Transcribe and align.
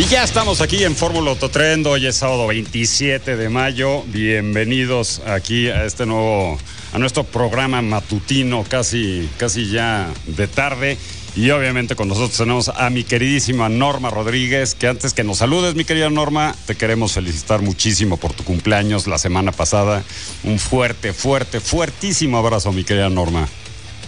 Y 0.00 0.06
ya 0.06 0.24
estamos 0.24 0.62
aquí 0.62 0.82
en 0.82 0.96
Fórmula 0.96 1.32
Autotrend. 1.32 1.86
Hoy 1.86 2.06
es 2.06 2.16
sábado 2.16 2.46
27 2.46 3.36
de 3.36 3.50
mayo. 3.50 4.02
Bienvenidos 4.06 5.20
aquí 5.26 5.68
a 5.68 5.84
este 5.84 6.06
nuevo, 6.06 6.58
a 6.94 6.98
nuestro 6.98 7.24
programa 7.24 7.82
matutino, 7.82 8.64
casi, 8.66 9.28
casi 9.36 9.68
ya 9.68 10.10
de 10.24 10.48
tarde. 10.48 10.96
Y 11.36 11.50
obviamente 11.50 11.96
con 11.96 12.08
nosotros 12.08 12.34
tenemos 12.34 12.70
a 12.70 12.88
mi 12.88 13.04
queridísima 13.04 13.68
Norma 13.68 14.08
Rodríguez, 14.08 14.74
que 14.74 14.86
antes 14.86 15.12
que 15.12 15.22
nos 15.22 15.36
saludes, 15.36 15.74
mi 15.74 15.84
querida 15.84 16.08
Norma, 16.08 16.54
te 16.66 16.76
queremos 16.76 17.12
felicitar 17.12 17.60
muchísimo 17.60 18.16
por 18.16 18.32
tu 18.32 18.42
cumpleaños 18.42 19.06
la 19.06 19.18
semana 19.18 19.52
pasada. 19.52 20.02
Un 20.44 20.58
fuerte, 20.58 21.12
fuerte, 21.12 21.60
fuertísimo 21.60 22.38
abrazo, 22.38 22.72
mi 22.72 22.84
querida 22.84 23.10
Norma. 23.10 23.46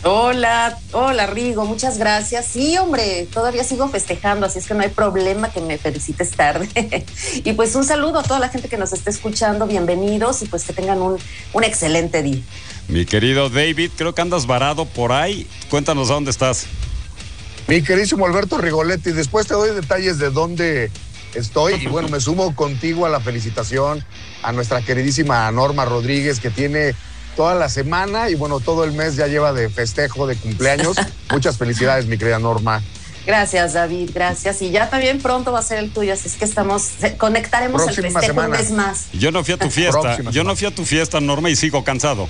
Hola, 0.04 0.76
hola 0.90 1.26
Rigo, 1.26 1.64
muchas 1.64 1.96
gracias. 1.96 2.46
Sí, 2.46 2.76
hombre, 2.76 3.28
todavía 3.32 3.62
sigo 3.62 3.88
festejando, 3.88 4.46
así 4.46 4.58
es 4.58 4.66
que 4.66 4.74
no 4.74 4.82
hay 4.82 4.88
problema 4.88 5.52
que 5.52 5.60
me 5.60 5.78
felicites 5.78 6.32
tarde. 6.32 6.68
y 7.44 7.52
pues 7.52 7.76
un 7.76 7.84
saludo 7.84 8.18
a 8.18 8.24
toda 8.24 8.40
la 8.40 8.48
gente 8.48 8.68
que 8.68 8.76
nos 8.76 8.92
está 8.92 9.10
escuchando, 9.10 9.64
bienvenidos 9.68 10.42
y 10.42 10.46
pues 10.46 10.64
que 10.64 10.72
tengan 10.72 11.00
un, 11.00 11.18
un 11.52 11.64
excelente 11.64 12.20
día. 12.24 12.42
Mi 12.88 13.06
querido 13.06 13.48
David, 13.48 13.92
creo 13.96 14.12
que 14.12 14.20
andas 14.20 14.46
varado 14.46 14.86
por 14.86 15.12
ahí. 15.12 15.46
Cuéntanos 15.70 16.10
a 16.10 16.14
dónde 16.14 16.32
estás. 16.32 16.66
Mi 17.68 17.80
queridísimo 17.80 18.26
Alberto 18.26 18.58
Rigoletti, 18.58 19.12
después 19.12 19.46
te 19.46 19.54
doy 19.54 19.70
detalles 19.70 20.18
de 20.18 20.30
dónde 20.30 20.90
estoy 21.34 21.74
y 21.74 21.86
bueno, 21.86 22.08
me 22.08 22.20
sumo 22.20 22.56
contigo 22.56 23.06
a 23.06 23.08
la 23.08 23.20
felicitación 23.20 24.04
a 24.42 24.50
nuestra 24.50 24.82
queridísima 24.82 25.50
Norma 25.52 25.84
Rodríguez 25.84 26.40
que 26.40 26.50
tiene 26.50 26.94
toda 27.36 27.54
la 27.54 27.68
semana 27.68 28.30
y 28.30 28.34
bueno, 28.34 28.60
todo 28.60 28.84
el 28.84 28.92
mes 28.92 29.16
ya 29.16 29.26
lleva 29.26 29.52
de 29.52 29.68
festejo, 29.68 30.26
de 30.26 30.36
cumpleaños. 30.36 30.96
Muchas 31.30 31.56
felicidades, 31.58 32.06
mi 32.06 32.18
querida 32.18 32.38
Norma. 32.38 32.82
Gracias, 33.26 33.74
David, 33.74 34.10
gracias. 34.12 34.62
Y 34.62 34.70
ya 34.70 34.90
también 34.90 35.20
pronto 35.20 35.52
va 35.52 35.60
a 35.60 35.62
ser 35.62 35.78
el 35.78 35.92
tuyo, 35.92 36.12
así 36.12 36.26
es 36.28 36.36
que 36.36 36.44
estamos, 36.44 36.90
conectaremos 37.18 37.86
el 37.86 37.94
festejo 37.94 38.40
un 38.40 38.50
mes 38.50 38.70
más. 38.72 39.06
Yo 39.12 39.30
no 39.30 39.44
fui 39.44 39.54
a 39.54 39.58
tu 39.58 39.70
fiesta, 39.70 40.18
yo 40.30 40.44
no 40.44 40.56
fui 40.56 40.66
a 40.66 40.74
tu 40.74 40.84
fiesta, 40.84 41.20
Norma, 41.20 41.48
y 41.48 41.56
sigo 41.56 41.84
cansado. 41.84 42.28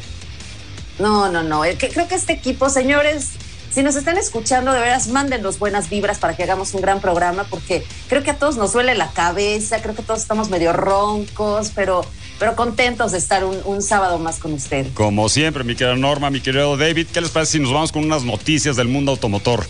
No, 0.99 1.31
no, 1.31 1.43
no. 1.43 1.63
Creo 1.79 2.09
que 2.09 2.15
este 2.15 2.34
equipo, 2.34 2.69
señores, 2.69 3.31
si 3.73 3.83
nos 3.83 3.97
están 3.97 4.19
escuchando, 4.19 4.73
de 4.73 4.81
veras, 4.81 5.09
mándenos 5.09 5.59
buenas 5.59 5.89
vibras 5.89 6.19
para 6.19 6.37
que 6.37 6.43
hagamos 6.43 6.75
un 6.75 6.83
gran 6.83 7.01
programa, 7.01 7.45
porque 7.45 7.84
creo 8.09 8.23
que 8.23 8.31
a 8.31 8.37
todos 8.37 8.57
nos 8.57 8.75
duele 8.75 8.95
la 8.95 9.11
cabeza, 9.13 9.81
creo 9.81 9.95
que 9.95 10.03
todos 10.03 10.21
estamos 10.21 10.51
medio 10.51 10.75
roncos, 10.75 11.73
pero 11.75 12.05
pero 12.42 12.56
contentos 12.56 13.12
de 13.12 13.19
estar 13.19 13.44
un, 13.44 13.82
sábado 13.82 14.19
más 14.19 14.41
con 14.41 14.53
usted. 14.53 14.88
Como 14.94 15.28
siempre, 15.28 15.62
mi 15.62 15.76
querida 15.76 15.94
Norma, 15.94 16.28
mi 16.28 16.41
querido 16.41 16.76
David, 16.76 17.06
¿qué 17.12 17.20
les 17.20 17.30
parece 17.30 17.53
si 17.53 17.58
nos 17.60 17.72
vamos 17.72 17.92
con 17.92 18.04
unas 18.04 18.25
noticias 18.25 18.75
del 18.75 18.88
mundo 18.88 19.12
automotor? 19.12 19.64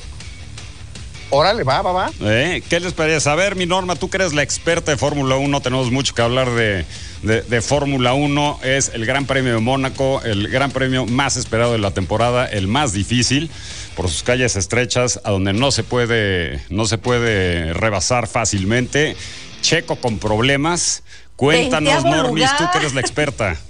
Órale, 1.28 1.64
va, 1.64 1.82
va, 1.82 1.92
va. 1.92 2.10
¿Eh? 2.22 2.62
¿Qué 2.70 2.80
les 2.80 2.94
parece? 2.94 3.28
A 3.28 3.34
ver, 3.34 3.56
mi 3.56 3.66
Norma, 3.66 3.94
tú 3.94 4.08
que 4.08 4.16
eres 4.16 4.32
la 4.32 4.42
experta 4.42 4.90
de 4.90 4.96
Fórmula 4.96 5.36
1, 5.36 5.60
tenemos 5.60 5.90
mucho 5.90 6.14
que 6.14 6.22
hablar 6.22 6.48
de, 6.48 6.86
de 7.22 7.60
Fórmula 7.60 8.14
1. 8.14 8.60
Es 8.62 8.90
el 8.94 9.04
Gran 9.04 9.26
Premio 9.26 9.52
de 9.52 9.60
Mónaco, 9.60 10.22
el 10.24 10.48
Gran 10.48 10.70
Premio 10.70 11.04
más 11.04 11.36
esperado 11.36 11.72
de 11.72 11.78
la 11.78 11.90
temporada, 11.90 12.46
el 12.46 12.68
más 12.68 12.94
difícil, 12.94 13.50
por 13.96 14.08
sus 14.08 14.22
calles 14.22 14.56
estrechas, 14.56 15.20
a 15.24 15.30
donde 15.30 15.52
no 15.52 15.72
se 15.72 15.82
puede, 15.82 16.62
no 16.70 16.86
se 16.86 16.96
puede 16.96 17.74
rebasar 17.74 18.28
fácilmente. 18.28 19.14
Checo 19.60 19.96
con 19.96 20.18
problemas. 20.18 21.02
Cuéntanos, 21.42 22.04
Normis, 22.04 22.56
tú 22.56 22.64
que 22.70 22.78
eres 22.78 22.94
la 22.94 23.00
experta. 23.00 23.56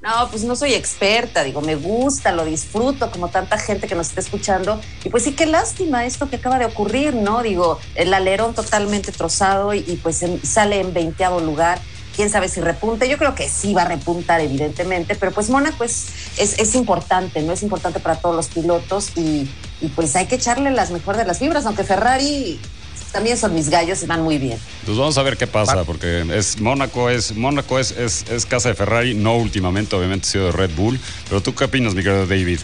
No, 0.00 0.28
pues 0.30 0.44
no 0.44 0.54
soy 0.54 0.74
experta, 0.74 1.42
digo, 1.42 1.60
me 1.60 1.74
gusta, 1.74 2.30
lo 2.30 2.44
disfruto, 2.44 3.10
como 3.10 3.30
tanta 3.30 3.58
gente 3.58 3.88
que 3.88 3.96
nos 3.96 4.10
está 4.10 4.20
escuchando. 4.20 4.80
Y 5.02 5.08
pues 5.08 5.24
sí, 5.24 5.32
qué 5.32 5.44
lástima 5.44 6.06
esto 6.06 6.30
que 6.30 6.36
acaba 6.36 6.60
de 6.60 6.66
ocurrir, 6.66 7.16
¿no? 7.16 7.42
Digo, 7.42 7.80
el 7.96 8.14
alerón 8.14 8.54
totalmente 8.54 9.10
trozado 9.10 9.74
y, 9.74 9.98
pues 10.00 10.24
sale 10.44 10.78
en 10.78 10.94
veinteavo 10.94 11.40
lugar. 11.40 11.80
Quién 12.14 12.30
sabe 12.30 12.48
si 12.48 12.60
repunte. 12.60 13.08
Yo 13.08 13.18
creo 13.18 13.34
que 13.34 13.48
sí 13.48 13.74
va 13.74 13.82
a 13.82 13.86
repuntar, 13.86 14.40
evidentemente, 14.40 15.16
pero 15.16 15.32
pues 15.32 15.50
Mónaco 15.50 15.82
es, 15.82 16.06
es, 16.38 16.74
importante, 16.76 17.42
¿no? 17.42 17.52
Es 17.52 17.64
importante 17.64 17.98
para 17.98 18.14
todos 18.14 18.36
los 18.36 18.46
pilotos 18.46 19.10
y, 19.16 19.50
y 19.80 19.88
pues 19.96 20.14
hay 20.14 20.26
que 20.26 20.36
echarle 20.36 20.70
las 20.70 20.92
mejores 20.92 21.20
de 21.20 21.26
las 21.26 21.40
fibras, 21.40 21.66
aunque 21.66 21.82
Ferrari 21.82 22.60
también 23.12 23.36
son 23.36 23.54
mis 23.54 23.68
gallos 23.68 24.02
y 24.02 24.06
van 24.06 24.22
muy 24.22 24.38
bien. 24.38 24.58
Pues 24.84 24.96
vamos 24.96 25.16
a 25.18 25.22
ver 25.22 25.36
qué 25.36 25.46
pasa, 25.46 25.84
porque 25.84 26.24
es 26.34 26.60
Mónaco 26.60 27.10
es 27.10 27.34
Mónaco 27.34 27.78
es, 27.78 27.92
es, 27.92 28.46
casa 28.46 28.68
de 28.68 28.74
Ferrari, 28.74 29.14
no 29.14 29.36
últimamente, 29.36 29.96
obviamente 29.96 30.26
ha 30.26 30.30
sido 30.30 30.46
de 30.46 30.52
Red 30.52 30.70
Bull. 30.76 30.98
Pero 31.28 31.40
tú 31.40 31.54
qué 31.54 31.64
opinas, 31.64 31.94
mi 31.94 32.02
querido 32.02 32.26
David? 32.26 32.60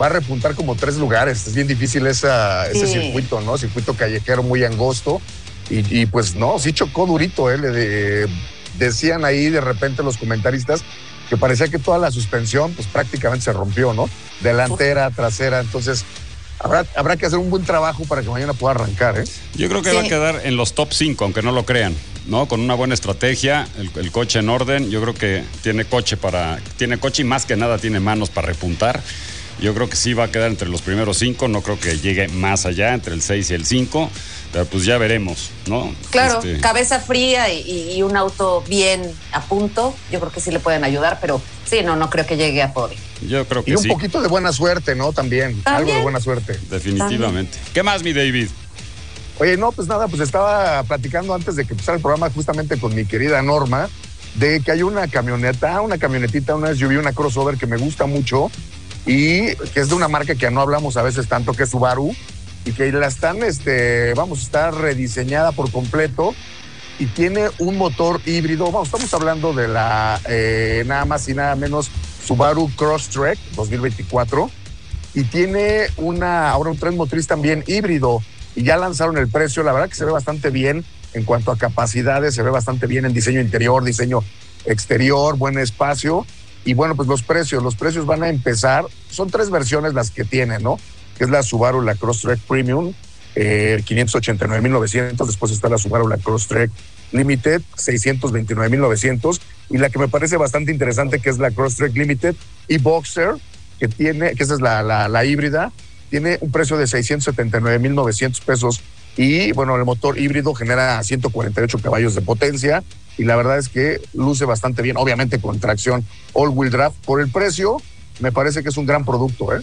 Va 0.00 0.06
a 0.06 0.10
repuntar 0.10 0.54
como 0.54 0.76
tres 0.76 0.96
lugares. 0.96 1.46
Es 1.46 1.54
bien 1.54 1.66
difícil 1.66 2.06
esa, 2.06 2.66
ese 2.68 2.86
circuito, 2.86 3.40
¿no? 3.42 3.58
Circuito 3.58 3.94
callejero 3.94 4.42
muy 4.42 4.64
angosto. 4.64 5.20
Y, 5.68 6.06
pues 6.06 6.34
no, 6.34 6.58
sí 6.58 6.72
chocó 6.72 7.06
durito, 7.06 7.48
¿eh? 7.48 7.56
Le 7.56 8.26
decían 8.76 9.24
ahí 9.24 9.50
de 9.50 9.60
repente 9.60 10.02
los 10.02 10.16
comentaristas 10.16 10.82
que 11.28 11.36
parecía 11.36 11.68
que 11.68 11.78
toda 11.78 11.96
la 11.98 12.10
suspensión 12.10 12.72
pues 12.72 12.88
prácticamente 12.88 13.44
se 13.44 13.52
rompió, 13.52 13.94
¿no? 13.94 14.10
Delantera, 14.40 15.10
trasera. 15.10 15.60
Entonces 15.60 16.04
Habrá, 16.62 17.16
que 17.16 17.24
hacer 17.24 17.38
un 17.38 17.48
buen 17.48 17.64
trabajo 17.64 18.04
para 18.04 18.22
que 18.22 18.28
mañana 18.28 18.52
pueda 18.52 18.74
arrancar, 18.74 19.18
¿eh? 19.18 19.24
Yo 19.54 19.68
creo 19.68 19.80
que 19.80 19.92
va 19.92 20.02
a 20.02 20.08
quedar 20.08 20.42
en 20.44 20.56
los 20.56 20.74
top 20.74 20.92
5, 20.92 21.24
aunque 21.24 21.40
no 21.40 21.52
lo 21.52 21.64
crean, 21.64 21.94
¿no? 22.26 22.48
Con 22.48 22.60
una 22.60 22.74
buena 22.74 22.92
estrategia, 22.92 23.66
el, 23.78 24.12
coche 24.12 24.40
en 24.40 24.50
orden, 24.50 24.90
yo 24.90 25.00
creo 25.00 25.14
que 25.14 25.42
tiene 25.62 25.86
coche 25.86 26.18
para, 26.18 26.58
tiene 26.76 26.98
coche 26.98 27.22
y 27.22 27.24
más 27.24 27.46
que 27.46 27.56
nada 27.56 27.78
tiene 27.78 27.98
manos 27.98 28.28
para 28.28 28.48
repuntar. 28.48 29.00
Yo 29.58 29.74
creo 29.74 29.88
que 29.88 29.96
sí 29.96 30.12
va 30.12 30.24
a 30.24 30.30
quedar 30.30 30.50
entre 30.50 30.68
los 30.68 30.82
primeros 30.82 31.18
cinco, 31.18 31.48
no 31.48 31.62
creo 31.62 31.80
que 31.80 31.98
llegue 31.98 32.28
más 32.28 32.66
allá, 32.66 32.92
entre 32.94 33.14
el 33.14 33.22
6 33.22 33.50
y 33.50 33.54
el 33.54 33.66
5, 33.66 34.10
pero 34.52 34.64
pues 34.66 34.84
ya 34.84 34.96
veremos, 34.98 35.50
¿no? 35.66 35.94
Claro, 36.10 36.38
este, 36.42 36.60
cabeza 36.60 36.98
fría 37.00 37.52
y, 37.52 38.02
un 38.02 38.16
auto 38.16 38.64
bien 38.68 39.02
a 39.32 39.42
punto, 39.42 39.94
yo 40.10 40.20
creo 40.20 40.32
que 40.32 40.40
sí 40.40 40.50
le 40.50 40.60
pueden 40.60 40.84
ayudar, 40.84 41.18
pero 41.20 41.40
sí, 41.64 41.80
no, 41.84 41.96
no 41.96 42.08
creo 42.08 42.26
que 42.26 42.36
llegue 42.36 42.62
a 42.62 42.72
podio. 42.72 42.96
Yo 43.26 43.46
creo 43.46 43.64
que 43.64 43.72
y 43.72 43.74
un 43.76 43.84
poquito 43.84 44.22
de 44.22 44.28
buena 44.28 44.52
suerte, 44.52 44.94
¿no? 44.94 45.12
También, 45.12 45.60
algo 45.64 45.92
de 45.92 46.02
buena 46.02 46.20
suerte. 46.20 46.58
Definitivamente. 46.70 47.58
¿Qué 47.72 47.82
más, 47.82 48.02
mi 48.02 48.12
David? 48.12 48.48
Oye, 49.38 49.56
no, 49.56 49.72
pues 49.72 49.88
nada, 49.88 50.06
pues 50.08 50.20
estaba 50.20 50.82
platicando 50.82 51.34
antes 51.34 51.56
de 51.56 51.64
que 51.64 51.72
empezara 51.72 51.96
el 51.96 52.02
programa 52.02 52.30
justamente 52.30 52.78
con 52.78 52.94
mi 52.94 53.06
querida 53.06 53.40
Norma 53.42 53.88
de 54.34 54.60
que 54.60 54.72
hay 54.72 54.82
una 54.82 55.08
camioneta, 55.08 55.80
una 55.80 55.98
camionetita, 55.98 56.54
una 56.54 56.74
SUV, 56.74 56.98
una 56.98 57.12
crossover 57.12 57.56
que 57.56 57.66
me 57.66 57.76
gusta 57.76 58.06
mucho 58.06 58.50
y 59.06 59.54
que 59.56 59.80
es 59.80 59.88
de 59.88 59.94
una 59.94 60.08
marca 60.08 60.34
que 60.34 60.50
no 60.50 60.60
hablamos 60.60 60.96
a 60.96 61.02
veces 61.02 61.26
tanto, 61.26 61.52
que 61.52 61.64
es 61.64 61.70
Subaru, 61.70 62.14
y 62.64 62.72
que 62.72 62.92
la 62.92 63.06
están, 63.06 63.42
este, 63.42 64.14
vamos, 64.14 64.42
está 64.42 64.70
rediseñada 64.70 65.52
por 65.52 65.70
completo 65.70 66.34
y 66.98 67.06
tiene 67.06 67.48
un 67.58 67.78
motor 67.78 68.20
híbrido. 68.26 68.66
Vamos, 68.66 68.88
estamos 68.88 69.12
hablando 69.14 69.54
de 69.54 69.68
la 69.68 70.20
eh, 70.28 70.84
nada 70.86 71.06
más 71.06 71.26
y 71.28 71.34
nada 71.34 71.56
menos 71.56 71.90
Subaru 72.30 72.70
Crosstrek 72.76 73.40
2024 73.56 74.48
y 75.14 75.24
tiene 75.24 75.88
una 75.96 76.50
ahora 76.50 76.70
un 76.70 76.78
tren 76.78 76.96
motriz 76.96 77.26
también 77.26 77.64
híbrido 77.66 78.22
y 78.54 78.62
ya 78.62 78.76
lanzaron 78.76 79.18
el 79.18 79.26
precio. 79.26 79.64
La 79.64 79.72
verdad 79.72 79.88
que 79.88 79.96
se 79.96 80.04
ve 80.04 80.12
bastante 80.12 80.50
bien 80.50 80.84
en 81.12 81.24
cuanto 81.24 81.50
a 81.50 81.58
capacidades, 81.58 82.36
se 82.36 82.44
ve 82.44 82.50
bastante 82.50 82.86
bien 82.86 83.04
en 83.04 83.12
diseño 83.12 83.40
interior, 83.40 83.82
diseño 83.82 84.20
exterior, 84.64 85.36
buen 85.38 85.58
espacio. 85.58 86.24
Y 86.64 86.74
bueno, 86.74 86.94
pues 86.94 87.08
los 87.08 87.24
precios, 87.24 87.64
los 87.64 87.74
precios 87.74 88.06
van 88.06 88.22
a 88.22 88.28
empezar, 88.28 88.84
son 89.10 89.28
tres 89.28 89.50
versiones 89.50 89.92
las 89.94 90.12
que 90.12 90.22
tienen, 90.22 90.62
¿no? 90.62 90.78
Que 91.18 91.24
es 91.24 91.30
la 91.30 91.42
Subaru 91.42 91.82
la 91.82 91.96
Crosstrek 91.96 92.38
Premium, 92.38 92.92
eh, 93.34 93.82
589.900, 93.84 95.26
después 95.26 95.50
está 95.50 95.68
la 95.68 95.78
Subaru 95.78 96.06
la 96.06 96.18
Crosstrek 96.18 96.70
Limited, 97.10 97.60
629.900, 97.76 99.40
y 99.70 99.78
la 99.78 99.88
que 99.88 99.98
me 99.98 100.08
parece 100.08 100.36
bastante 100.36 100.72
interesante, 100.72 101.20
que 101.20 101.30
es 101.30 101.38
la 101.38 101.50
Crosstrek 101.50 101.94
Limited 101.94 102.34
y 102.68 102.78
Boxer, 102.78 103.34
que 103.78 103.88
tiene, 103.88 104.34
que 104.34 104.42
esa 104.42 104.54
es 104.54 104.60
la, 104.60 104.82
la, 104.82 105.08
la 105.08 105.24
híbrida, 105.24 105.72
tiene 106.10 106.38
un 106.40 106.50
precio 106.50 106.76
de 106.76 106.84
679.900 106.84 108.42
pesos 108.42 108.82
y 109.16 109.52
bueno, 109.52 109.76
el 109.76 109.84
motor 109.84 110.18
híbrido 110.18 110.54
genera 110.54 111.02
148 111.02 111.78
caballos 111.78 112.14
de 112.14 112.20
potencia 112.20 112.82
y 113.16 113.24
la 113.24 113.36
verdad 113.36 113.58
es 113.58 113.68
que 113.68 114.00
luce 114.14 114.44
bastante 114.44 114.82
bien, 114.82 114.96
obviamente 114.96 115.40
con 115.40 115.60
tracción 115.60 116.04
all-wheel 116.32 116.70
drive. 116.70 116.92
Por 117.04 117.20
el 117.20 117.30
precio, 117.30 117.80
me 118.20 118.32
parece 118.32 118.62
que 118.62 118.68
es 118.68 118.76
un 118.76 118.86
gran 118.86 119.04
producto. 119.04 119.54
¿eh? 119.54 119.62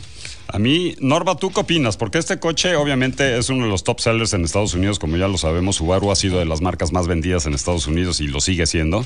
A 0.50 0.60
mí, 0.60 0.96
Norma, 1.00 1.36
¿tú 1.36 1.52
qué 1.52 1.60
opinas? 1.60 1.98
Porque 1.98 2.20
este 2.20 2.40
coche 2.40 2.76
obviamente 2.76 3.38
es 3.38 3.50
uno 3.50 3.66
de 3.66 3.70
los 3.70 3.84
top 3.84 4.00
sellers 4.00 4.34
en 4.34 4.46
Estados 4.46 4.74
Unidos, 4.74 4.98
como 4.98 5.18
ya 5.18 5.28
lo 5.28 5.38
sabemos, 5.38 5.76
Subaru 5.76 6.10
ha 6.10 6.16
sido 6.16 6.40
de 6.40 6.46
las 6.46 6.62
marcas 6.62 6.94
más 6.94 7.08
vendidas 7.08 7.46
en 7.46 7.54
Estados 7.54 7.86
Unidos 7.88 8.22
y 8.22 8.28
lo 8.28 8.40
sigue 8.40 8.66
siendo. 8.66 9.06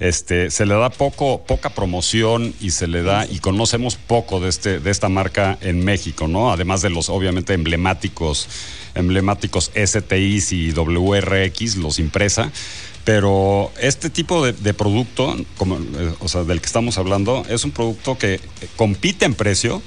Este, 0.00 0.50
se 0.50 0.64
le 0.64 0.74
da 0.74 0.88
poco, 0.90 1.44
poca 1.44 1.70
promoción 1.70 2.54
y 2.60 2.70
se 2.70 2.86
le 2.86 3.02
da, 3.02 3.26
y 3.26 3.40
conocemos 3.40 3.96
poco 3.96 4.40
de, 4.40 4.48
este, 4.48 4.80
de 4.80 4.90
esta 4.90 5.08
marca 5.08 5.58
en 5.60 5.84
México, 5.84 6.26
¿no? 6.26 6.52
Además 6.52 6.80
de 6.80 6.90
los 6.90 7.10
obviamente 7.10 7.52
emblemáticos, 7.52 8.48
emblemáticos 8.94 9.70
STIs 9.74 10.52
y 10.52 10.72
WRX, 10.72 11.76
los 11.76 11.98
impresa. 11.98 12.50
Pero 13.08 13.72
este 13.80 14.10
tipo 14.10 14.44
de, 14.44 14.74
producto, 14.74 15.34
como, 15.56 15.78
eh, 15.78 16.12
o 16.20 16.28
sea, 16.28 16.44
del 16.44 16.60
que 16.60 16.66
estamos 16.66 16.98
hablando, 16.98 17.42
es 17.48 17.64
un 17.64 17.70
producto 17.70 18.18
que 18.18 18.38
compite 18.76 19.24
en 19.24 19.32
precio, 19.32 19.80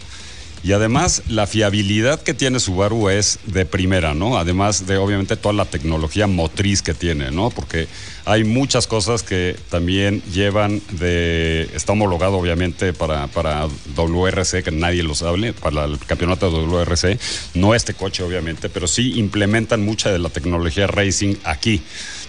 y 0.63 0.71
además 0.71 1.21
la 1.27 1.45
fiabilidad 1.45 2.19
que 2.19 2.33
tiene 2.33 2.59
Subaru 2.59 3.09
es 3.09 3.37
de 3.45 3.67
primera, 3.67 4.15
¿no? 4.15 4.39
Además 4.39 4.87
de 4.87 4.97
obviamente 4.97 5.35
toda 5.35 5.53
la 5.53 5.65
tecnología 5.65 6.25
motriz 6.25 6.81
que 6.81 6.95
tiene, 6.95 7.29
¿no? 7.29 7.51
Porque 7.51 7.87
hay 8.25 8.43
muchas 8.43 8.87
cosas 8.87 9.21
que 9.21 9.55
también 9.69 10.23
llevan 10.33 10.81
de... 10.91 11.69
Está 11.75 11.93
homologado 11.93 12.37
obviamente 12.37 12.91
para, 12.91 13.27
para 13.27 13.67
WRC, 13.95 14.63
que 14.63 14.71
nadie 14.71 15.03
lo 15.03 15.13
sabe, 15.13 15.53
para 15.53 15.85
el 15.85 15.99
campeonato 15.99 16.49
de 16.49 16.65
WRC. 16.65 17.19
No 17.53 17.75
este 17.75 17.93
coche 17.93 18.23
obviamente, 18.23 18.67
pero 18.67 18.87
sí 18.87 19.19
implementan 19.19 19.85
mucha 19.85 20.11
de 20.11 20.17
la 20.17 20.29
tecnología 20.29 20.87
racing 20.87 21.35
aquí 21.43 21.83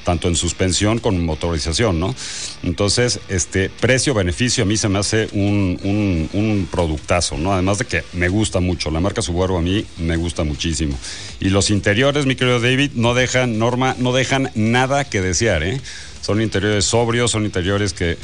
tanto 0.04 0.28
en 0.28 0.36
suspensión 0.36 0.98
como 0.98 1.18
en 1.18 1.24
motorización, 1.24 2.00
¿no? 2.00 2.14
Entonces, 2.62 3.20
este 3.28 3.70
precio-beneficio 3.70 4.64
a 4.64 4.66
mí 4.66 4.76
se 4.76 4.88
me 4.88 4.98
hace 4.98 5.28
un, 5.32 5.78
un, 5.82 6.68
productazo, 6.70 7.36
¿no? 7.38 7.52
Además 7.52 7.78
de 7.78 7.84
que 7.84 8.04
me 8.12 8.28
gusta 8.28 8.60
mucho, 8.60 8.90
la 8.90 9.00
marca 9.00 9.22
Subaru 9.22 9.56
a 9.56 9.62
mí 9.62 9.84
me 9.98 10.16
gusta 10.16 10.44
muchísimo. 10.44 10.98
Y 11.40 11.50
los 11.50 11.70
interiores, 11.70 12.26
mi 12.26 12.36
querido 12.36 12.60
David, 12.60 12.92
no 12.94 13.14
dejan, 13.14 13.58
Norma, 13.58 13.94
no 13.98 14.12
dejan 14.12 14.50
nada 14.54 15.04
que 15.04 15.20
desear, 15.20 15.62
¿eh? 15.62 15.80
Son 16.20 16.40
interiores 16.40 16.84
sobrios, 16.84 17.32
son 17.32 17.44
interiores 17.44 17.92
que 17.92 18.16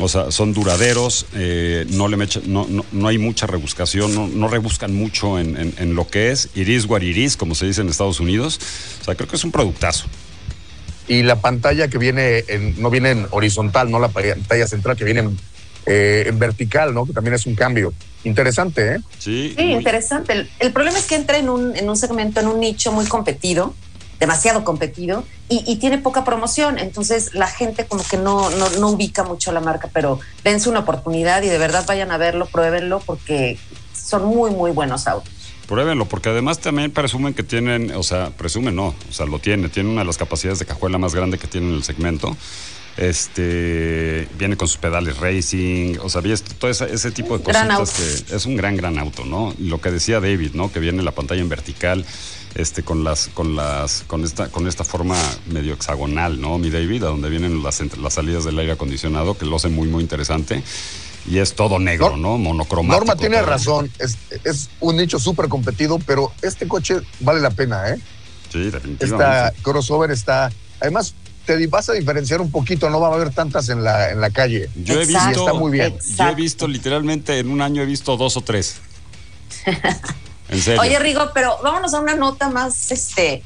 o 0.00 0.08
sea, 0.08 0.30
son 0.32 0.52
duraderos, 0.54 1.26
eh, 1.34 1.86
no, 1.90 2.08
le 2.08 2.16
no, 2.16 2.66
no, 2.68 2.84
no, 2.90 3.08
hay 3.08 3.18
mucha 3.18 3.46
rebuscación, 3.46 4.12
no, 4.14 4.26
no 4.26 4.48
rebuscan 4.48 4.94
mucho 4.94 5.38
en, 5.38 5.56
en, 5.56 5.74
en, 5.78 5.94
lo 5.94 6.08
que 6.08 6.30
es. 6.30 6.48
Iris 6.54 6.86
guariris, 6.86 7.36
como 7.36 7.54
se 7.54 7.66
dice 7.66 7.82
en 7.82 7.88
Estados 7.88 8.18
Unidos. 8.18 8.58
O 9.02 9.04
sea, 9.04 9.14
creo 9.14 9.28
que 9.28 9.36
es 9.36 9.44
un 9.44 9.52
productazo 9.52 10.06
y 11.08 11.22
la 11.22 11.40
pantalla 11.40 11.88
que 11.88 11.98
viene 11.98 12.44
en, 12.48 12.80
no 12.80 12.90
viene 12.90 13.10
en 13.10 13.26
horizontal, 13.30 13.90
no 13.90 13.98
la 13.98 14.08
pantalla 14.08 14.66
central, 14.66 14.96
que 14.96 15.04
viene 15.04 15.20
en, 15.20 15.38
eh, 15.86 16.24
en 16.26 16.38
vertical, 16.38 16.94
¿no? 16.94 17.04
Que 17.04 17.12
también 17.12 17.34
es 17.34 17.46
un 17.46 17.54
cambio. 17.54 17.92
Interesante, 18.24 18.94
¿eh? 18.94 19.00
Sí, 19.18 19.54
sí 19.56 19.62
muy... 19.62 19.74
interesante. 19.74 20.32
El, 20.32 20.50
el, 20.58 20.72
problema 20.72 20.98
es 20.98 21.06
que 21.06 21.14
entra 21.14 21.36
en 21.36 21.50
un, 21.50 21.76
en 21.76 21.88
un 21.88 21.96
segmento, 21.96 22.40
en 22.40 22.48
un 22.48 22.58
nicho 22.60 22.90
muy 22.90 23.04
competido, 23.04 23.74
demasiado 24.18 24.64
competido, 24.64 25.24
y, 25.50 25.62
y, 25.70 25.76
tiene 25.76 25.98
poca 25.98 26.24
promoción. 26.24 26.78
Entonces 26.78 27.34
la 27.34 27.48
gente 27.48 27.84
como 27.84 28.02
que 28.02 28.16
no, 28.16 28.48
no, 28.50 28.70
no 28.70 28.90
ubica 28.90 29.24
mucho 29.24 29.52
la 29.52 29.60
marca, 29.60 29.90
pero 29.92 30.20
dense 30.42 30.70
una 30.70 30.80
oportunidad 30.80 31.42
y 31.42 31.48
de 31.48 31.58
verdad 31.58 31.84
vayan 31.86 32.10
a 32.12 32.16
verlo, 32.16 32.46
pruébenlo, 32.46 33.00
porque 33.00 33.58
son 33.92 34.24
muy, 34.24 34.50
muy 34.50 34.70
buenos 34.70 35.06
autos. 35.06 35.32
Pruébenlo, 35.66 36.06
porque 36.06 36.28
además 36.28 36.58
también 36.60 36.90
presumen 36.90 37.32
que 37.32 37.42
tienen, 37.42 37.90
o 37.92 38.02
sea, 38.02 38.30
presumen 38.30 38.76
no, 38.76 38.88
o 38.88 39.12
sea, 39.12 39.26
lo 39.26 39.38
tiene, 39.38 39.68
tiene 39.68 39.88
una 39.88 40.02
de 40.02 40.06
las 40.06 40.18
capacidades 40.18 40.58
de 40.58 40.66
cajuela 40.66 40.98
más 40.98 41.14
grande 41.14 41.38
que 41.38 41.46
tiene 41.46 41.68
en 41.68 41.74
el 41.74 41.84
segmento. 41.84 42.36
Este 42.96 44.28
viene 44.38 44.56
con 44.56 44.68
sus 44.68 44.76
pedales 44.76 45.18
racing, 45.18 45.96
o 46.00 46.08
sea, 46.08 46.22
todo 46.58 46.70
ese, 46.70 46.92
ese 46.92 47.10
tipo 47.10 47.36
de 47.36 47.42
cositas 47.42 47.92
que 47.92 48.36
es 48.36 48.46
un 48.46 48.56
gran, 48.56 48.76
gran 48.76 48.98
auto, 48.98 49.24
¿no? 49.24 49.52
Lo 49.58 49.80
que 49.80 49.90
decía 49.90 50.20
David, 50.20 50.52
¿no? 50.54 50.70
Que 50.70 50.78
viene 50.78 51.02
la 51.02 51.10
pantalla 51.10 51.40
en 51.40 51.48
vertical, 51.48 52.04
este, 52.54 52.84
con 52.84 53.02
las, 53.02 53.28
con 53.28 53.56
las, 53.56 54.04
con 54.06 54.22
esta, 54.22 54.48
con 54.48 54.68
esta 54.68 54.84
forma 54.84 55.16
medio 55.46 55.74
hexagonal, 55.74 56.40
¿no? 56.40 56.56
Mi 56.58 56.70
David, 56.70 57.02
a 57.02 57.08
donde 57.08 57.30
vienen 57.30 57.64
las, 57.64 57.82
las 57.96 58.14
salidas 58.14 58.44
del 58.44 58.58
aire 58.60 58.72
acondicionado, 58.72 59.36
que 59.36 59.44
lo 59.44 59.56
hace 59.56 59.70
muy, 59.70 59.88
muy 59.88 60.02
interesante 60.02 60.62
y 61.26 61.38
es 61.38 61.54
todo 61.54 61.78
negro, 61.78 62.16
¿no? 62.16 62.38
Monocromático. 62.38 63.04
Norma 63.04 63.16
tiene 63.16 63.38
todo. 63.38 63.46
razón, 63.46 63.90
es, 63.98 64.18
es, 64.44 64.70
un 64.80 64.96
nicho 64.96 65.18
súper 65.18 65.48
competido, 65.48 65.98
pero 65.98 66.32
este 66.42 66.68
coche 66.68 66.96
vale 67.20 67.40
la 67.40 67.50
pena, 67.50 67.90
¿eh? 67.90 67.98
Sí, 68.52 68.70
definitivamente. 68.70 69.04
Esta 69.04 69.52
crossover 69.62 70.10
está, 70.10 70.52
además 70.80 71.14
te 71.44 71.66
vas 71.66 71.88
a 71.88 71.92
diferenciar 71.92 72.40
un 72.40 72.50
poquito, 72.50 72.88
no 72.90 73.00
va 73.00 73.08
a 73.08 73.14
haber 73.14 73.30
tantas 73.30 73.68
en 73.68 73.84
la, 73.84 74.10
en 74.10 74.20
la 74.20 74.30
calle. 74.30 74.68
Yo 74.76 74.94
he 75.00 75.06
visto, 75.06 75.30
está 75.30 75.52
muy 75.52 75.72
bien. 75.72 75.92
Exacto. 75.92 76.24
Yo 76.24 76.30
he 76.30 76.34
visto 76.34 76.68
literalmente 76.68 77.38
en 77.38 77.50
un 77.50 77.60
año 77.60 77.82
he 77.82 77.86
visto 77.86 78.16
dos 78.16 78.36
o 78.36 78.40
tres. 78.40 78.76
En 80.54 80.60
serio. 80.60 80.80
Oye, 80.80 80.98
Rigo, 81.00 81.30
pero 81.34 81.58
vámonos 81.62 81.92
a 81.94 82.00
una 82.00 82.14
nota 82.14 82.48
más, 82.48 82.92
este, 82.92 83.42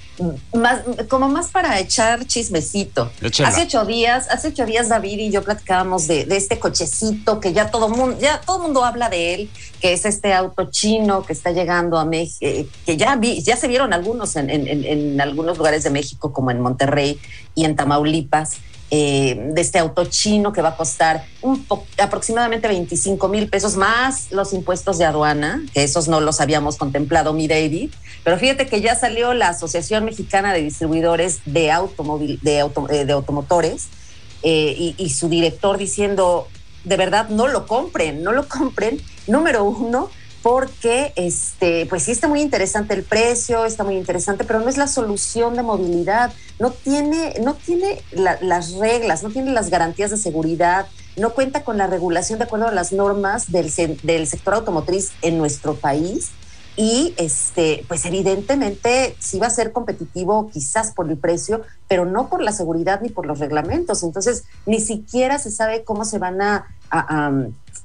más, 0.53 0.83
como 1.09 1.29
más 1.29 1.49
para 1.49 1.79
echar 1.81 2.27
chismecito. 2.27 3.11
Échala. 3.23 3.49
Hace 3.49 3.63
ocho 3.63 3.85
días, 3.87 4.29
hace 4.31 4.49
ocho 4.49 4.67
días 4.67 4.91
David 4.91 5.19
y 5.19 5.31
yo 5.31 5.43
platicábamos 5.43 6.07
de, 6.07 6.27
de 6.27 6.37
este 6.37 6.59
cochecito 6.59 7.41
que 7.41 7.55
ya 7.55 7.71
todo 7.71 7.89
mundo, 7.89 8.19
ya 8.21 8.41
todo 8.43 8.59
mundo 8.59 8.85
habla 8.85 9.09
de 9.09 9.35
él, 9.35 9.51
que 9.81 9.95
es 9.95 10.05
este 10.05 10.35
auto 10.35 10.71
chino 10.71 11.23
que 11.25 11.33
está 11.33 11.51
llegando 11.51 11.99
a 11.99 12.05
México, 12.05 12.39
eh, 12.43 12.69
que 12.85 12.97
ya 12.99 13.17
vi, 13.17 13.43
ya 13.43 13.57
se 13.57 13.69
vieron 13.69 13.93
algunos 13.95 14.37
en, 14.37 14.51
en, 14.51 14.69
en, 14.69 14.85
en 14.85 15.21
algunos 15.21 15.57
lugares 15.57 15.85
de 15.85 15.91
México, 15.91 16.33
como 16.33 16.51
en 16.51 16.61
Monterrey 16.61 17.19
y 17.55 17.65
en 17.65 17.75
Tamaulipas. 17.75 18.59
Eh, 18.91 19.51
de 19.53 19.61
este 19.61 19.79
auto 19.79 20.07
chino 20.07 20.51
que 20.51 20.63
va 20.63 20.71
a 20.71 20.77
costar 20.77 21.27
aproximadamente 21.99 22.69
25 22.69 23.29
mil 23.29 23.47
pesos 23.51 23.77
más 23.77 24.33
los 24.33 24.55
impuestos 24.55 24.97
de 24.97 25.05
aduana, 25.05 25.63
que 25.75 25.85
esos 25.85 26.09
no 26.09 26.21
los 26.21 26.41
habíamos 26.41 26.79
contemplado, 26.79 27.35
mi 27.35 27.49
David. 27.49 27.91
Pero 28.25 28.39
fíjate 28.39 28.67
que 28.67 28.81
ya 28.81 28.95
salió 28.95 29.35
la 29.35 29.49
Asociación 29.49 30.07
Mexicana 30.07 30.55
de 30.55 30.63
Distribuidores 30.63 31.41
de, 31.45 31.71
automóvil, 31.71 32.39
de, 32.41 32.61
eh, 32.61 33.13
automotores 33.13 33.89
eh, 34.43 34.95
y 34.97 35.11
su 35.11 35.29
director 35.29 35.77
diciendo, 35.77 36.49
de 36.85 36.97
verdad, 36.97 37.29
no 37.29 37.47
lo 37.47 37.67
compren, 37.67 38.23
no 38.23 38.33
lo 38.33 38.49
compren. 38.49 39.03
Número 39.27 39.65
uno, 39.65 40.09
porque 40.43 41.13
este, 41.17 41.87
pues 41.87 42.05
sí 42.05 42.13
está 42.13 42.29
muy 42.29 42.41
interesante 42.41 42.95
el 42.95 43.03
precio, 43.03 43.65
está 43.65 43.85
muy 43.85 43.97
interesante, 43.97 44.45
pero 44.45 44.61
no 44.61 44.69
es 44.69 44.77
la 44.77 44.87
solución 44.87 45.57
de 45.57 45.63
movilidad, 45.63 46.33
no 46.59 46.71
tiene, 46.71 47.35
no 47.43 47.55
tiene 47.55 48.03
la, 48.13 48.39
las 48.41 48.75
reglas, 48.75 49.23
no 49.23 49.31
tiene 49.31 49.53
las 49.53 49.71
garantías 49.71 50.11
de 50.11 50.17
seguridad, 50.17 50.87
no 51.17 51.31
cuenta 51.31 51.65
con 51.65 51.77
la 51.77 51.89
regulación 51.89 52.39
de 52.39 52.45
acuerdo 52.45 52.69
a 52.69 52.73
las 52.73 52.93
normas 52.93 53.51
del, 53.51 53.73
del 54.03 54.27
sector 54.27 54.55
automotriz 54.55 55.11
en 55.23 55.39
nuestro 55.39 55.75
país. 55.75 56.31
Y 56.77 57.13
este, 57.17 57.85
pues 57.89 58.05
evidentemente 58.05 59.17
sí 59.19 59.41
va 59.41 59.49
a 59.49 59.51
ser 59.51 59.73
competitivo 59.73 60.49
quizás 60.49 60.93
por 60.93 61.11
el 61.11 61.17
precio, 61.17 61.63
pero 61.89 62.05
no 62.05 62.29
por 62.29 62.41
la 62.41 62.53
seguridad 62.53 63.01
ni 63.01 63.09
por 63.09 63.27
los 63.27 63.41
reglamentos. 63.41 64.05
Entonces, 64.05 64.45
ni 64.65 64.79
siquiera 64.79 65.41
se 65.41 65.51
sabe 65.51 65.83
cómo 65.83 66.05
se 66.05 66.21
van 66.21 66.41
a, 66.41 66.69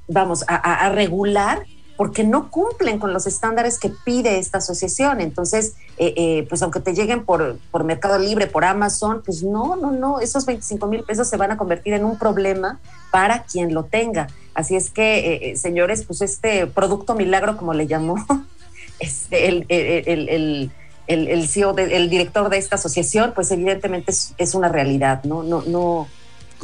vamos, 0.08 0.46
a 0.48 0.90
regular 0.90 1.66
porque 2.04 2.26
no 2.26 2.52
cumplen 2.52 3.00
con 3.00 3.14
los 3.14 3.28
estándares 3.28 3.80
que 3.80 3.90
pide 4.04 4.38
esta 4.38 4.58
asociación. 4.58 5.22
Entonces, 5.22 5.76
eh, 5.98 6.14
eh, 6.18 6.46
pues 6.50 6.62
aunque 6.62 6.82
te 6.82 6.94
lleguen 6.94 7.24
por, 7.24 7.58
por 7.72 7.86
Mercado 7.86 8.20
Libre, 8.20 8.46
por 8.46 8.66
Amazon, 8.66 9.22
pues 9.24 9.42
no, 9.42 9.78
no, 9.78 9.94
no, 9.94 10.20
esos 10.20 10.46
25 10.46 10.86
mil 10.88 11.06
pesos 11.06 11.30
se 11.30 11.38
van 11.38 11.52
a 11.52 11.58
convertir 11.58 11.94
en 11.94 12.04
un 12.04 12.20
problema 12.20 12.82
para 13.10 13.44
quien 13.44 13.74
lo 13.74 13.86
tenga. 13.86 14.28
Así 14.54 14.76
es 14.76 14.90
que, 14.90 15.52
eh, 15.52 15.56
señores, 15.56 16.04
pues 16.04 16.22
este 16.22 16.68
producto 16.68 17.16
milagro, 17.16 17.56
como 17.56 17.74
le 17.74 17.88
llamó 17.88 18.18
este, 19.00 19.48
el, 19.48 19.66
el, 19.70 20.28
el, 20.28 20.72
el, 21.08 21.28
el 21.30 21.48
CEO, 21.48 21.72
de, 21.72 21.96
el 21.96 22.10
director 22.10 22.50
de 22.50 22.58
esta 22.58 22.76
asociación, 22.76 23.32
pues 23.34 23.50
evidentemente 23.50 24.12
es, 24.12 24.34
es 24.38 24.56
una 24.56 24.68
realidad, 24.68 25.24
¿no? 25.24 25.42
No, 25.42 25.62
no 25.62 26.10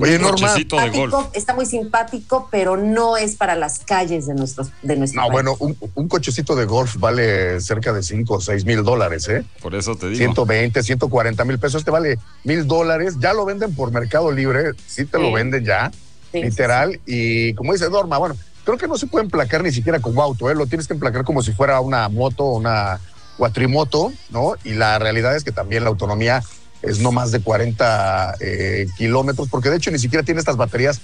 Oye, 0.02 0.16
un 0.16 0.22
Norma. 0.22 0.48
cochecito 0.48 0.78
de 0.80 0.90
golf. 0.90 1.14
Está 1.34 1.54
muy 1.54 1.66
simpático, 1.66 2.48
pero 2.52 2.78
no 2.78 3.18
es 3.18 3.36
para 3.36 3.56
las 3.56 3.80
calles 3.80 4.28
de 4.28 4.34
nuestros 4.36 4.70
de 4.82 4.96
nuestro 4.96 5.22
No, 5.22 5.28
país. 5.28 5.34
bueno, 5.34 5.56
un, 5.60 5.78
un 5.96 6.08
cochecito 6.08 6.56
de 6.56 6.66
golf 6.66 6.96
vale 6.98 7.60
cerca 7.62 7.94
de 7.94 8.04
5 8.04 8.34
o 8.34 8.42
6 8.42 8.66
mil 8.66 8.84
dólares, 8.84 9.28
¿eh? 9.30 9.44
Por 9.62 9.76
eso 9.76 9.96
te 9.96 10.08
digo. 10.08 10.18
120, 10.18 10.82
140 10.84 11.46
mil 11.46 11.60
pesos. 11.60 11.80
Este 11.82 11.92
vale 11.92 12.18
mil 12.44 12.68
dólares. 12.68 13.16
Ya 13.20 13.34
lo 13.34 13.46
venden 13.46 13.76
por 13.76 13.92
Mercado 13.92 14.32
Libre. 14.32 14.72
Sí 14.88 15.06
te 15.06 15.20
lo 15.20 15.32
venden 15.32 15.64
ya, 15.66 15.92
Sí, 16.32 16.42
literal. 16.44 17.00
Y 17.06 17.54
como 17.56 17.74
dice 17.74 17.90
Norma, 17.90 18.18
bueno, 18.18 18.36
creo 18.64 18.78
que 18.78 18.88
no 18.88 18.98
se 18.98 19.08
puede 19.08 19.26
emplacar 19.26 19.64
ni 19.64 19.72
siquiera 19.72 20.00
como 20.00 20.22
auto, 20.22 20.50
¿eh? 20.50 20.56
Lo 20.56 20.68
tienes 20.68 20.88
que 20.88 20.94
emplacar 20.94 21.24
como 21.24 21.42
si 21.42 21.52
fuera 21.54 21.80
una 21.82 22.08
moto 22.10 22.44
o 22.46 22.58
una 22.58 23.00
cuatrimoto, 23.38 24.12
¿no? 24.32 24.54
Y 24.64 24.74
la 24.74 25.00
realidad 25.00 25.36
es 25.36 25.44
que 25.44 25.52
también 25.52 25.84
la 25.84 25.90
autonomía 25.90 26.44
es 26.82 27.00
no 27.00 27.12
más 27.12 27.32
de 27.32 27.42
40 27.42 28.36
eh, 28.40 28.88
kilómetros, 28.98 29.50
porque 29.50 29.70
de 29.70 29.78
hecho 29.78 29.92
ni 29.92 30.00
siquiera 30.00 30.24
tiene 30.24 30.40
estas 30.40 30.58
baterías, 30.58 31.02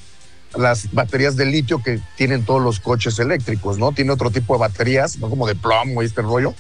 las 0.56 0.92
baterías 0.94 1.36
de 1.36 1.46
litio 1.46 1.82
que 1.84 2.00
tienen 2.16 2.46
todos 2.46 2.62
los 2.62 2.80
coches 2.80 3.20
eléctricos, 3.20 3.78
¿no? 3.78 3.92
Tiene 3.92 4.12
otro 4.12 4.32
tipo 4.32 4.54
de 4.54 4.60
baterías, 4.60 5.18
no 5.18 5.30
como 5.30 5.48
de 5.48 5.56
plomo 5.56 6.02
y 6.02 6.06
este 6.06 6.22
rollo. 6.22 6.54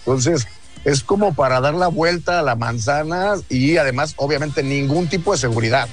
Entonces, 0.00 0.46
es 0.84 1.02
como 1.02 1.34
para 1.34 1.60
dar 1.60 1.74
la 1.74 1.88
vuelta 1.88 2.38
a 2.38 2.42
la 2.42 2.56
manzana 2.56 3.34
y 3.48 3.76
además, 3.76 4.14
obviamente, 4.16 4.62
ningún 4.62 5.08
tipo 5.08 5.32
de 5.32 5.38
seguridad. 5.38 5.88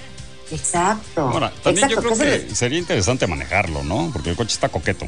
Exacto. 0.52 1.22
Ahora, 1.22 1.52
también 1.64 1.90
Exacto, 1.90 2.10
yo 2.10 2.16
creo 2.16 2.48
que 2.48 2.56
sería 2.56 2.78
interesante 2.78 3.26
manejarlo, 3.26 3.84
¿no? 3.84 4.10
Porque 4.12 4.32
el 4.32 4.36
coche 4.36 4.54
está 4.54 4.70
coqueto. 4.70 5.08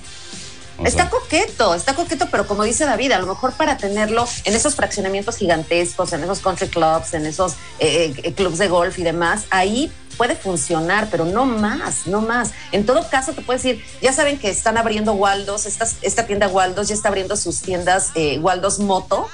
O 0.78 0.86
Está 0.86 1.04
sea, 1.04 1.10
coqueto, 1.12 1.76
está 1.76 1.94
coqueto, 1.94 2.28
pero 2.32 2.48
como 2.48 2.64
dice 2.64 2.86
David, 2.86 3.12
a 3.12 3.20
lo 3.20 3.28
mejor 3.28 3.54
para 3.54 3.78
tenerlo 3.78 4.28
en 4.44 4.56
esos 4.56 4.76
fraccionamientos 4.76 5.38
gigantescos, 5.38 6.14
en 6.14 6.24
esos 6.24 6.40
country 6.40 6.68
clubs, 6.68 7.14
en 7.14 7.28
esos 7.28 7.54
eh, 7.80 8.14
eh, 8.24 8.34
clubs 8.34 8.58
de 8.58 8.68
golf 8.70 8.98
y 8.98 9.04
demás, 9.04 9.44
ahí 9.52 9.92
puede 10.18 10.36
funcionar, 10.36 11.10
pero 11.12 11.26
no 11.26 11.46
más, 11.46 12.08
no 12.08 12.22
más. 12.22 12.52
En 12.72 12.86
todo 12.86 13.08
caso, 13.10 13.34
te 13.34 13.42
puedes 13.42 13.62
decir, 13.64 13.86
ya 14.02 14.14
saben 14.14 14.40
que 14.40 14.50
están 14.50 14.78
abriendo 14.78 15.14
Waldos, 15.14 15.66
esta, 15.66 15.88
esta 16.02 16.26
tienda 16.26 16.48
Waldos 16.48 16.88
ya 16.88 16.96
está 16.96 17.10
abriendo 17.10 17.36
sus 17.36 17.62
tiendas 17.62 18.12
eh, 18.16 18.40
Waldos 18.40 18.80
Moto, 18.80 19.30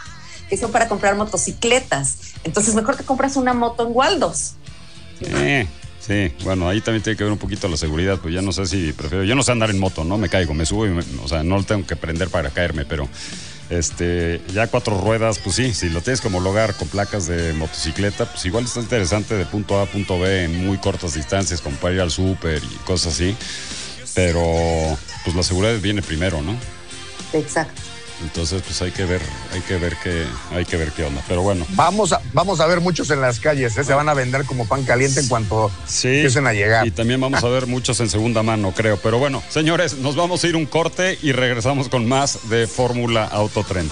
que 0.49 0.57
son 0.57 0.71
para 0.71 0.87
comprar 0.87 1.15
motocicletas. 1.15 2.17
Entonces, 2.43 2.75
mejor 2.75 2.97
que 2.97 3.03
compras 3.03 3.35
una 3.37 3.53
moto 3.53 3.85
en 3.85 3.95
Waldos. 3.95 4.55
eh, 5.21 5.67
sí, 6.09 6.33
bueno, 6.43 6.67
ahí 6.67 6.81
también 6.81 7.03
tiene 7.03 7.15
que 7.15 7.23
ver 7.23 7.31
un 7.31 7.37
poquito 7.37 7.67
la 7.67 7.77
seguridad, 7.77 8.17
pues 8.19 8.33
ya 8.33 8.41
no 8.41 8.51
sé 8.51 8.65
si 8.65 8.91
prefiero, 8.93 9.23
yo 9.23 9.35
no 9.35 9.43
sé 9.43 9.51
andar 9.51 9.69
en 9.69 9.77
moto, 9.77 10.03
¿no? 10.03 10.17
Me 10.17 10.27
caigo, 10.27 10.55
me 10.55 10.65
subo 10.65 10.87
y, 10.87 10.89
me- 10.89 11.03
o 11.23 11.27
sea, 11.27 11.43
no 11.43 11.57
lo 11.57 11.63
tengo 11.63 11.85
que 11.85 11.95
prender 11.95 12.29
para 12.29 12.49
caerme, 12.49 12.83
pero 12.83 13.07
este, 13.69 14.41
ya 14.51 14.65
cuatro 14.65 14.99
ruedas, 14.99 15.37
pues 15.37 15.55
sí, 15.57 15.71
si 15.75 15.89
lo 15.89 16.01
tienes 16.01 16.19
como 16.21 16.39
hogar 16.39 16.73
con 16.73 16.87
placas 16.87 17.27
de 17.27 17.53
motocicleta, 17.53 18.25
pues 18.25 18.43
igual 18.47 18.63
está 18.65 18.79
interesante 18.79 19.35
de 19.35 19.45
punto 19.45 19.77
A 19.79 19.83
a 19.83 19.85
punto 19.85 20.19
B 20.19 20.45
en 20.45 20.65
muy 20.65 20.79
cortas 20.79 21.13
distancias, 21.13 21.61
como 21.61 21.77
para 21.77 21.93
ir 21.93 22.01
al 22.01 22.09
súper 22.09 22.63
y 22.63 22.75
cosas 22.85 23.13
así, 23.13 23.35
pero 24.15 24.97
pues 25.23 25.35
la 25.35 25.43
seguridad 25.43 25.79
viene 25.79 26.01
primero, 26.01 26.41
¿no? 26.41 26.55
Exacto. 27.33 27.79
Entonces, 28.21 28.61
pues 28.61 28.81
hay 28.81 28.91
que 28.91 29.05
ver, 29.05 29.21
hay 29.53 29.61
que 29.61 29.77
ver 29.77 29.95
qué, 30.03 30.25
hay 30.51 30.65
que 30.65 30.77
ver 30.77 30.91
qué 30.91 31.03
onda. 31.03 31.23
Pero 31.27 31.41
bueno, 31.41 31.65
Vamos 31.69 32.11
a, 32.11 32.21
vamos 32.33 32.59
a 32.59 32.67
ver 32.67 32.81
muchos 32.81 33.09
en 33.11 33.21
las 33.21 33.39
calles, 33.39 33.77
¿eh? 33.77 33.83
se 33.83 33.93
van 33.93 34.09
a 34.09 34.13
vender 34.13 34.45
como 34.45 34.67
pan 34.67 34.83
caliente 34.83 35.19
en 35.19 35.27
cuanto 35.27 35.71
sí. 35.87 36.07
empiecen 36.07 36.47
a 36.47 36.53
llegar. 36.53 36.85
Y 36.85 36.91
también 36.91 37.21
vamos 37.21 37.43
a 37.43 37.47
ver 37.47 37.67
muchos 37.67 37.99
en 37.99 38.09
segunda 38.09 38.43
mano, 38.43 38.73
creo. 38.75 38.97
Pero 38.97 39.19
bueno, 39.19 39.41
señores, 39.49 39.97
nos 39.97 40.15
vamos 40.15 40.43
a 40.43 40.47
ir 40.47 40.55
un 40.55 40.65
corte 40.65 41.17
y 41.21 41.31
regresamos 41.31 41.89
con 41.89 42.07
más 42.07 42.49
de 42.49 42.67
Fórmula 42.67 43.25
Autotrend. 43.25 43.91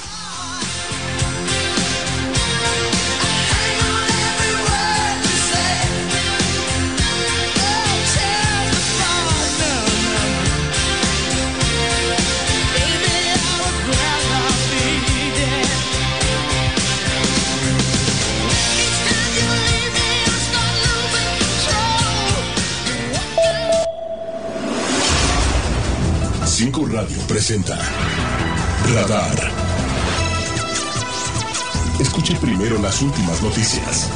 Radio 26.98 27.20
presenta 27.27 27.77
Radar. 28.92 29.51
Escuche 32.00 32.36
primero 32.42 32.82
las 32.82 33.04
últimas 33.04 33.39
noticias. 33.44 34.10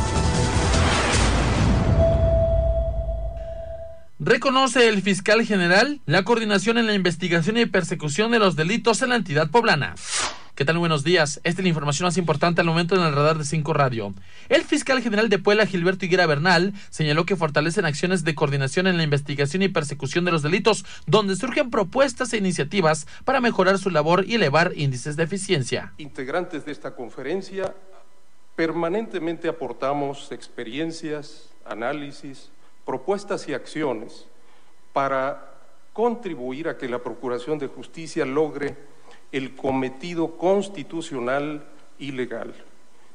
Reconoce 4.17 4.89
el 4.89 5.03
fiscal 5.03 5.45
general 5.45 6.01
la 6.07 6.23
coordinación 6.23 6.79
en 6.79 6.87
la 6.87 6.95
investigación 6.95 7.57
y 7.57 7.67
persecución 7.67 8.31
de 8.31 8.39
los 8.39 8.55
delitos 8.55 9.03
en 9.03 9.09
la 9.09 9.17
entidad 9.17 9.51
poblana. 9.51 9.93
¿Qué 10.55 10.65
tal? 10.65 10.77
Buenos 10.77 11.05
días. 11.05 11.39
Esta 11.45 11.61
es 11.61 11.63
la 11.63 11.69
información 11.69 12.07
más 12.07 12.17
importante 12.17 12.59
al 12.59 12.67
momento 12.67 12.95
en 12.95 13.01
el 13.03 13.15
radar 13.15 13.37
de 13.37 13.45
5 13.45 13.73
Radio. 13.73 14.13
El 14.49 14.63
fiscal 14.63 15.01
general 15.01 15.29
de 15.29 15.39
Puebla, 15.39 15.65
Gilberto 15.65 16.05
Higuera 16.05 16.25
Bernal, 16.27 16.73
señaló 16.89 17.25
que 17.25 17.37
fortalecen 17.37 17.85
acciones 17.85 18.25
de 18.25 18.35
coordinación 18.35 18.85
en 18.87 18.97
la 18.97 19.03
investigación 19.03 19.63
y 19.63 19.69
persecución 19.69 20.25
de 20.25 20.31
los 20.31 20.41
delitos, 20.41 20.85
donde 21.07 21.37
surgen 21.37 21.69
propuestas 21.69 22.33
e 22.33 22.37
iniciativas 22.37 23.07
para 23.23 23.39
mejorar 23.39 23.77
su 23.77 23.91
labor 23.91 24.25
y 24.27 24.35
elevar 24.35 24.73
índices 24.75 25.15
de 25.15 25.23
eficiencia. 25.23 25.93
integrantes 25.97 26.65
de 26.65 26.73
esta 26.73 26.95
conferencia 26.95 27.73
permanentemente 28.57 29.47
aportamos 29.47 30.33
experiencias, 30.33 31.49
análisis, 31.65 32.49
propuestas 32.85 33.47
y 33.47 33.53
acciones 33.53 34.25
para 34.91 35.49
contribuir 35.93 36.67
a 36.67 36.77
que 36.77 36.89
la 36.89 36.99
Procuración 36.99 37.57
de 37.57 37.67
Justicia 37.67 38.25
logre 38.25 38.75
el 39.31 39.55
cometido 39.55 40.37
constitucional 40.37 41.63
y 41.99 42.11
legal, 42.11 42.53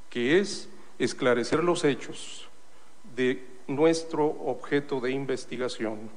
que 0.09 0.39
es 0.39 0.69
esclarecer 0.99 1.63
los 1.63 1.85
hechos 1.85 2.49
de 3.15 3.47
nuestro 3.67 4.27
objeto 4.27 5.01
de 5.01 5.11
investigación, 5.11 6.11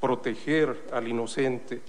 proteger 0.00 0.88
al 0.92 1.08
inocente, 1.08 1.82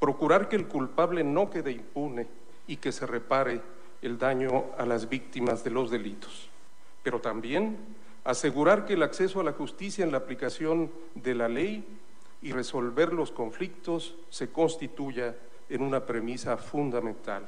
procurar 0.00 0.48
que 0.48 0.56
el 0.56 0.66
culpable 0.66 1.22
no 1.22 1.50
quede 1.50 1.72
impune 1.72 2.26
y 2.66 2.76
que 2.76 2.92
se 2.92 3.06
repare 3.06 3.60
el 4.02 4.18
daño 4.18 4.64
a 4.76 4.84
las 4.84 5.08
víctimas 5.08 5.64
de 5.64 5.70
los 5.70 5.90
delitos, 5.90 6.48
pero 7.02 7.20
también 7.20 7.78
asegurar 8.24 8.86
que 8.86 8.94
el 8.94 9.02
acceso 9.02 9.40
a 9.40 9.44
la 9.44 9.52
justicia 9.52 10.04
en 10.04 10.12
la 10.12 10.18
aplicación 10.18 10.90
de 11.14 11.34
la 11.34 11.48
ley 11.48 11.84
y 12.42 12.52
resolver 12.52 13.12
los 13.12 13.30
conflictos 13.30 14.16
se 14.30 14.50
constituya 14.50 15.34
en 15.74 15.82
una 15.82 16.04
premisa 16.04 16.56
fundamental. 16.56 17.42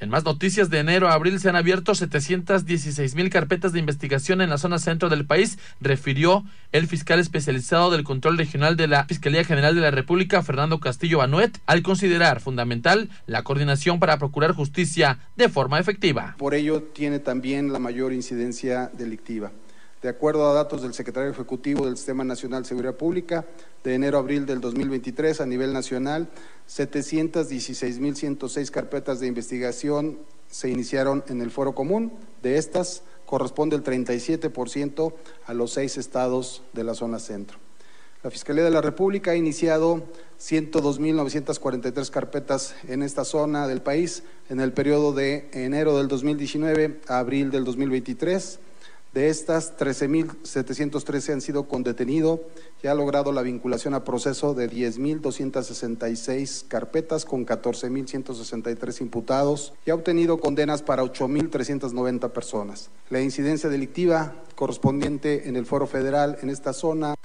En 0.00 0.08
más 0.08 0.24
noticias, 0.24 0.70
de 0.70 0.78
enero 0.78 1.08
a 1.08 1.12
abril 1.12 1.38
se 1.40 1.50
han 1.50 1.56
abierto 1.56 1.94
716 1.94 3.14
mil 3.14 3.28
carpetas 3.28 3.74
de 3.74 3.80
investigación 3.80 4.40
en 4.40 4.48
la 4.48 4.56
zona 4.56 4.78
centro 4.78 5.10
del 5.10 5.26
país, 5.26 5.58
refirió 5.78 6.42
el 6.72 6.86
fiscal 6.86 7.20
especializado 7.20 7.90
del 7.90 8.02
control 8.02 8.38
regional 8.38 8.78
de 8.78 8.88
la 8.88 9.04
Fiscalía 9.04 9.44
General 9.44 9.74
de 9.74 9.82
la 9.82 9.90
República, 9.90 10.42
Fernando 10.42 10.80
Castillo 10.80 11.18
Banuet, 11.18 11.58
al 11.66 11.82
considerar 11.82 12.40
fundamental 12.40 13.10
la 13.26 13.42
coordinación 13.42 14.00
para 14.00 14.16
procurar 14.16 14.52
justicia 14.52 15.18
de 15.36 15.50
forma 15.50 15.78
efectiva. 15.78 16.34
Por 16.38 16.54
ello 16.54 16.82
tiene 16.82 17.18
también 17.18 17.70
la 17.70 17.78
mayor 17.78 18.14
incidencia 18.14 18.90
delictiva. 18.94 19.52
De 20.02 20.08
acuerdo 20.08 20.48
a 20.48 20.54
datos 20.54 20.80
del 20.80 20.94
secretario 20.94 21.30
ejecutivo 21.30 21.84
del 21.84 21.98
Sistema 21.98 22.24
Nacional 22.24 22.62
de 22.62 22.68
Seguridad 22.68 22.94
Pública, 22.94 23.44
de 23.84 23.94
enero 23.94 24.16
a 24.16 24.20
abril 24.20 24.46
del 24.46 24.62
2023 24.62 25.42
a 25.42 25.46
nivel 25.46 25.74
nacional, 25.74 26.30
716.106 26.70 28.70
carpetas 28.70 29.20
de 29.20 29.26
investigación 29.26 30.18
se 30.48 30.70
iniciaron 30.70 31.22
en 31.28 31.42
el 31.42 31.50
foro 31.50 31.74
común. 31.74 32.14
De 32.42 32.56
estas, 32.56 33.02
corresponde 33.26 33.76
el 33.76 33.84
37% 33.84 35.12
a 35.44 35.52
los 35.52 35.72
seis 35.72 35.98
estados 35.98 36.62
de 36.72 36.84
la 36.84 36.94
zona 36.94 37.18
centro. 37.18 37.58
La 38.22 38.30
Fiscalía 38.30 38.64
de 38.64 38.70
la 38.70 38.80
República 38.80 39.32
ha 39.32 39.36
iniciado 39.36 40.02
102.943 40.40 42.10
carpetas 42.10 42.74
en 42.88 43.02
esta 43.02 43.26
zona 43.26 43.68
del 43.68 43.82
país 43.82 44.22
en 44.48 44.60
el 44.60 44.72
periodo 44.72 45.12
de 45.12 45.50
enero 45.52 45.98
del 45.98 46.08
2019 46.08 47.02
a 47.06 47.18
abril 47.18 47.50
del 47.50 47.64
2023. 47.64 48.60
De 49.12 49.28
estas, 49.28 49.76
13.713 49.76 51.32
han 51.32 51.40
sido 51.40 51.66
con 51.66 51.82
detenido 51.82 52.44
y 52.80 52.86
ha 52.86 52.94
logrado 52.94 53.32
la 53.32 53.42
vinculación 53.42 53.94
a 53.94 54.04
proceso 54.04 54.54
de 54.54 54.70
10.266 54.70 56.68
carpetas 56.68 57.24
con 57.24 57.44
14.163 57.44 59.00
imputados 59.00 59.72
y 59.84 59.90
ha 59.90 59.96
obtenido 59.96 60.38
condenas 60.38 60.82
para 60.82 61.02
8.390 61.02 62.30
personas. 62.30 62.90
La 63.08 63.20
incidencia 63.20 63.68
delictiva 63.68 64.36
correspondiente 64.54 65.48
en 65.48 65.56
el 65.56 65.66
foro 65.66 65.88
federal 65.88 66.38
en 66.42 66.50
esta 66.50 66.72
zona 66.72 67.16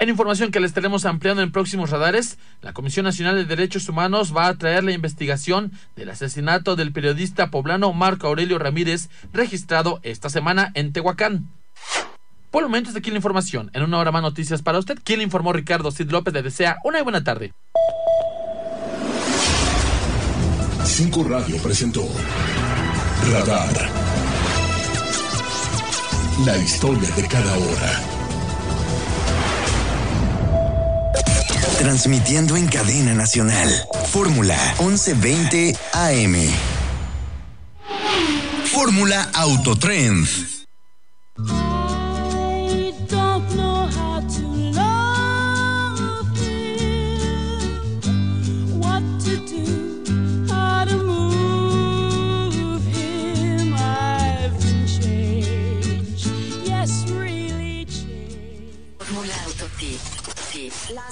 En 0.00 0.08
información 0.08 0.50
que 0.50 0.60
les 0.60 0.70
estaremos 0.70 1.04
ampliando 1.04 1.42
en 1.42 1.52
próximos 1.52 1.90
radares, 1.90 2.38
la 2.62 2.72
Comisión 2.72 3.04
Nacional 3.04 3.36
de 3.36 3.44
Derechos 3.44 3.86
Humanos 3.86 4.34
va 4.34 4.46
a 4.46 4.54
traer 4.54 4.82
la 4.82 4.92
investigación 4.92 5.72
del 5.94 6.08
asesinato 6.08 6.74
del 6.74 6.90
periodista 6.90 7.50
poblano 7.50 7.92
Marco 7.92 8.26
Aurelio 8.26 8.58
Ramírez, 8.58 9.10
registrado 9.34 10.00
esta 10.02 10.30
semana 10.30 10.72
en 10.72 10.94
Tehuacán. 10.94 11.50
Por 12.50 12.62
el 12.62 12.70
momento, 12.70 12.88
es 12.88 12.96
aquí 12.96 13.10
la 13.10 13.16
información. 13.16 13.70
En 13.74 13.82
una 13.82 13.98
hora 13.98 14.10
más 14.10 14.22
noticias 14.22 14.62
para 14.62 14.78
usted. 14.78 14.98
Quien 15.04 15.18
le 15.18 15.24
informó 15.24 15.52
Ricardo 15.52 15.90
Cid 15.90 16.10
López 16.10 16.32
le 16.32 16.42
desea 16.42 16.78
una 16.82 17.02
buena 17.02 17.22
tarde. 17.22 17.52
Cinco 20.82 21.24
Radio 21.24 21.58
presentó 21.62 22.08
Radar. 23.30 23.90
La 26.46 26.56
historia 26.56 27.10
de 27.10 27.28
cada 27.28 27.58
hora. 27.58 28.19
Transmitiendo 31.80 32.58
en 32.58 32.68
cadena 32.68 33.14
nacional. 33.14 33.68
Fórmula 34.12 34.54
1120 34.80 35.74
AM. 35.94 36.36
Fórmula 38.66 39.30
Autotrend. 39.32 40.28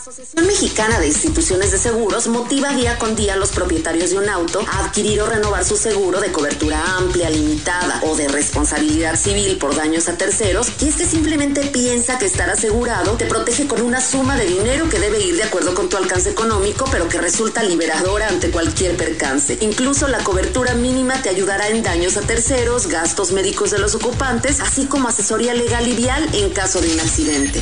Asociación 0.08 0.46
Mexicana 0.46 1.00
de 1.00 1.08
Instituciones 1.08 1.70
de 1.70 1.76
Seguros 1.76 2.28
motiva 2.28 2.72
día 2.72 2.98
con 2.98 3.14
día 3.14 3.34
a 3.34 3.36
los 3.36 3.50
propietarios 3.50 4.08
de 4.08 4.16
un 4.16 4.26
auto 4.30 4.64
a 4.66 4.86
adquirir 4.86 5.20
o 5.20 5.26
renovar 5.26 5.66
su 5.66 5.76
seguro 5.76 6.18
de 6.20 6.32
cobertura 6.32 6.82
amplia, 6.96 7.28
limitada 7.28 8.00
o 8.04 8.16
de 8.16 8.26
responsabilidad 8.28 9.16
civil 9.16 9.58
por 9.58 9.76
daños 9.76 10.08
a 10.08 10.16
terceros. 10.16 10.72
Y 10.80 10.88
es 10.88 10.96
que 10.96 11.04
simplemente 11.04 11.60
piensa 11.66 12.18
que 12.18 12.24
estar 12.24 12.48
asegurado 12.48 13.18
te 13.18 13.26
protege 13.26 13.66
con 13.66 13.82
una 13.82 14.00
suma 14.00 14.38
de 14.38 14.46
dinero 14.46 14.88
que 14.88 14.98
debe 14.98 15.20
ir 15.20 15.36
de 15.36 15.42
acuerdo 15.42 15.74
con 15.74 15.90
tu 15.90 15.98
alcance 15.98 16.30
económico, 16.30 16.86
pero 16.90 17.06
que 17.06 17.18
resulta 17.18 17.62
liberadora 17.62 18.28
ante 18.28 18.50
cualquier 18.50 18.96
percance. 18.96 19.58
Incluso 19.60 20.08
la 20.08 20.24
cobertura 20.24 20.72
mínima 20.72 21.20
te 21.20 21.28
ayudará 21.28 21.68
en 21.68 21.82
daños 21.82 22.16
a 22.16 22.22
terceros, 22.22 22.86
gastos 22.86 23.32
médicos 23.32 23.72
de 23.72 23.78
los 23.78 23.94
ocupantes, 23.94 24.60
así 24.60 24.86
como 24.86 25.08
asesoría 25.08 25.52
legal 25.52 25.86
y 25.86 25.92
vial 25.92 26.26
en 26.32 26.48
caso 26.48 26.80
de 26.80 26.94
un 26.94 27.00
accidente. 27.00 27.60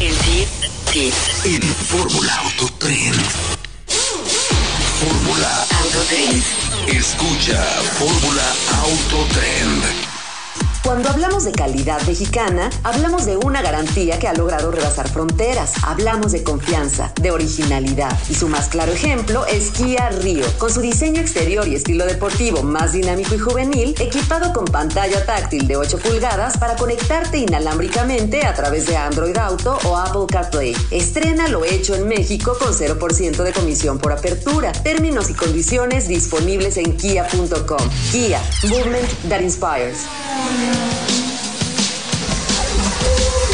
En 0.97 1.62
Fórmula 1.62 2.35
Autotrend. 2.37 3.21
Fórmula 4.99 5.67
Autotrend. 5.83 6.43
Escucha 6.88 7.62
Fórmula 7.99 8.43
Autotrend. 8.81 9.85
Cuando 10.87 11.09
hablamos 11.09 11.43
de 11.43 11.50
calidad 11.50 12.00
mexicana, 12.02 12.71
hablamos 12.85 13.26
de 13.26 13.37
una 13.37 13.61
garantía 13.61 14.21
que 14.21 14.28
ha 14.28 14.35
logrado 14.35 14.71
rebasar 14.71 15.09
fronteras. 15.09 15.73
Hablamos 15.83 16.31
de 16.31 16.45
confianza, 16.45 17.13
de 17.21 17.32
originalidad. 17.32 18.17
Y 18.30 18.34
su 18.34 18.47
más 18.47 18.69
claro 18.69 18.93
ejemplo 18.93 19.45
es 19.47 19.73
Kia 19.73 20.11
Rio, 20.11 20.47
con 20.58 20.73
su 20.73 20.80
diseño 20.80 21.21
exterior 21.21 21.67
y 21.67 21.75
estilo 21.75 22.06
deportivo 22.06 22.63
más 22.63 22.93
dinámico 22.93 23.34
y 23.34 23.39
juvenil, 23.39 23.97
equipado 23.99 24.52
con 24.52 24.65
pantalla 24.65 25.26
táctil 25.26 25.67
de 25.67 25.76
8 25.76 25.99
pulgadas 25.99 26.56
para 26.56 26.76
conectarte 26.76 27.39
inalámbricamente 27.39 28.47
a 28.47 28.54
través 28.54 28.87
de 28.87 28.97
Android 28.97 29.37
Auto 29.39 29.76
o 29.87 29.97
Apple 29.97 30.26
CarPlay. 30.30 30.76
Estrena 30.93 31.49
lo 31.49 31.65
hecho 31.65 31.97
en 31.97 32.06
México 32.06 32.56
con 32.61 32.73
0% 32.73 33.43
de 33.43 33.52
comisión 33.52 33.99
por 33.99 34.13
apertura. 34.13 34.71
Términos 34.71 35.30
y 35.30 35.34
condiciones 35.34 36.06
disponibles 36.06 36.76
en 36.76 36.97
kia.com. 36.97 37.91
Kia, 38.13 38.41
movement 38.69 39.11
that 39.28 39.41
inspires. 39.41 40.06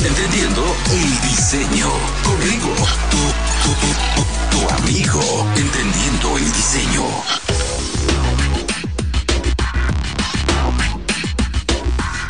Entendiendo 0.04 0.64
el 0.92 1.20
diseño. 1.28 1.88
Conmigo, 2.24 2.74
tu, 3.10 3.22
tu, 3.62 3.72
tu, 3.80 4.58
tu, 4.58 4.74
amigo. 4.74 5.20
Entendiendo 5.56 6.38
el 6.38 6.44
diseño. 6.44 7.04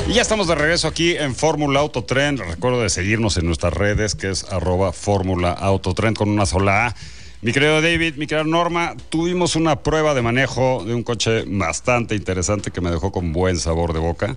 Y 0.09 0.15
ya 0.15 0.23
estamos 0.23 0.47
de 0.49 0.55
regreso 0.55 0.89
aquí 0.89 1.17
en 1.17 1.35
Fórmula 1.35 1.81
Autotrend. 1.81 2.41
Recuerdo 2.41 2.83
de 2.83 2.91
seguirnos 2.91 3.37
en 3.39 3.47
nuestras 3.47 3.73
redes, 3.73 4.15
que 4.15 4.31
es 4.31 4.45
arroba 4.53 4.93
Fórmula 4.93 5.53
Autotrend 5.53 6.17
con 6.17 6.29
una 6.29 6.45
sola 6.45 6.89
A. 6.89 6.95
Mi 7.41 7.53
querido 7.53 7.81
David, 7.81 8.17
mi 8.17 8.27
querida 8.27 8.45
Norma, 8.45 8.95
tuvimos 9.09 9.57
una 9.57 9.83
prueba 9.83 10.15
de 10.15 10.23
manejo 10.23 10.85
de 10.85 10.95
un 10.95 11.03
coche 11.03 11.45
bastante 11.47 12.15
interesante 12.15 12.71
que 12.71 12.81
me 12.81 12.91
dejó 12.91 13.11
con 13.11 13.33
buen 13.33 13.59
sabor 13.59 13.93
de 13.93 14.01
boca. 14.01 14.37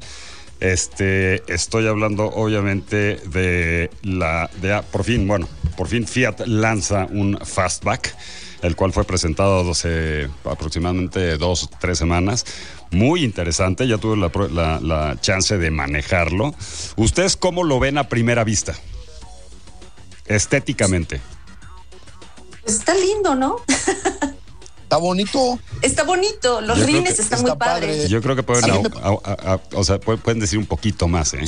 Este, 0.60 1.44
estoy 1.54 1.88
hablando 1.88 2.26
obviamente 2.26 3.18
de 3.28 3.90
la, 4.04 4.50
ah, 4.74 4.84
por 4.92 5.04
fin, 5.04 5.28
bueno, 5.28 5.48
por 5.78 5.88
fin 5.88 6.08
Fiat 6.08 6.42
lanza 6.48 7.06
un 7.12 7.38
fastback, 7.44 8.16
el 8.62 8.76
cual 8.76 8.94
fue 8.94 9.04
presentado 9.04 9.70
hace 9.70 10.30
aproximadamente 10.46 11.38
dos, 11.38 11.70
tres 11.80 11.98
semanas. 11.98 12.46
Muy 12.92 13.24
interesante, 13.24 13.88
ya 13.88 13.98
tuve 13.98 14.16
la, 14.18 14.32
la- 14.50 14.80
la 14.80 15.20
chance 15.20 15.58
de 15.58 15.72
manejarlo. 15.72 16.56
¿Ustedes 16.96 17.36
cómo 17.36 17.64
lo 17.64 17.80
ven 17.80 17.98
a 17.98 18.08
primera 18.08 18.44
vista? 18.44 18.74
Estéticamente. 20.28 21.20
Está 22.66 22.96
lindo, 22.96 23.36
¿no? 23.36 23.58
Está 24.86 24.98
bonito. 24.98 25.60
Está 25.82 26.04
bonito. 26.04 26.62
Los 26.62 26.78
Yo 26.78 26.86
rines 26.86 27.18
están 27.18 27.42
muy 27.42 27.50
padre. 27.56 27.88
padres. 27.88 28.10
Yo 28.10 28.22
creo 28.22 28.36
que 28.36 28.44
pueden, 28.44 28.66
A 28.66 28.68
mí 28.68 28.74
au- 28.74 28.84
me- 28.84 29.02
au- 29.02 29.22
a- 29.24 29.54
a- 29.54 29.60
o 29.74 29.84
sea, 29.84 30.00
pu- 30.00 30.20
pueden 30.20 30.40
decir 30.40 30.60
un 30.60 30.68
poquito 30.68 31.08
más, 31.08 31.34
¿eh? 31.34 31.44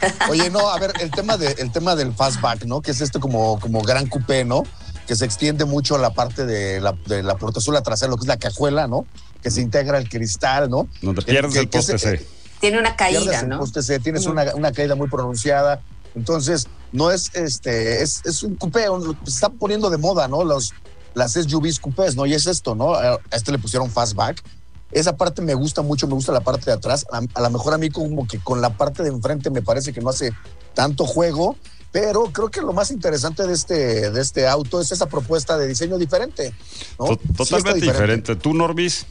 Oye, 0.30 0.48
no, 0.48 0.70
a 0.70 0.78
ver, 0.78 0.92
el 1.00 1.10
tema, 1.10 1.36
de, 1.36 1.52
el 1.58 1.70
tema 1.70 1.94
del 1.96 2.14
fastback, 2.14 2.64
¿no? 2.64 2.80
Que 2.80 2.92
es 2.92 3.00
este 3.02 3.20
como, 3.20 3.60
como 3.60 3.82
gran 3.82 4.06
coupé, 4.08 4.44
¿no? 4.46 4.62
Que 5.06 5.14
se 5.16 5.26
extiende 5.26 5.66
mucho 5.66 5.96
a 5.96 5.98
la 5.98 6.14
parte 6.14 6.46
de 6.46 6.80
la, 6.80 6.92
de 7.06 7.22
la 7.22 7.36
portezuela 7.36 7.82
trasera, 7.82 8.10
lo 8.10 8.16
que 8.16 8.22
es 8.22 8.28
la 8.28 8.38
cajuela, 8.38 8.86
¿no? 8.86 9.06
Que 9.42 9.50
se 9.50 9.60
integra 9.60 9.98
el 9.98 10.08
cristal, 10.08 10.70
¿no? 10.70 10.88
Donde 11.02 11.20
pierdes 11.22 11.56
el 11.56 11.68
que 11.68 11.78
poste 11.78 11.98
se- 11.98 12.16
C. 12.18 12.26
Tiene 12.58 12.78
una 12.78 12.96
pierdes 12.96 13.18
caída, 13.26 13.40
el 13.40 13.48
¿no? 13.50 13.58
poste 13.58 13.82
C, 13.82 14.00
tienes 14.00 14.24
una, 14.26 14.54
una 14.54 14.72
caída 14.72 14.94
muy 14.94 15.08
pronunciada. 15.08 15.82
Entonces, 16.14 16.66
no 16.90 17.10
es 17.10 17.30
este, 17.34 18.02
es, 18.02 18.22
es 18.24 18.42
un 18.42 18.56
coupé, 18.56 18.88
un- 18.88 19.16
se 19.24 19.30
está 19.30 19.50
poniendo 19.50 19.90
de 19.90 19.98
moda, 19.98 20.26
¿no? 20.26 20.42
Los, 20.42 20.72
las 21.14 21.32
SUVs 21.32 21.80
coupés, 21.80 22.14
¿no? 22.16 22.26
Y 22.26 22.34
es 22.34 22.46
esto, 22.46 22.74
¿no? 22.74 22.94
A 22.94 23.18
este 23.32 23.52
le 23.52 23.58
pusieron 23.58 23.90
fastback. 23.90 24.42
Esa 24.90 25.16
parte 25.16 25.42
me 25.42 25.54
gusta 25.54 25.82
mucho, 25.82 26.06
me 26.06 26.14
gusta 26.14 26.32
la 26.32 26.40
parte 26.40 26.66
de 26.66 26.72
atrás. 26.72 27.04
A, 27.12 27.20
a 27.34 27.40
lo 27.42 27.50
mejor 27.50 27.74
a 27.74 27.78
mí 27.78 27.90
como 27.90 28.26
que 28.26 28.38
con 28.38 28.60
la 28.60 28.70
parte 28.76 29.02
de 29.02 29.10
enfrente 29.10 29.50
me 29.50 29.60
parece 29.62 29.92
que 29.92 30.00
no 30.00 30.08
hace 30.10 30.32
tanto 30.74 31.04
juego, 31.04 31.56
pero 31.92 32.24
creo 32.32 32.48
que 32.50 32.60
lo 32.62 32.72
más 32.72 32.90
interesante 32.90 33.46
de 33.46 33.52
este, 33.52 34.10
de 34.10 34.20
este 34.20 34.46
auto 34.48 34.80
es 34.80 34.90
esa 34.92 35.06
propuesta 35.06 35.58
de 35.58 35.66
diseño 35.66 35.98
diferente. 35.98 36.54
¿no? 36.98 37.08
Sí 37.08 37.18
Totalmente 37.36 37.80
diferente. 37.86 38.36
¿Tú, 38.36 38.54
Norbis? 38.54 39.04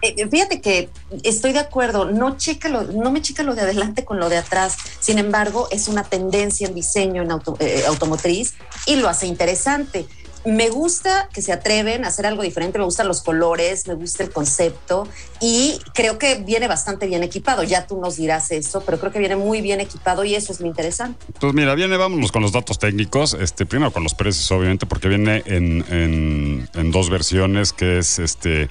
Eh, 0.00 0.28
fíjate 0.28 0.60
que 0.60 0.90
estoy 1.24 1.52
de 1.52 1.58
acuerdo, 1.58 2.04
no, 2.10 2.36
checa 2.36 2.68
lo- 2.68 2.84
no 2.84 3.10
me 3.10 3.20
checa 3.20 3.42
lo 3.42 3.54
de 3.54 3.62
adelante 3.62 4.04
con 4.04 4.18
lo 4.20 4.28
de 4.28 4.36
atrás, 4.36 4.76
sin 5.00 5.18
embargo 5.18 5.66
es 5.72 5.88
una 5.88 6.04
tendencia 6.04 6.68
en 6.68 6.74
diseño 6.74 7.20
en 7.22 7.32
auto- 7.32 7.56
eh, 7.58 7.82
automotriz 7.86 8.54
y 8.86 8.96
lo 8.96 9.08
hace 9.08 9.26
interesante. 9.26 10.06
Me 10.48 10.70
gusta 10.70 11.28
que 11.30 11.42
se 11.42 11.52
atreven 11.52 12.06
a 12.06 12.08
hacer 12.08 12.24
algo 12.24 12.42
diferente, 12.42 12.78
me 12.78 12.84
gustan 12.86 13.06
los 13.06 13.20
colores, 13.22 13.86
me 13.86 13.92
gusta 13.94 14.22
el 14.22 14.30
concepto 14.30 15.06
y 15.42 15.78
creo 15.92 16.18
que 16.18 16.36
viene 16.36 16.66
bastante 16.68 17.06
bien 17.06 17.22
equipado. 17.22 17.64
Ya 17.64 17.86
tú 17.86 18.00
nos 18.00 18.16
dirás 18.16 18.50
eso, 18.50 18.80
pero 18.80 18.98
creo 18.98 19.12
que 19.12 19.18
viene 19.18 19.36
muy 19.36 19.60
bien 19.60 19.80
equipado 19.80 20.24
y 20.24 20.34
eso 20.34 20.52
es 20.52 20.60
lo 20.60 20.66
interesante. 20.66 21.22
Pues 21.38 21.52
mira, 21.52 21.74
viene, 21.74 21.98
vámonos 21.98 22.32
con 22.32 22.40
los 22.40 22.52
datos 22.52 22.78
técnicos. 22.78 23.34
Este, 23.38 23.66
primero 23.66 23.92
con 23.92 24.02
los 24.02 24.14
precios, 24.14 24.50
obviamente, 24.50 24.86
porque 24.86 25.08
viene 25.08 25.42
en, 25.44 25.84
en- 25.90 26.70
en 26.72 26.90
dos 26.92 27.10
versiones, 27.10 27.74
que 27.74 27.98
es 27.98 28.18
este. 28.18 28.70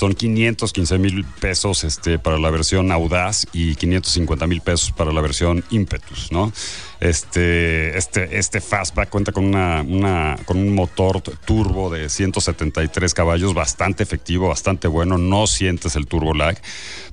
Son 0.00 0.14
515 0.14 0.98
mil 0.98 1.26
pesos 1.26 1.84
este, 1.84 2.18
para 2.18 2.38
la 2.38 2.48
versión 2.48 2.90
Audaz 2.90 3.46
y 3.52 3.74
550 3.74 4.46
mil 4.46 4.62
pesos 4.62 4.92
para 4.92 5.12
la 5.12 5.20
versión 5.20 5.62
Impetus, 5.68 6.32
¿no? 6.32 6.54
Este, 7.00 7.98
este, 7.98 8.38
este 8.38 8.62
Fastback 8.62 9.10
cuenta 9.10 9.32
con, 9.32 9.44
una, 9.44 9.82
una- 9.86 10.38
con 10.46 10.56
un 10.56 10.74
motor 10.74 11.20
turbo 11.44 11.90
de 11.90 12.08
173 12.08 13.12
caballos, 13.12 13.52
bastante 13.52 14.02
efectivo, 14.02 14.48
bastante 14.48 14.88
bueno, 14.88 15.18
no 15.18 15.46
sientes 15.46 15.96
el 15.96 16.06
turbo 16.06 16.32
lag 16.32 16.56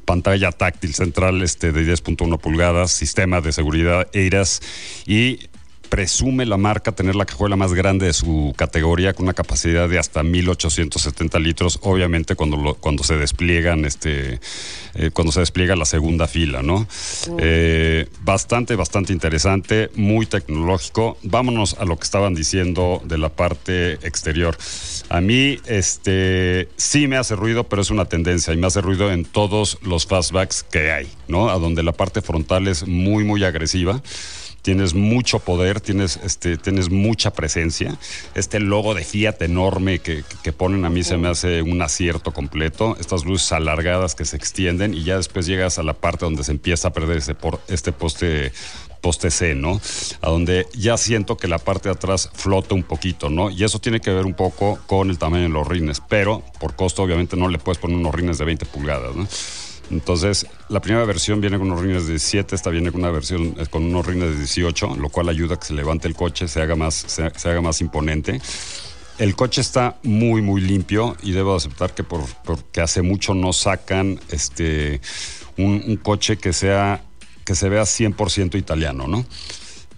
pantalla 0.05 0.53
táctil 0.53 0.93
central 0.93 1.41
este, 1.41 1.73
de 1.73 1.81
10.1 1.93 2.39
pulgadas, 2.39 2.91
sistema 2.93 3.41
de 3.41 3.51
seguridad 3.51 4.07
EIRAS 4.13 4.61
y 5.05 5.49
presume 5.89 6.45
la 6.45 6.57
marca 6.57 6.91
tener 6.91 7.15
la 7.15 7.25
cajuela 7.25 7.55
más 7.55 7.73
grande 7.73 8.05
de 8.07 8.13
su 8.13 8.53
categoría 8.57 9.13
con 9.13 9.23
una 9.25 9.33
capacidad 9.33 9.87
de 9.89 9.97
hasta 9.99 10.23
1870 10.23 11.39
litros, 11.39 11.79
obviamente 11.81 12.35
cuando, 12.35 12.57
lo- 12.57 12.75
cuando 12.75 13.03
se 13.03 13.17
despliegan 13.17 13.85
este 13.85 14.39
eh, 14.95 15.11
cuando 15.13 15.31
se 15.31 15.39
despliega 15.41 15.75
la 15.75 15.85
segunda 15.85 16.27
fila, 16.27 16.63
¿no? 16.63 16.87
Eh, 17.39 18.07
bastante, 18.21 18.75
bastante 18.75 19.13
interesante, 19.13 19.89
muy 19.95 20.25
tecnológico. 20.25 21.17
Vámonos 21.23 21.75
a 21.79 21.85
lo 21.85 21.97
que 21.97 22.03
estaban 22.03 22.33
diciendo 22.33 23.01
de 23.05 23.17
la 23.19 23.29
parte 23.29 23.93
exterior. 24.07 24.57
A 25.09 25.21
mí, 25.21 25.59
este, 25.67 26.67
sí 26.77 27.07
me 27.07 27.17
hace 27.17 27.35
ruido, 27.35 27.65
pero 27.65 27.81
es 27.83 27.91
una 27.91 28.05
tendencia 28.05 28.53
y 28.53 28.57
me 28.57 28.65
hace 28.67 28.81
ruido 28.81 29.11
en 29.11 29.23
todos 29.23 29.77
los 29.83 30.07
fastbacks 30.07 30.63
que 30.63 30.91
hay, 30.91 31.07
¿no? 31.27 31.49
A 31.49 31.59
donde 31.59 31.83
la 31.83 31.91
parte 31.91 32.21
frontal 32.21 32.67
es 32.67 32.87
muy, 32.87 33.23
muy 33.23 33.43
agresiva 33.43 34.01
tienes 34.67 34.95
mucho 34.95 35.39
poder, 35.39 35.79
tienes, 35.79 36.19
este, 36.25 36.57
tienes 36.57 36.89
mucha 36.89 37.31
presencia. 37.31 37.97
Este 38.35 38.59
logo 38.59 38.95
de 38.95 39.05
Fiat 39.05 39.41
enorme 39.41 39.99
que, 39.99 40.25
que 40.43 40.51
ponen 40.51 40.83
a 40.83 40.89
mí 40.89 41.05
se 41.05 41.15
me 41.15 41.29
hace 41.29 41.61
un 41.61 41.81
acierto 41.81 42.33
completo. 42.33 42.97
Estas 42.99 43.23
luces 43.23 43.53
alargadas 43.53 44.13
que 44.13 44.25
se 44.25 44.35
extienden 44.35 44.93
y 44.93 45.05
ya 45.05 45.15
después 45.15 45.45
llegas 45.45 45.79
a 45.79 45.83
la 45.83 45.93
parte 45.93 46.25
donde 46.25 46.43
se 46.43 46.51
empieza 46.51 46.89
a 46.89 46.91
perder 46.91 47.19
ese 47.19 47.33
por, 47.33 47.61
este 47.69 47.93
poste 47.93 48.51
poste 48.99 49.31
C, 49.31 49.55
¿no? 49.55 49.79
A 50.19 50.29
donde 50.31 50.67
ya 50.73 50.97
siento 50.97 51.37
que 51.37 51.47
la 51.47 51.59
parte 51.59 51.87
de 51.87 51.95
atrás 51.95 52.29
flota 52.33 52.75
un 52.75 52.83
poquito, 52.83 53.29
¿no? 53.29 53.49
Y 53.49 53.63
eso 53.63 53.79
tiene 53.79 54.01
que 54.01 54.11
ver 54.11 54.25
un 54.25 54.33
poco 54.33 54.79
con 54.85 55.09
el 55.09 55.17
tamaño 55.17 55.43
de 55.43 55.49
los 55.49 55.65
rines, 55.65 56.01
pero 56.09 56.43
por 56.59 56.75
costo 56.75 57.03
obviamente 57.03 57.37
no 57.37 57.47
le 57.47 57.57
puedes 57.57 57.77
poner 57.77 57.95
unos 57.95 58.13
rines 58.13 58.37
de 58.37 58.43
20 58.43 58.65
pulgadas, 58.65 59.15
¿no? 59.15 59.25
Entonces, 59.89 60.47
la 60.69 60.81
primera 60.81 61.05
versión 61.05 61.39
viene 61.39 61.57
con 61.57 61.71
unos 61.71 61.81
rines 61.81 62.05
de 62.05 62.11
17, 62.11 62.55
esta 62.55 62.69
viene 62.69 62.91
con 62.91 63.01
una 63.01 63.11
versión 63.11 63.55
eh, 63.57 63.65
con 63.69 63.83
unos 63.83 64.05
rines 64.05 64.31
de 64.31 64.37
18, 64.37 64.95
lo 64.97 65.09
cual 65.09 65.29
ayuda 65.29 65.55
a 65.55 65.59
que 65.59 65.67
se 65.67 65.73
levante 65.73 66.07
el 66.07 66.15
coche, 66.15 66.47
se 66.47 66.61
haga 66.61 66.75
más, 66.75 66.95
se, 66.95 67.29
se 67.35 67.49
haga 67.49 67.61
más 67.61 67.79
imponente. 67.81 68.41
El 69.17 69.35
coche 69.35 69.61
está 69.61 69.97
muy, 70.03 70.41
muy 70.41 70.61
limpio 70.61 71.15
y 71.23 71.31
debo 71.31 71.55
aceptar 71.55 71.95
que 71.95 72.03
por, 72.03 72.21
porque 72.43 72.81
hace 72.81 73.01
mucho 73.01 73.33
no 73.33 73.51
sacan 73.53 74.19
este, 74.29 75.01
un, 75.57 75.83
un 75.87 75.97
coche 75.97 76.37
que, 76.37 76.53
sea, 76.53 77.03
que 77.43 77.55
se 77.55 77.69
vea 77.69 77.83
100% 77.83 78.57
italiano, 78.57 79.07
¿no? 79.07 79.25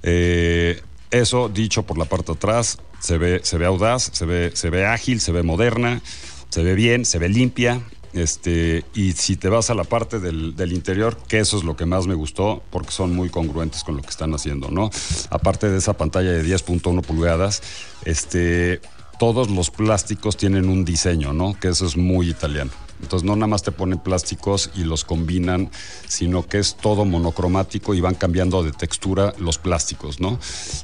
Eh, 0.03 0.81
eso 1.11 1.49
dicho 1.49 1.83
por 1.83 1.97
la 1.97 2.05
parte 2.05 2.27
de 2.27 2.37
atrás, 2.37 2.77
se 2.99 3.17
ve, 3.17 3.41
se 3.43 3.57
ve 3.57 3.65
audaz, 3.65 4.09
se 4.13 4.25
ve, 4.25 4.51
se 4.53 4.69
ve 4.69 4.85
ágil, 4.85 5.19
se 5.19 5.31
ve 5.31 5.43
moderna, 5.43 6.01
se 6.49 6.63
ve 6.63 6.75
bien, 6.75 7.05
se 7.05 7.19
ve 7.19 7.29
limpia. 7.29 7.81
Este, 8.13 8.85
y 8.95 9.11
si 9.13 9.35
te 9.35 9.49
vas 9.49 9.69
a 9.69 9.75
la 9.75 9.83
parte 9.83 10.19
del, 10.19 10.55
del 10.55 10.73
interior, 10.73 11.17
que 11.27 11.39
eso 11.39 11.57
es 11.57 11.63
lo 11.63 11.75
que 11.75 11.85
más 11.85 12.07
me 12.07 12.15
gustó, 12.15 12.63
porque 12.71 12.91
son 12.91 13.15
muy 13.15 13.29
congruentes 13.29 13.83
con 13.83 13.95
lo 13.97 14.01
que 14.01 14.09
están 14.09 14.33
haciendo, 14.33 14.69
¿no? 14.71 14.89
Aparte 15.29 15.69
de 15.69 15.77
esa 15.77 15.93
pantalla 15.93 16.31
de 16.31 16.43
10.1 16.43 17.01
pulgadas, 17.01 17.61
este, 18.05 18.81
todos 19.19 19.49
los 19.49 19.69
plásticos 19.69 20.37
tienen 20.37 20.69
un 20.69 20.85
diseño, 20.85 21.33
¿no? 21.33 21.53
Que 21.59 21.67
eso 21.67 21.85
es 21.85 21.97
muy 21.97 22.29
italiano. 22.29 22.71
Entonces 23.01 23.25
no 23.25 23.35
nada 23.35 23.47
más 23.47 23.63
te 23.63 23.71
ponen 23.71 23.99
plásticos 23.99 24.71
y 24.75 24.83
los 24.83 25.05
combinan, 25.05 25.71
sino 26.07 26.45
que 26.45 26.59
es 26.59 26.75
todo 26.75 27.05
monocromático 27.05 27.93
y 27.93 28.01
van 28.01 28.15
cambiando 28.15 28.63
de 28.63 28.71
textura 28.71 29.33
los 29.37 29.57
plásticos, 29.57 30.19
¿no? 30.19 30.39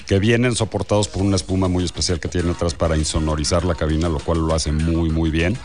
Que 0.07 0.19
vienen 0.19 0.55
soportados 0.55 1.07
por 1.07 1.21
una 1.21 1.35
espuma 1.35 1.67
muy 1.67 1.83
especial 1.83 2.19
que 2.19 2.27
tienen 2.27 2.51
atrás 2.51 2.73
para 2.73 2.97
insonorizar 2.97 3.65
la 3.65 3.75
cabina, 3.75 4.09
lo 4.09 4.19
cual 4.19 4.39
lo 4.39 4.53
hace 4.53 4.71
muy, 4.71 5.09
muy 5.09 5.29
bien. 5.29 5.57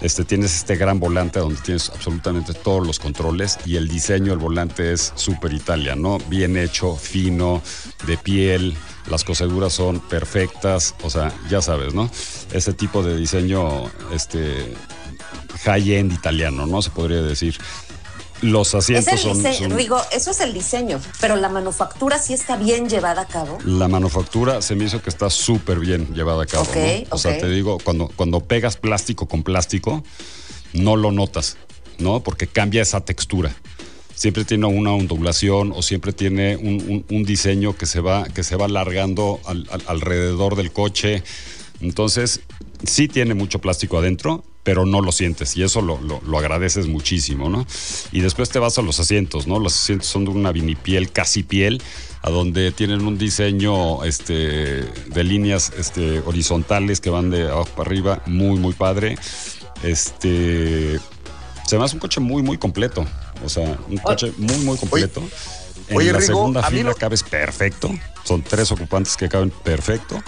Este, 0.00 0.24
tienes 0.24 0.56
este 0.56 0.76
gran 0.76 0.98
volante 0.98 1.40
donde 1.40 1.60
tienes 1.60 1.90
absolutamente 1.90 2.54
todos 2.54 2.86
los 2.86 2.98
controles 2.98 3.58
y 3.66 3.76
el 3.76 3.86
diseño 3.86 4.30
del 4.30 4.38
volante 4.38 4.92
es 4.92 5.12
súper 5.14 5.52
italiano, 5.52 6.18
¿no? 6.18 6.18
Bien 6.30 6.56
hecho, 6.56 6.96
fino, 6.96 7.60
de 8.06 8.16
piel, 8.16 8.74
las 9.10 9.24
coseduras 9.24 9.74
son 9.74 10.00
perfectas, 10.00 10.94
o 11.02 11.10
sea, 11.10 11.32
ya 11.50 11.60
sabes, 11.60 11.92
¿no? 11.92 12.10
Ese 12.52 12.72
tipo 12.72 13.02
de 13.02 13.16
diseño, 13.16 13.90
este, 14.14 14.74
high-end 15.64 16.12
italiano, 16.12 16.66
¿no? 16.66 16.82
Se 16.82 16.90
podría 16.90 17.22
decir. 17.22 17.56
Los 18.42 18.74
asientos 18.74 19.20
son, 19.20 19.42
son- 19.52 19.76
digo, 19.76 20.00
eso 20.12 20.30
es 20.30 20.40
el 20.40 20.54
diseño, 20.54 20.98
pero 21.20 21.36
la 21.36 21.50
manufactura 21.50 22.18
sí 22.18 22.32
está 22.32 22.56
bien 22.56 22.88
llevada 22.88 23.20
a 23.22 23.26
cabo. 23.26 23.58
La 23.66 23.86
manufactura 23.86 24.62
se 24.62 24.74
me 24.74 24.84
hizo 24.86 25.02
que 25.02 25.10
está 25.10 25.28
súper 25.28 25.78
bien 25.78 26.14
llevada 26.14 26.44
a 26.44 26.46
cabo. 26.46 26.62
Ok, 26.64 26.74
¿no? 26.76 27.16
O 27.16 27.18
sea, 27.18 27.36
te 27.38 27.50
digo, 27.50 27.76
cuando, 27.84 28.08
cuando 28.16 28.40
pegas 28.40 28.78
plástico 28.78 29.28
con 29.28 29.42
plástico, 29.42 30.02
no 30.72 30.96
lo 30.96 31.12
notas, 31.12 31.58
¿no? 31.98 32.20
Porque 32.22 32.46
cambia 32.46 32.80
esa 32.80 33.02
textura. 33.02 33.54
Siempre 34.14 34.46
tiene 34.46 34.64
una 34.66 34.92
ondulación 34.94 35.72
o 35.76 35.82
siempre 35.82 36.14
tiene 36.14 36.56
un, 36.56 36.80
un- 36.88 37.04
un 37.10 37.24
diseño 37.24 37.76
que 37.76 37.84
se 37.84 38.00
va, 38.00 38.24
que 38.24 38.42
se 38.42 38.56
va 38.56 38.64
alargando 38.64 39.38
al- 39.44 39.68
al- 39.70 39.84
alrededor 39.86 40.56
del 40.56 40.72
coche. 40.72 41.22
Entonces, 41.82 42.40
sí 42.86 43.06
tiene 43.06 43.34
mucho 43.34 43.58
plástico 43.60 43.98
adentro, 43.98 44.44
pero 44.62 44.84
no 44.84 45.00
lo 45.00 45.10
sientes 45.12 45.56
y 45.56 45.62
eso 45.62 45.80
lo, 45.80 46.00
lo- 46.02 46.20
lo 46.26 46.38
agradeces 46.38 46.86
muchísimo, 46.86 47.48
¿no? 47.48 47.66
Y 48.12 48.20
después 48.20 48.50
te 48.50 48.58
vas 48.58 48.76
a 48.78 48.82
los 48.82 49.00
asientos, 49.00 49.46
¿no? 49.46 49.58
Los 49.58 49.74
asientos 49.74 50.08
son 50.08 50.24
de 50.26 50.30
una 50.32 50.52
vinipiel, 50.52 51.10
casi 51.12 51.42
piel, 51.42 51.82
a 52.22 52.28
donde 52.30 52.70
tienen 52.70 53.06
un 53.06 53.16
diseño 53.16 54.04
este, 54.04 54.34
de 54.34 55.24
líneas 55.24 55.72
este, 55.78 56.20
horizontales 56.20 57.00
que 57.00 57.08
van 57.10 57.30
de 57.30 57.44
abajo 57.50 57.70
para 57.74 57.88
arriba, 57.88 58.22
muy, 58.26 58.58
muy 58.58 58.74
padre. 58.74 59.16
Este, 59.82 61.00
se 61.66 61.78
me 61.78 61.84
hace 61.84 61.94
un 61.96 62.00
coche 62.00 62.20
muy, 62.20 62.42
muy 62.42 62.58
completo. 62.58 63.06
O 63.44 63.48
sea, 63.48 63.78
un 63.88 63.96
coche 63.98 64.32
muy, 64.36 64.58
muy 64.58 64.76
completo. 64.76 65.22
En 65.88 65.96
oye, 65.96 66.12
la 66.12 66.18
Rigo, 66.18 66.34
segunda 66.34 66.62
fila 66.62 66.90
lo- 66.90 66.94
cabes 66.94 67.22
perfecto. 67.22 67.90
Son 68.24 68.42
tres 68.42 68.70
ocupantes 68.70 69.16
que 69.16 69.28
caben 69.28 69.50
perfecto. 69.50 70.22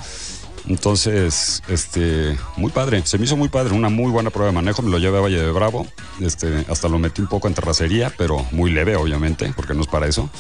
Entonces, 0.72 1.62
este, 1.68 2.37
muy 2.56 2.72
padre. 2.72 3.02
Se 3.04 3.18
me 3.18 3.26
hizo 3.26 3.37
muy 3.37 3.48
padre. 3.50 3.74
Una 3.74 3.90
muy 3.90 4.11
buena 4.11 4.30
prueba 4.30 4.46
de 4.50 4.54
manejo. 4.54 4.80
Me 4.82 4.90
lo 4.90 4.98
llevé 4.98 5.18
a 5.18 5.20
Valle 5.20 5.38
de 5.42 5.52
Bravo. 5.52 5.87
Este, 6.20 6.64
hasta 6.68 6.88
lo 6.88 6.98
metí 6.98 7.20
un 7.20 7.28
poco 7.28 7.46
en 7.46 7.54
terracería, 7.54 8.12
pero 8.16 8.46
muy 8.52 8.70
leve, 8.70 8.96
obviamente, 8.96 9.52
porque 9.54 9.74
no 9.74 9.82
es 9.82 9.87
para 9.87 10.06
eso. 10.06 10.30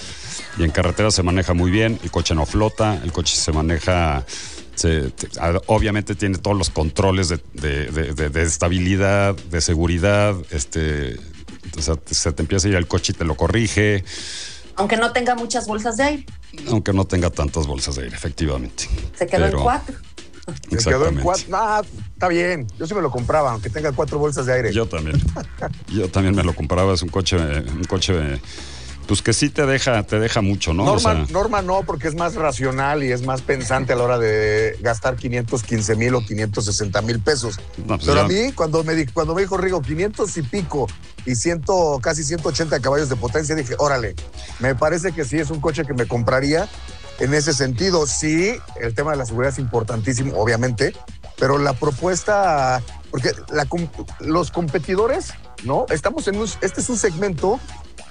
Y 0.58 0.64
en 0.64 0.70
carretera 0.70 1.10
se 1.10 1.22
maneja 1.22 1.52
muy 1.52 1.70
bien. 1.70 2.00
El 2.02 2.10
coche 2.10 2.34
no 2.34 2.46
flota. 2.46 2.98
El 3.04 3.12
coche 3.12 3.36
se 3.36 3.52
maneja. 3.52 4.24
se- 4.74 5.10
te- 5.10 5.28
a- 5.38 5.60
obviamente 5.66 6.14
tiene 6.14 6.38
todos 6.38 6.56
los 6.56 6.70
controles 6.70 7.28
de, 7.28 7.38
de- 7.52 7.86
de- 7.90 8.14
de- 8.14 8.30
de 8.30 8.42
estabilidad, 8.42 9.34
de 9.36 9.60
seguridad. 9.60 10.34
Este, 10.50 11.18
o 11.76 11.82
sea, 11.82 11.96
se 12.10 12.32
te 12.32 12.40
empieza 12.42 12.68
a 12.68 12.70
ir 12.70 12.76
el 12.76 12.88
coche 12.88 13.12
y 13.12 13.18
te 13.18 13.24
lo 13.26 13.36
corrige. 13.36 14.02
Aunque 14.76 14.96
no 14.96 15.12
tenga 15.12 15.34
muchas 15.34 15.66
bolsas 15.66 15.98
de 15.98 16.02
aire, 16.04 16.26
Aunque 16.68 16.94
no 16.94 17.04
tenga 17.04 17.28
tantas 17.28 17.66
bolsas 17.66 17.96
de 17.96 18.04
aire, 18.04 18.16
efectivamente. 18.16 18.88
se 19.14 19.26
quedó 19.26 19.44
Pero- 19.44 19.58
en 19.58 19.62
cuatro. 19.62 19.94
Se 20.70 20.78
quedó 20.90 21.06
en 21.08 21.16
cuatro. 21.20 21.44
Ah, 21.52 21.82
está 22.14 22.28
bien. 22.28 22.66
Yo 22.78 22.86
sí 22.86 22.94
me 22.94 23.00
lo 23.02 23.10
compraba, 23.10 23.52
aunque 23.52 23.70
tenga 23.70 23.92
cuatro 23.92 24.18
bolsas 24.18 24.46
de 24.46 24.54
aire. 24.54 24.72
Yo 24.72 24.86
también. 24.86 25.20
Yo 25.88 26.08
también 26.10 26.34
me 26.34 26.42
lo 26.42 26.54
compraba. 26.54 26.94
Es 26.94 27.02
un 27.02 27.08
coche, 27.10 27.36
un 27.36 27.84
coche, 27.84 28.40
pues 29.06 29.22
que 29.22 29.32
sí 29.32 29.50
te 29.50 29.66
deja, 29.66 30.02
te 30.04 30.18
deja 30.18 30.40
mucho, 30.40 30.74
¿no? 30.74 30.82
O 30.84 30.86
Norma, 30.86 31.00
sea, 31.00 31.26
Norma 31.30 31.62
no, 31.62 31.82
porque 31.84 32.08
es 32.08 32.14
más 32.14 32.34
racional 32.34 33.02
y 33.04 33.12
es 33.12 33.24
más 33.24 33.42
pensante 33.42 33.92
a 33.92 33.96
la 33.96 34.02
hora 34.04 34.18
de 34.18 34.76
gastar 34.80 35.16
515 35.16 35.94
mil 35.96 36.14
o 36.14 36.24
560 36.24 37.02
mil 37.02 37.20
pesos. 37.20 37.60
No, 37.78 37.96
pues 37.98 38.02
Pero 38.06 38.14
ya- 38.14 38.24
a 38.24 38.28
mí, 38.28 38.52
cuando 38.52 38.82
me, 38.84 38.94
di- 38.94 39.06
cuando 39.06 39.34
me 39.34 39.42
dijo 39.42 39.56
Rigo 39.56 39.80
500 39.82 40.36
y 40.38 40.42
pico 40.42 40.86
y 41.26 41.34
ciento, 41.36 41.98
casi 42.02 42.24
180 42.24 42.80
caballos 42.80 43.08
de 43.08 43.16
potencia, 43.16 43.54
dije, 43.54 43.74
órale, 43.78 44.14
me 44.60 44.74
parece 44.74 45.12
que 45.12 45.24
sí 45.24 45.38
es 45.38 45.50
un 45.50 45.60
coche 45.60 45.84
que 45.84 45.94
me 45.94 46.06
compraría 46.06 46.68
en 47.22 47.34
ese 47.34 47.52
sentido. 47.54 48.06
Sí, 48.06 48.54
el 48.80 48.94
tema 48.94 49.12
de 49.12 49.16
la 49.18 49.24
seguridad 49.26 49.52
es 49.52 49.58
importantísimo, 49.58 50.36
obviamente, 50.38 50.94
pero 51.38 51.58
la 51.58 51.72
propuesta, 51.72 52.82
porque 53.10 53.32
la 53.50 53.66
los 54.20 54.50
competidores, 54.50 55.32
¿no? 55.64 55.86
Estamos 55.90 56.28
en 56.28 56.36
un, 56.36 56.48
este 56.60 56.80
es 56.80 56.88
un 56.88 56.98
segmento 56.98 57.58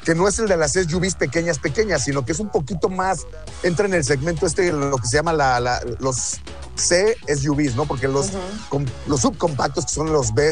que 0.06 0.16
no 0.16 0.28
es 0.28 0.40
el 0.40 0.48
de 0.48 0.58
las 0.58 0.72
SUVs 0.74 1.14
pequeñas, 1.16 1.60
pequeñas, 1.60 2.04
sino 2.06 2.26
que 2.26 2.32
es 2.32 2.40
un 2.40 2.50
poquito 2.50 2.90
más, 2.90 3.20
entra 3.62 3.86
en 3.86 3.94
el 3.94 4.04
segmento 4.04 4.48
este, 4.48 4.72
lo 4.72 4.98
que 4.98 5.06
se 5.08 5.18
llama 5.18 5.32
la, 5.34 5.60
la- 5.60 5.80
los 6.00 6.40
C 6.76 7.16
SUVs, 7.28 7.76
¿no? 7.76 7.86
Porque 7.86 8.08
los, 8.08 8.32
com- 8.70 8.86
los 9.08 9.22
subcompactos, 9.22 9.86
que 9.86 9.92
son 9.94 10.12
los 10.12 10.34
B 10.34 10.52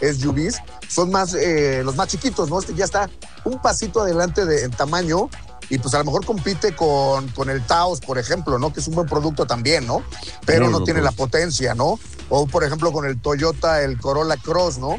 SUVs, 0.00 0.56
son 0.88 1.10
más, 1.10 1.34
eh, 1.34 1.82
los 1.84 1.94
más 1.96 2.08
chiquitos, 2.08 2.48
¿no? 2.48 2.58
Este 2.58 2.74
ya 2.74 2.84
está 2.86 3.10
un 3.44 3.60
pasito 3.60 4.00
adelante 4.00 4.44
de, 4.46 4.64
en 4.64 4.70
tamaño 4.70 5.28
y 5.68 5.78
pues 5.78 5.94
a 5.94 5.98
lo 5.98 6.04
mejor 6.04 6.24
compite 6.24 6.74
con, 6.74 7.28
con 7.28 7.50
el 7.50 7.64
Taos, 7.66 8.00
por 8.00 8.18
ejemplo, 8.18 8.58
¿no? 8.58 8.72
Que 8.72 8.80
es 8.80 8.88
un 8.88 8.94
buen 8.94 9.08
producto 9.08 9.46
también, 9.46 9.86
¿no? 9.86 10.02
Pero 10.44 10.70
no 10.70 10.84
tiene 10.84 11.00
la 11.00 11.12
potencia, 11.12 11.74
¿no? 11.74 11.98
O 12.28 12.46
por 12.46 12.64
ejemplo 12.64 12.92
con 12.92 13.04
el 13.06 13.20
Toyota, 13.20 13.82
el 13.82 13.98
Corolla 14.00 14.36
Cross, 14.36 14.78
¿no? 14.78 14.96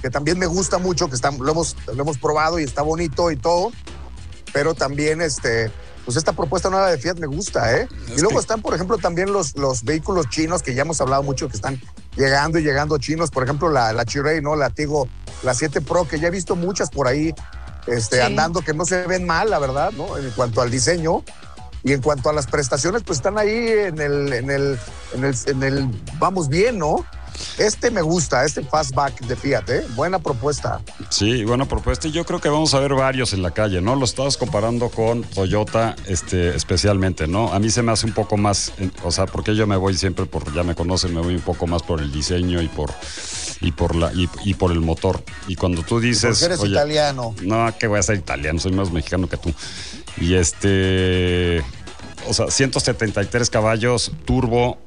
Que 0.00 0.10
también 0.10 0.38
me 0.38 0.46
gusta 0.46 0.78
mucho, 0.78 1.08
que 1.08 1.16
está, 1.16 1.30
lo, 1.30 1.50
hemos, 1.50 1.76
lo 1.86 2.02
hemos 2.02 2.18
probado 2.18 2.58
y 2.58 2.64
está 2.64 2.82
bonito 2.82 3.30
y 3.30 3.36
todo, 3.36 3.72
pero 4.52 4.74
también 4.74 5.20
este, 5.20 5.72
pues 6.04 6.16
esta 6.16 6.32
propuesta 6.32 6.68
nueva 6.70 6.90
de 6.90 6.98
Fiat 6.98 7.18
me 7.18 7.26
gusta, 7.26 7.76
¿eh? 7.76 7.88
Es 8.08 8.18
y 8.18 8.20
luego 8.20 8.36
que- 8.36 8.40
están, 8.40 8.60
por 8.60 8.74
ejemplo, 8.74 8.98
también 8.98 9.32
los, 9.32 9.56
los 9.56 9.82
vehículos 9.84 10.28
chinos 10.28 10.62
que 10.62 10.74
ya 10.74 10.82
hemos 10.82 11.00
hablado 11.00 11.22
mucho 11.22 11.48
que 11.48 11.56
están 11.56 11.80
llegando 12.16 12.58
y 12.58 12.62
llegando 12.62 12.98
chinos, 12.98 13.30
por 13.30 13.44
ejemplo, 13.44 13.70
la, 13.70 13.92
la 13.92 14.04
¿no? 14.42 14.54
La 14.56 14.70
Tigo, 14.70 15.08
la 15.42 15.54
7 15.54 15.80
Pro, 15.80 16.06
que 16.06 16.20
ya 16.20 16.28
he 16.28 16.30
visto 16.30 16.54
muchas 16.54 16.90
por 16.90 17.08
ahí 17.08 17.34
este, 17.86 18.16
Sí. 18.16 18.22
andando 18.22 18.60
que 18.60 18.74
no 18.74 18.84
se 18.84 19.06
ven 19.06 19.24
mal, 19.24 19.50
la 19.50 19.58
verdad, 19.58 19.92
¿no? 19.92 20.16
En 20.16 20.30
cuanto 20.30 20.60
al 20.60 20.70
diseño. 20.70 21.22
Y 21.86 21.92
en 21.92 22.00
cuanto 22.00 22.30
a 22.30 22.32
las 22.32 22.46
prestaciones, 22.46 23.02
pues 23.02 23.18
están 23.18 23.36
ahí 23.36 23.50
en 23.54 24.00
el, 24.00 24.32
en 24.32 24.50
el, 24.50 24.78
en 25.12 25.24
el, 25.24 25.34
en 25.46 25.62
el, 25.62 25.88
vamos 26.18 26.48
bien, 26.48 26.78
¿no? 26.78 27.04
Este 27.58 27.90
me 27.90 28.00
gusta, 28.00 28.42
este 28.46 28.62
fastback 28.64 29.20
de 29.26 29.36
Fiat, 29.36 29.68
¿eh? 29.68 29.86
Buena 29.94 30.18
propuesta. 30.18 30.80
Sí, 31.10 31.44
buena 31.44 31.66
propuesta. 31.66 32.08
Y 32.08 32.12
yo 32.12 32.24
creo 32.24 32.40
que 32.40 32.48
vamos 32.48 32.72
a 32.72 32.78
ver 32.78 32.94
varios 32.94 33.34
en 33.34 33.42
la 33.42 33.50
calle, 33.50 33.82
¿no? 33.82 33.96
Lo 33.96 34.06
estabas 34.06 34.38
comparando 34.38 34.88
con 34.88 35.24
Toyota, 35.24 35.94
este, 36.06 36.56
especialmente, 36.56 37.26
¿no? 37.26 37.52
A 37.52 37.58
mí 37.58 37.68
se 37.68 37.82
me 37.82 37.92
hace 37.92 38.06
un 38.06 38.14
poco 38.14 38.38
más, 38.38 38.72
o 39.02 39.10
sea, 39.10 39.26
porque 39.26 39.54
yo 39.54 39.66
me 39.66 39.76
voy 39.76 39.94
siempre 39.94 40.24
por, 40.24 40.54
ya 40.54 40.62
me 40.62 40.74
conocen, 40.74 41.12
me 41.12 41.20
voy 41.20 41.34
un 41.34 41.42
poco 41.42 41.66
más 41.66 41.82
por 41.82 42.00
el 42.00 42.10
diseño 42.10 42.62
y 42.62 42.68
por, 42.68 42.92
y 43.66 43.72
por 43.72 43.94
la, 43.96 44.12
y, 44.12 44.28
y 44.44 44.54
por 44.54 44.72
el 44.72 44.80
motor. 44.80 45.22
Y 45.48 45.56
cuando 45.56 45.82
tú 45.82 46.00
dices, 46.00 46.30
Porque 46.38 46.44
eres 46.46 46.60
oye, 46.60 46.72
italiano. 46.72 47.34
no, 47.42 47.72
que 47.78 47.86
voy 47.86 47.98
a 47.98 48.02
ser 48.02 48.16
italiano, 48.16 48.58
soy 48.58 48.72
más 48.72 48.90
mexicano 48.92 49.28
que 49.28 49.36
tú. 49.36 49.52
Y 50.20 50.34
este, 50.34 51.62
o 52.28 52.34
sea, 52.34 52.50
173 52.50 53.50
caballos, 53.50 54.12
turbo, 54.24 54.78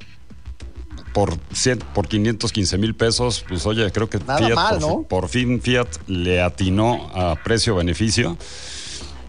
por, 1.14 1.38
100 1.52 1.80
por 1.94 2.08
515 2.08 2.78
mil 2.78 2.96
pesos, 2.96 3.44
pues 3.48 3.66
oye, 3.66 3.92
creo 3.92 4.10
que 4.10 4.20
Nada 4.20 4.38
Fiat, 4.38 4.56
mal, 4.56 4.80
por, 4.80 4.88
¿no? 4.88 5.04
por 5.04 5.30
fin 5.30 5.62
Fiat 5.62 5.88
le 6.08 6.42
atinó 6.42 7.10
a 7.16 7.36
precio-beneficio 7.44 8.38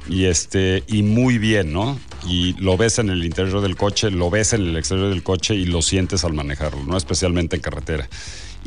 y 0.09 0.25
este 0.25 0.85
y 0.87 1.03
muy 1.03 1.39
bien, 1.39 1.73
¿no? 1.73 1.99
Y 2.27 2.55
lo 2.61 2.77
ves 2.77 2.99
en 2.99 3.09
el 3.11 3.25
interior 3.25 3.61
del 3.63 3.77
coche, 3.77 4.11
lo 4.11 4.29
ves 4.29 4.53
en 4.53 4.63
el 4.63 4.77
exterior 4.77 5.09
del 5.09 5.23
coche 5.23 5.55
y 5.55 5.65
lo 5.65 5.81
sientes 5.83 6.25
al 6.25 6.35
manejarlo, 6.35 6.83
¿no? 6.85 6.97
Especialmente 6.97 7.57
en 7.57 7.63
carretera. 7.63 8.09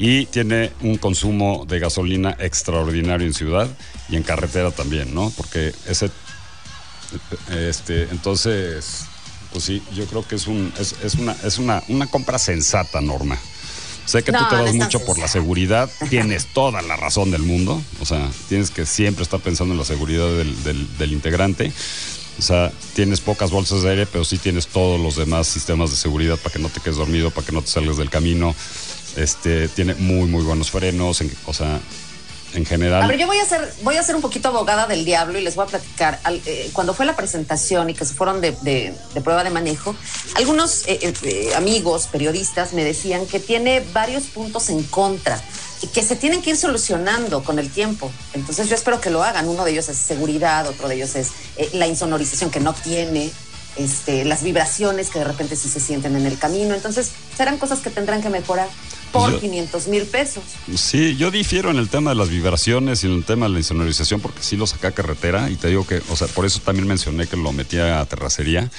Y 0.03 0.25
tiene 0.25 0.71
un 0.81 0.97
consumo 0.97 1.63
de 1.69 1.77
gasolina 1.77 2.35
extraordinario 2.39 3.27
en 3.27 3.35
ciudad 3.35 3.67
y 4.09 4.15
en 4.15 4.23
carretera 4.23 4.71
también, 4.71 5.13
¿no? 5.13 5.31
Porque 5.37 5.73
ese 5.87 6.09
este, 7.51 8.03
entonces, 8.11 9.03
pues 9.51 9.63
sí, 9.65 9.83
yo 9.93 10.05
creo 10.05 10.25
que 10.27 10.35
es 10.35 10.47
un 10.47 10.73
es, 10.79 10.95
es 11.03 11.15
una 11.15 11.35
es 11.43 11.57
una, 11.57 11.83
una 11.89 12.07
compra 12.07 12.39
sensata, 12.39 12.99
Norma. 13.01 13.37
Sé 14.05 14.23
que 14.23 14.31
tú 14.31 14.39
No, 14.39 14.47
te 14.49 14.55
no 14.55 14.61
vas 14.63 14.71
tan 14.71 14.77
mucho 14.79 14.99
por 15.05 15.19
la 15.19 15.27
seguridad, 15.27 15.89
tienes 16.09 16.47
toda 16.47 16.81
la 16.81 16.95
razón 16.95 17.29
del 17.31 17.43
mundo, 17.43 17.79
o 17.99 18.05
sea, 18.05 18.27
tienes 18.49 18.71
que 18.71 18.85
siempre 18.85 19.23
estar 19.23 19.39
pensando 19.39 19.73
en 19.73 19.77
la 19.79 19.85
seguridad 19.85 20.27
del, 20.35 20.63
del- 20.63 20.97
del 20.97 21.13
integrante. 21.13 21.71
O 22.39 22.41
sea, 22.41 22.71
tienes 22.95 23.19
pocas 23.19 23.51
bolsas 23.51 23.83
de 23.83 23.91
aire, 23.91 24.05
pero 24.07 24.23
sí 24.25 24.37
tienes 24.39 24.65
todos 24.67 24.99
los 24.99 25.15
demás 25.15 25.47
sistemas 25.47 25.91
de 25.91 25.97
seguridad 25.97 26.37
para 26.37 26.53
que 26.53 26.59
no 26.59 26.69
te 26.69 26.79
quedes 26.79 26.95
dormido, 26.95 27.29
para 27.29 27.45
que 27.45 27.51
no 27.51 27.61
te 27.61 27.67
salgas 27.67 27.97
del 27.97 28.09
camino. 28.09 28.55
Este, 29.15 29.67
tiene 29.69 29.95
muy, 29.95 30.27
muy 30.29 30.43
buenos 30.43 30.71
frenos, 30.71 31.21
en- 31.21 31.35
o 31.45 31.53
sea, 31.53 31.79
en 32.53 32.65
general. 32.65 33.01
A 33.03 33.07
ver, 33.07 33.17
yo 33.17 33.27
voy 33.27 33.37
a 33.37 33.45
ser, 33.45 33.73
voy 33.83 33.95
a 33.95 34.03
ser 34.03 34.15
un 34.15 34.21
poquito 34.21 34.49
abogada 34.49 34.85
del 34.87 35.05
diablo 35.05 35.39
y 35.39 35.41
les 35.41 35.55
voy 35.55 35.63
a 35.65 35.67
platicar. 35.67 36.19
Al- 36.23 36.41
eh, 36.45 36.69
cuando 36.73 36.93
fue 36.93 37.05
la 37.05 37.15
presentación 37.15 37.89
y 37.89 37.93
que 37.93 38.03
se 38.05 38.13
fueron 38.13 38.41
de, 38.41 38.51
de- 38.61 38.93
de 39.13 39.21
prueba 39.21 39.43
de 39.43 39.49
manejo, 39.49 39.95
algunos 40.35 40.83
eh, 40.87 40.99
eh, 41.01 41.13
eh, 41.23 41.55
amigos, 41.55 42.07
periodistas, 42.11 42.73
me 42.73 42.83
decían 42.83 43.25
que 43.25 43.39
tiene 43.39 43.83
varios 43.93 44.23
puntos 44.23 44.69
en 44.69 44.83
contra 44.83 45.41
y 45.81 45.87
que 45.87 46.03
se 46.03 46.15
tienen 46.15 46.41
que 46.41 46.51
ir 46.51 46.57
solucionando 46.57 47.43
con 47.43 47.57
el 47.57 47.69
tiempo. 47.69 48.11
Entonces 48.33 48.67
yo 48.69 48.75
espero 48.75 48.99
que 49.01 49.09
lo 49.09 49.23
hagan. 49.23 49.47
Uno 49.47 49.63
de 49.65 49.71
ellos 49.71 49.87
es 49.89 49.97
seguridad, 49.97 50.67
otro 50.67 50.87
de 50.89 50.95
ellos 50.95 51.15
es 51.15 51.29
eh, 51.57 51.69
la 51.73 51.87
insonorización 51.87 52.49
que 52.51 52.59
no 52.59 52.73
tiene. 52.73 53.31
Este, 53.77 54.25
las 54.25 54.43
vibraciones 54.43 55.09
que 55.09 55.19
de 55.19 55.25
repente 55.25 55.55
sí 55.55 55.69
se 55.69 55.79
sienten 55.79 56.17
en 56.17 56.25
el 56.25 56.37
camino. 56.37 56.75
Entonces, 56.75 57.11
serán 57.37 57.57
cosas 57.57 57.79
que 57.79 57.89
tendrán 57.89 58.21
que 58.21 58.29
mejorar 58.29 58.67
por 59.11 59.31
Yo- 59.31 59.39
500 59.39 59.87
mil 59.87 60.03
pesos. 60.03 60.43
Sí, 60.75 61.15
yo 61.17 61.31
difiero 61.31 61.69
en 61.71 61.77
el 61.77 61.89
tema 61.89 62.11
de 62.11 62.15
las 62.15 62.29
vibraciones 62.29 63.03
y 63.03 63.07
en 63.07 63.13
el 63.13 63.23
tema 63.25 63.47
de 63.47 63.53
la 63.53 63.59
insonorización 63.59 64.21
porque 64.21 64.41
sí 64.41 64.55
lo 64.57 64.65
saqué 64.67 64.87
a 64.87 64.91
carretera 64.91 65.49
y 65.49 65.55
te 65.55 65.67
digo 65.67 65.85
que, 65.85 66.01
o 66.09 66.15
sea, 66.15 66.27
por 66.27 66.45
eso 66.45 66.59
también 66.59 66.87
mencioné 66.87 67.27
que 67.27 67.37
lo 67.37 67.51
metía 67.51 67.99
a 67.99 68.05
terracería 68.05 68.69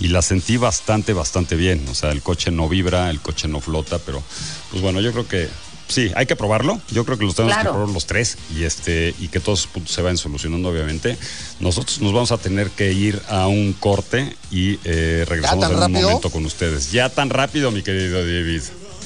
y 0.00 0.08
la 0.08 0.22
sentí 0.22 0.56
bastante, 0.56 1.12
bastante 1.12 1.56
bien. 1.56 1.86
O 1.90 1.94
sea, 1.94 2.10
el 2.12 2.22
coche 2.22 2.50
no 2.50 2.68
vibra, 2.68 3.10
el 3.10 3.20
coche 3.20 3.48
no 3.48 3.60
flota, 3.60 3.98
pero 3.98 4.22
pues 4.70 4.82
bueno, 4.82 5.00
yo 5.00 5.12
creo 5.12 5.26
que 5.28 5.48
sí, 5.88 6.10
hay 6.14 6.26
que 6.26 6.36
probarlo. 6.36 6.80
Yo 6.90 7.04
creo 7.04 7.18
que 7.18 7.24
los 7.24 7.34
tenemos 7.34 7.54
Claro. 7.54 7.70
que 7.70 7.74
probar 7.76 7.92
los 7.94 8.06
tres 8.06 8.38
y 8.56 8.62
este 8.64 9.14
y 9.18 9.28
que 9.28 9.40
todos 9.40 9.60
esos 9.60 9.72
puntos 9.72 9.92
se 9.94 10.00
vayan 10.02 10.16
solucionando, 10.18 10.68
obviamente. 10.70 11.18
Nosotros 11.58 12.00
nos 12.00 12.12
vamos 12.12 12.32
a 12.32 12.38
tener 12.38 12.70
que 12.70 12.92
ir 12.92 13.20
a 13.28 13.46
un 13.48 13.72
corte 13.74 14.36
y 14.50 14.78
eh, 14.84 15.24
regresamos 15.28 15.64
en 15.70 15.76
un 15.76 15.92
momento 15.92 16.30
con 16.30 16.44
ustedes. 16.46 16.92
Ya 16.92 17.08
tan 17.10 17.28
rápido, 17.28 17.70
mi 17.70 17.82
querido 17.82 18.18
David. 18.20 18.62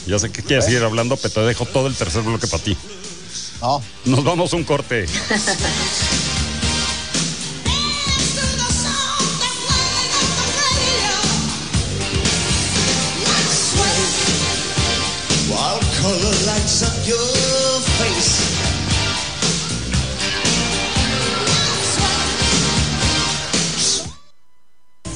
Ya 0.06 0.18
sé 0.18 0.30
que 0.30 0.42
quieres 0.42 0.66
seguir 0.66 0.82
hablando, 0.82 1.16
pero 1.16 1.32
te 1.32 1.40
dejo 1.40 1.64
todo 1.66 1.86
el 1.86 1.94
tercer 1.94 2.22
bloque 2.22 2.46
para 2.46 2.62
ti. 2.62 2.76
No. 3.60 3.82
Nos 4.04 4.24
vamos 4.24 4.52
a 4.52 4.56
un 4.56 4.64
corte. 4.64 5.06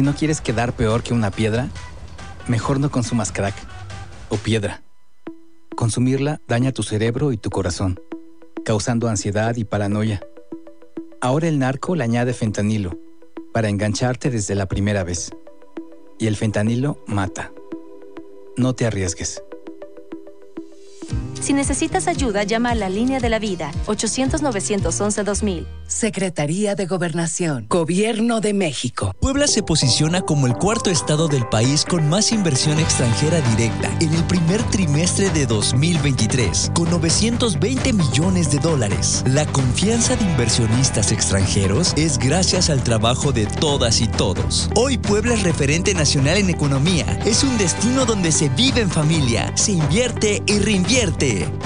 Si 0.00 0.06
no 0.06 0.14
quieres 0.14 0.40
quedar 0.40 0.72
peor 0.72 1.02
que 1.02 1.12
una 1.12 1.30
piedra, 1.30 1.68
mejor 2.48 2.80
no 2.80 2.90
consumas 2.90 3.32
crack 3.32 3.54
o 4.30 4.38
piedra. 4.38 4.80
Consumirla 5.76 6.40
daña 6.48 6.72
tu 6.72 6.82
cerebro 6.82 7.32
y 7.32 7.36
tu 7.36 7.50
corazón, 7.50 8.00
causando 8.64 9.10
ansiedad 9.10 9.56
y 9.56 9.64
paranoia. 9.64 10.22
Ahora 11.20 11.48
el 11.48 11.58
narco 11.58 11.96
le 11.96 12.04
añade 12.04 12.32
fentanilo 12.32 12.98
para 13.52 13.68
engancharte 13.68 14.30
desde 14.30 14.54
la 14.54 14.64
primera 14.64 15.04
vez. 15.04 15.32
Y 16.18 16.28
el 16.28 16.36
fentanilo 16.36 17.04
mata. 17.06 17.52
No 18.56 18.74
te 18.74 18.86
arriesgues. 18.86 19.42
Si 21.40 21.54
necesitas 21.54 22.06
ayuda, 22.06 22.44
llama 22.44 22.70
a 22.70 22.74
la 22.74 22.90
línea 22.90 23.18
de 23.18 23.30
la 23.30 23.38
vida 23.38 23.72
800-911-2000. 23.86 25.66
Secretaría 25.86 26.76
de 26.76 26.86
Gobernación. 26.86 27.66
Gobierno 27.68 28.40
de 28.40 28.52
México. 28.54 29.12
Puebla 29.20 29.48
se 29.48 29.62
posiciona 29.62 30.20
como 30.20 30.46
el 30.46 30.52
cuarto 30.52 30.90
estado 30.90 31.26
del 31.26 31.48
país 31.48 31.84
con 31.84 32.08
más 32.08 32.30
inversión 32.30 32.78
extranjera 32.78 33.40
directa 33.40 33.90
en 34.00 34.14
el 34.14 34.22
primer 34.24 34.62
trimestre 34.64 35.30
de 35.30 35.46
2023, 35.46 36.70
con 36.74 36.90
920 36.90 37.92
millones 37.94 38.52
de 38.52 38.58
dólares. 38.58 39.24
La 39.26 39.46
confianza 39.46 40.14
de 40.14 40.24
inversionistas 40.24 41.10
extranjeros 41.10 41.94
es 41.96 42.18
gracias 42.18 42.70
al 42.70 42.84
trabajo 42.84 43.32
de 43.32 43.46
todas 43.46 44.00
y 44.00 44.06
todos. 44.06 44.70
Hoy 44.76 44.98
Puebla 44.98 45.34
es 45.34 45.42
referente 45.42 45.94
nacional 45.94 46.36
en 46.36 46.50
economía. 46.50 47.18
Es 47.24 47.42
un 47.42 47.56
destino 47.58 48.04
donde 48.06 48.30
se 48.30 48.48
vive 48.50 48.82
en 48.82 48.90
familia, 48.90 49.50
se 49.56 49.72
invierte 49.72 50.42
y 50.46 50.58
reinvierte. 50.58 50.99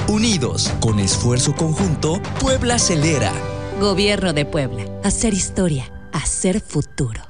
Unidos, 0.07 0.70
con 0.79 1.01
esfuerzo 1.01 1.57
conjunto, 1.57 2.23
Puebla 2.38 2.77
acelera. 2.77 3.33
Gobierno 3.81 4.33
de 4.33 4.44
Puebla. 4.44 4.85
Hacer 5.03 5.35
historia. 5.35 5.90
Hacer 6.12 6.61
futuro. 6.61 7.20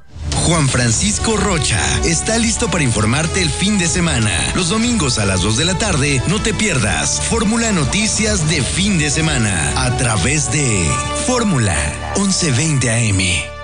Juan 0.45 0.69
Francisco 0.69 1.35
Rocha 1.35 1.81
está 2.03 2.37
listo 2.37 2.69
para 2.69 2.83
informarte 2.83 3.41
el 3.41 3.49
fin 3.49 3.79
de 3.79 3.87
semana. 3.87 4.29
Los 4.53 4.69
domingos 4.69 5.17
a 5.17 5.25
las 5.25 5.41
2 5.41 5.57
de 5.57 5.65
la 5.65 5.79
tarde, 5.79 6.21
no 6.27 6.39
te 6.39 6.53
pierdas 6.53 7.21
Fórmula 7.21 7.71
Noticias 7.71 8.47
de 8.51 8.61
fin 8.61 8.99
de 8.99 9.09
semana 9.09 9.73
a 9.75 9.97
través 9.97 10.51
de 10.51 10.87
Fórmula 11.25 11.75
1120 12.17 12.91
AM. 12.91 13.54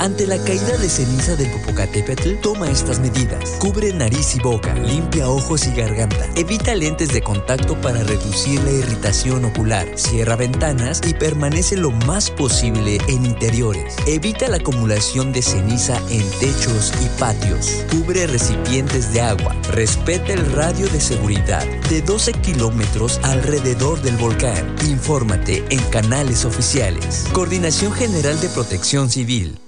Ante 0.00 0.28
la 0.28 0.38
caída 0.38 0.76
de 0.78 0.88
ceniza 0.88 1.34
del 1.34 1.50
Popocatépetl, 1.50 2.36
toma 2.40 2.70
estas 2.70 3.00
medidas. 3.00 3.56
Cubre 3.58 3.92
nariz 3.92 4.36
y 4.36 4.38
boca, 4.40 4.72
limpia 4.74 5.28
ojos 5.28 5.66
y 5.66 5.74
garganta. 5.74 6.24
Evita 6.36 6.74
lentes 6.76 7.12
de 7.12 7.20
contacto 7.20 7.80
para 7.80 8.04
reducir 8.04 8.62
la 8.62 8.70
irritación 8.70 9.44
ocular. 9.44 9.88
Cierra 9.96 10.36
ventanas 10.36 11.00
y 11.04 11.14
permanece 11.14 11.76
lo 11.76 11.90
más 11.90 12.30
posible 12.30 12.98
en 13.08 13.26
interiores. 13.26 13.96
Evita 14.06 14.48
la 14.48 14.58
acumulación 14.58 15.32
de 15.32 15.42
ceniza 15.42 16.00
en 16.10 16.28
techos 16.38 16.92
y 17.04 17.18
patios. 17.18 17.84
Cubre 17.90 18.28
recipientes 18.28 19.12
de 19.12 19.20
agua. 19.20 19.56
Respeta 19.72 20.32
el 20.32 20.52
radio 20.52 20.88
de 20.88 21.00
seguridad 21.00 21.66
de 21.90 22.02
12 22.02 22.34
kilómetros 22.34 23.18
alrededor 23.24 24.00
del 24.00 24.16
volcán. 24.16 24.76
Infórmate 24.86 25.64
en 25.70 25.80
canales 25.90 26.44
oficiales. 26.44 27.26
Coordinación 27.32 27.92
General 27.92 28.40
de 28.40 28.48
Protección 28.50 29.10
Civil. 29.10 29.58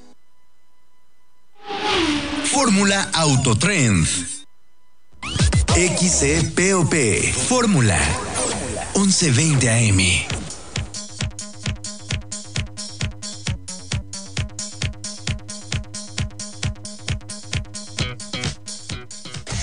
Fórmula 2.61 3.09
Autotrend. 3.15 4.07
XCPOP. 5.75 6.95
Fórmula 7.49 7.99
1120 8.95 9.71
AM. 9.71 9.99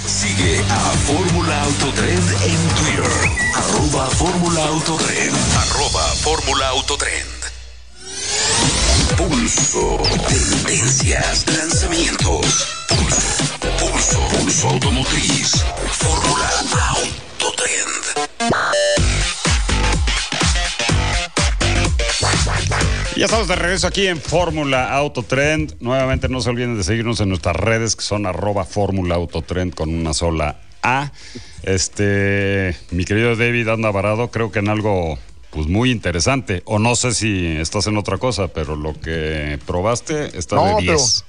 Sigue 0.07 0.60
a 0.67 0.79
Fórmula 1.05 1.63
Autotrend 1.65 2.31
en 2.45 2.69
Twitter. 2.77 3.12
Arroba 3.53 4.10
Fórmula 4.10 4.65
Autotrend. 4.69 5.38
Arroba 5.55 6.01
Fórmula 6.23 6.69
Autotrend. 6.69 7.37
Pulso. 9.17 9.97
Tendencias. 10.27 11.45
Lanzamientos. 11.58 12.67
Pulso. 12.88 13.58
Pulso. 13.80 14.19
Pulso 14.30 14.69
Automotriz. 14.69 15.65
Fórmula 15.91 16.49
Autotrend. 16.91 17.97
Ya 23.15 23.25
estamos 23.25 23.47
de 23.47 23.56
regreso 23.56 23.88
aquí 23.88 24.06
en 24.06 24.21
Fórmula 24.21 24.93
Autotrend. 24.93 25.73
Nuevamente 25.80 26.30
no 26.30 26.39
se 26.39 26.51
olviden 26.51 26.77
de 26.77 26.84
seguirnos 26.84 27.19
en 27.19 27.30
nuestras 27.30 27.56
redes 27.56 27.95
que 27.95 28.03
son 28.03 28.27
arroba 28.27 28.63
Fórmula 28.63 29.15
Autotrend 29.15 29.73
con 29.73 29.89
una 29.89 30.13
sola 30.13 30.60
A. 30.84 31.12
Este, 31.63 32.77
mi 32.91 33.03
querido 33.03 33.36
David 33.36 33.67
anda 33.69 33.89
varado, 33.91 34.30
creo 34.30 34.51
que 34.51 34.60
en 34.60 34.69
algo 34.69 35.17
pues 35.57 35.67
muy 35.69 35.89
interesante. 35.89 36.61
O 36.65 36.77
no 36.77 36.95
sé 36.95 37.15
si 37.15 37.57
estás 37.57 37.87
en 37.87 37.97
otra 37.97 38.19
cosa, 38.19 38.47
pero 38.47 38.75
lo 38.75 38.93
que 38.93 39.57
probaste 39.65 40.37
está 40.37 40.55
de 40.57 40.71
No, 40.71 40.77
10. 40.77 41.25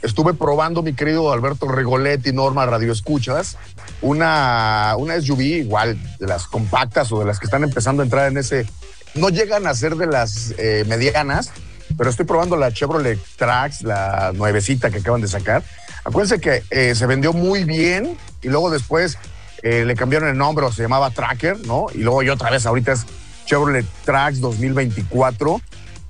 Estuve 0.00 0.32
probando, 0.32 0.82
mi 0.82 0.94
querido 0.94 1.30
Alberto 1.30 1.68
Regoletti, 1.68 2.32
Norma 2.32 2.64
Radio 2.64 2.90
Escuchas, 2.90 3.58
una, 4.00 4.94
una 4.96 5.20
SUV 5.20 5.42
igual, 5.42 5.98
de 6.18 6.26
las 6.26 6.46
compactas 6.46 7.12
o 7.12 7.18
de 7.18 7.26
las 7.26 7.38
que 7.38 7.44
están 7.44 7.62
empezando 7.62 8.00
a 8.02 8.06
entrar 8.06 8.32
en 8.32 8.38
ese. 8.38 8.66
No 9.14 9.28
llegan 9.28 9.66
a 9.66 9.74
ser 9.74 9.96
de 9.96 10.06
las 10.06 10.54
eh, 10.56 10.86
medianas, 10.88 11.52
pero 11.98 12.08
estoy 12.08 12.24
probando 12.24 12.56
la 12.56 12.72
Chevrolet 12.72 13.18
Trax, 13.36 13.82
la 13.82 14.32
nuevecita 14.34 14.90
que 14.90 15.00
acaban 15.00 15.20
de 15.20 15.28
sacar. 15.28 15.62
Acuérdense 16.04 16.40
que 16.40 16.62
eh, 16.70 16.94
se 16.94 17.04
vendió 17.04 17.34
muy 17.34 17.64
bien 17.64 18.16
y 18.40 18.48
luego 18.48 18.70
después 18.70 19.18
eh, 19.62 19.84
le 19.84 19.94
cambiaron 19.96 20.30
el 20.30 20.38
nombre 20.38 20.64
o 20.64 20.72
se 20.72 20.80
llamaba 20.80 21.10
Tracker, 21.10 21.58
¿no? 21.66 21.88
Y 21.92 21.98
luego 21.98 22.22
y 22.22 22.30
otra 22.30 22.48
vez 22.48 22.64
ahorita 22.64 22.92
es 22.92 23.04
Chevrolet 23.50 23.84
Trax 24.04 24.40
2024. 24.40 25.60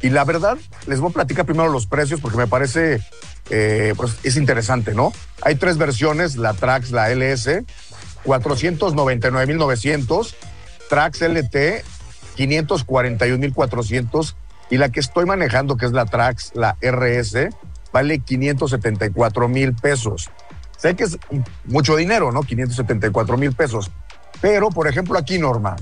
Y 0.02 0.10
la 0.10 0.24
verdad, 0.24 0.58
les 0.86 1.00
voy 1.00 1.10
a 1.10 1.14
platicar 1.14 1.46
primero 1.46 1.70
los 1.70 1.86
precios 1.86 2.20
porque 2.20 2.36
me 2.36 2.46
parece, 2.46 3.00
eh, 3.48 3.94
pues 3.96 4.18
es 4.24 4.36
interesante, 4.36 4.92
¿no? 4.94 5.14
Hay 5.40 5.54
tres 5.54 5.78
versiones, 5.78 6.36
la 6.36 6.52
Trax, 6.52 6.90
la 6.90 7.08
LS, 7.08 7.62
499.900, 8.26 10.34
Trax 10.90 11.22
LT, 11.22 11.82
541.400 12.36 14.34
y 14.68 14.76
la 14.76 14.90
que 14.90 15.00
estoy 15.00 15.24
manejando, 15.24 15.78
que 15.78 15.86
es 15.86 15.92
la 15.92 16.04
Trax, 16.04 16.52
la 16.54 16.76
RS, 16.82 17.48
vale 17.90 18.18
574 18.18 19.48
mil 19.48 19.74
pesos. 19.74 20.28
Sé 20.76 20.94
que 20.94 21.04
es 21.04 21.16
mucho 21.64 21.96
dinero, 21.96 22.32
¿no? 22.32 22.42
574 22.42 23.38
mil 23.38 23.52
pesos. 23.52 23.90
Pero, 24.42 24.68
por 24.70 24.88
ejemplo, 24.88 25.16
aquí, 25.18 25.38
Norma, 25.38 25.76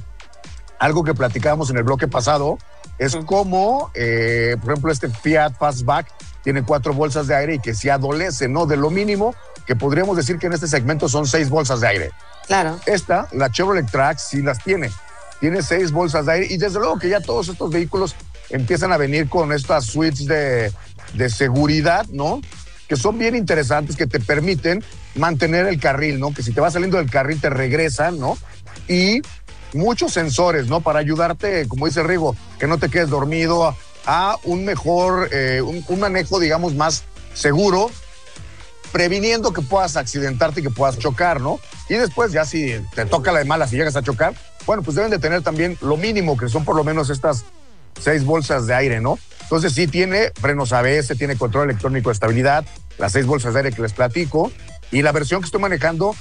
algo 0.79 1.05
que 1.05 1.15
platicábamos 1.15 1.71
en 1.71 1.77
el 1.77 1.83
bloque 1.83 2.09
pasado 2.09 2.59
es 2.99 3.17
como, 3.27 3.91
eh, 3.95 4.57
por 4.61 4.73
ejemplo, 4.73 4.93
este 4.93 5.09
Fiat 5.09 5.57
Fastback 5.59 6.07
tiene 6.43 6.63
cuatro 6.63 6.93
bolsas 6.93 7.27
de 7.27 7.37
aire 7.37 7.55
y 7.55 7.59
que 7.59 7.75
se 7.75 7.91
adolece, 7.91 8.49
¿no? 8.49 8.67
De 8.67 8.77
lo 8.77 8.91
mínimo 8.91 9.35
que 9.67 9.77
podríamos 9.77 10.17
decir 10.17 10.39
que 10.39 10.47
en 10.47 10.55
este 10.55 10.67
segmento 10.67 11.09
son 11.09 11.27
seis 11.27 11.51
bolsas 11.51 11.81
de 11.81 11.89
aire. 11.89 12.11
Claro. 12.47 12.81
Esta, 12.87 13.29
la 13.33 13.51
Chevrolet 13.51 13.89
Trax, 13.91 14.29
sí 14.31 14.43
las 14.43 14.63
tiene. 14.65 14.91
Tiene 15.41 15.63
seis 15.63 15.93
bolsas 15.93 16.27
de 16.27 16.33
aire 16.33 16.47
y 16.51 16.57
desde 16.57 16.79
luego 16.79 16.99
que 16.99 17.09
ya 17.09 17.21
todos 17.21 17.49
estos 17.49 17.71
vehículos 17.71 18.17
empiezan 18.51 18.93
a 18.93 18.97
venir 18.97 19.29
con 19.29 19.53
estas 19.53 19.85
suites 19.85 20.27
de, 20.27 20.73
de 21.15 21.31
seguridad, 21.31 22.07
¿no? 22.11 22.41
Que 22.89 22.97
son 22.97 23.19
bien 23.19 23.37
interesantes, 23.37 23.95
que 23.95 24.07
te 24.07 24.19
permiten 24.19 24.83
mantener 25.15 25.67
el 25.67 25.79
carril, 25.79 26.19
¿no? 26.19 26.33
Que 26.33 26.43
si 26.43 26.53
te 26.53 26.61
vas 26.61 26.73
saliendo 26.73 26.97
del 26.97 27.11
carril 27.11 27.41
te 27.41 27.51
regresan, 27.51 28.19
¿no? 28.19 28.39
Y 28.89 29.21
muchos 29.73 30.13
sensores, 30.13 30.67
¿no? 30.69 30.81
Para 30.81 30.99
ayudarte, 30.99 31.67
como 31.69 31.87
dice 31.87 32.03
Rigo, 32.03 32.37
que 32.59 32.67
no 32.67 32.79
te 32.79 32.89
quedes 32.89 33.11
dormido, 33.11 33.77
a 34.07 34.37
un 34.45 34.65
mejor, 34.65 35.29
eh, 35.33 35.61
un, 35.61 35.85
un 35.87 36.01
manejo, 36.01 36.41
digamos, 36.41 36.75
más 36.75 37.05
seguro, 37.35 37.91
previniendo 38.93 39.53
que 39.53 39.61
puedas 39.61 39.97
accidentarte 39.97 40.61
y 40.61 40.63
que 40.63 40.71
puedas 40.71 40.99
chocar, 40.99 41.41
¿no? 41.41 41.61
Y 41.89 41.95
después, 41.95 42.33
ya 42.33 42.45
si 42.45 42.75
te 42.95 43.05
toca 43.05 43.33
la 43.33 43.41
de 43.41 43.45
malas 43.45 43.73
y 43.73 43.77
llegas 43.77 43.97
a 43.97 44.03
chocar, 44.03 44.35
bueno, 44.67 44.83
pues 44.83 44.97
deben 44.97 45.11
de 45.11 45.19
tener 45.19 45.43
también 45.43 45.77
lo 45.81 45.97
mínimo, 45.97 46.37
que 46.37 46.49
son 46.49 46.65
por 46.65 46.77
lo 46.77 46.85
menos 46.85 47.11
estas 47.11 47.45
seis 48.01 48.25
bolsas 48.25 48.67
de 48.67 48.75
aire, 48.75 49.01
¿no? 49.01 49.19
Entonces 49.43 49.73
sí 49.73 49.87
tiene 49.87 50.31
frenos 50.41 50.73
ABS, 50.73 51.17
tiene 51.17 51.37
control 51.37 51.71
electrónico 51.71 52.11
de 52.11 52.15
estabilidad, 52.15 52.65
las 52.99 53.13
seis 53.13 53.27
bolsas 53.27 53.55
de 53.55 53.61
aire 53.61 53.73
que 53.73 53.83
les 53.83 53.93
platico, 53.93 54.53
y 54.91 55.03
la 55.03 55.13
versión 55.13 55.41
que 55.41 55.47
estoy 55.47 55.61
manejando 55.61 56.15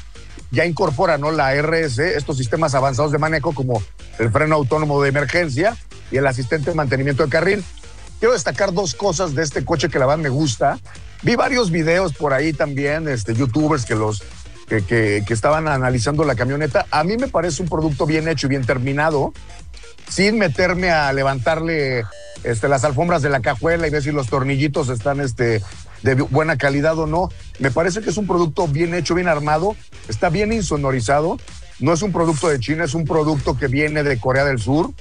ya 0.51 0.65
incorpora, 0.65 1.17
¿no? 1.17 1.31
La 1.31 1.53
RS, 1.53 1.99
estos 1.99 2.37
sistemas 2.37 2.75
avanzados 2.75 3.11
de 3.11 3.17
manejo 3.17 3.53
como 3.53 3.81
el 4.19 4.31
freno 4.31 4.55
autónomo 4.55 5.01
de 5.01 5.09
emergencia 5.09 5.77
y 6.11 6.17
el 6.17 6.27
asistente 6.27 6.71
de 6.71 6.75
mantenimiento 6.75 7.23
de 7.23 7.29
carril. 7.29 7.63
Quiero 8.19 8.33
destacar 8.33 8.73
dos 8.73 8.95
cosas 8.95 9.35
de 9.35 9.43
este 9.43 9.63
coche 9.63 9.89
que 9.89 9.99
la 9.99 10.05
verdad 10.05 10.23
me 10.23 10.29
gusta. 10.29 10.79
Vi 11.21 11.35
varios 11.35 11.71
videos 11.71 12.13
por 12.13 12.33
ahí 12.33 12.53
también, 12.53 13.07
este, 13.07 13.33
youtubers 13.33 13.85
que 13.85 13.95
los 13.95 14.23
que 14.67 15.23
estaban 15.29 15.67
analizando 15.67 16.25
la 16.25 16.35
camioneta. 16.35 16.85
A 16.91 17.03
mí 17.03 17.15
me 17.17 17.27
parece 17.27 17.61
un 17.61 17.69
producto 17.69 18.05
bien 18.05 18.27
hecho 18.27 18.47
y 18.47 18.49
bien 18.49 18.65
terminado, 18.65 19.33
sin 20.09 20.37
meterme 20.37 20.91
a 20.91 21.11
levantarle 21.13 22.03
este, 22.43 22.67
las 22.67 22.83
alfombras 22.83 23.21
de 23.21 23.29
la 23.29 23.39
cajuela 23.39 23.87
y 23.87 23.89
ver 23.89 24.03
si 24.03 24.11
los 24.11 24.27
tornillitos 24.27 24.89
están 24.89 25.21
este, 25.21 25.61
de 26.03 26.17
bu- 26.17 26.29
buena 26.29 26.57
calidad 26.57 26.97
o 26.99 27.07
no. 27.07 27.29
Me 27.59 27.71
parece 27.71 28.01
que 28.01 28.09
es 28.09 28.17
un 28.17 28.27
producto 28.27 28.67
bien 28.67 28.93
hecho, 28.93 29.15
bien 29.15 29.27
armado, 29.27 29.75
está 30.07 30.29
bien 30.29 30.53
insonorizado. 30.53 31.37
No 31.79 31.93
es 31.93 32.01
un 32.01 32.11
producto 32.11 32.47
de 32.49 32.59
China, 32.59 32.83
es 32.85 32.93
un 32.93 33.05
producto 33.05 33.57
que 33.57 33.67
viene 33.67 34.03
de 34.03 34.19
Corea 34.19 34.45
del 34.45 34.59
Sur. 34.59 34.91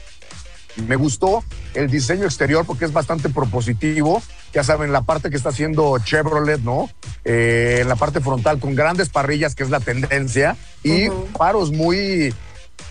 Me 0.89 0.97
gustó 0.97 1.43
el 1.73 1.91
diseño 1.91 2.25
exterior 2.25 2.67
porque 2.67 2.85
es 2.85 2.93
bastante 2.93 3.31
propositivo. 3.31 4.23
Ya 4.53 4.63
saben, 4.63 4.93
la 4.93 5.03
parte 5.03 5.31
que 5.31 5.37
está 5.37 5.49
haciendo 5.49 5.99
Chevrolet, 5.99 6.61
¿no? 6.61 6.91
Eh, 7.25 7.79
en 7.81 7.89
la 7.89 7.97
parte 7.97 8.21
frontal 8.21 8.59
con 8.61 8.75
grandes 8.75 9.09
parrillas, 9.09 9.55
que 9.55 9.63
es 9.63 9.71
la 9.71 9.81
tendencia, 9.81 10.57
y 10.83 11.09
faros 11.37 11.73
muy 11.73 12.35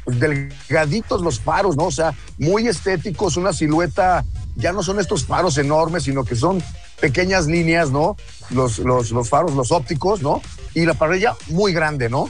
delgaditos 0.07 1.21
los 1.21 1.39
faros, 1.39 1.75
¿no? 1.77 1.85
O 1.85 1.91
sea, 1.91 2.13
muy 2.37 2.67
estéticos, 2.67 3.37
una 3.37 3.53
silueta, 3.53 4.25
ya 4.55 4.71
no 4.71 4.83
son 4.83 4.99
estos 4.99 5.25
faros 5.25 5.57
enormes, 5.57 6.03
sino 6.03 6.23
que 6.23 6.35
son 6.35 6.61
pequeñas 6.99 7.47
líneas, 7.47 7.91
¿no? 7.91 8.15
Los, 8.49 8.79
los, 8.79 9.29
faros, 9.29 9.53
los 9.53 9.71
ópticos, 9.71 10.21
¿no? 10.21 10.41
Y 10.73 10.85
la 10.85 10.93
parrilla 10.93 11.35
muy 11.47 11.73
grande, 11.73 12.09
¿no? 12.09 12.29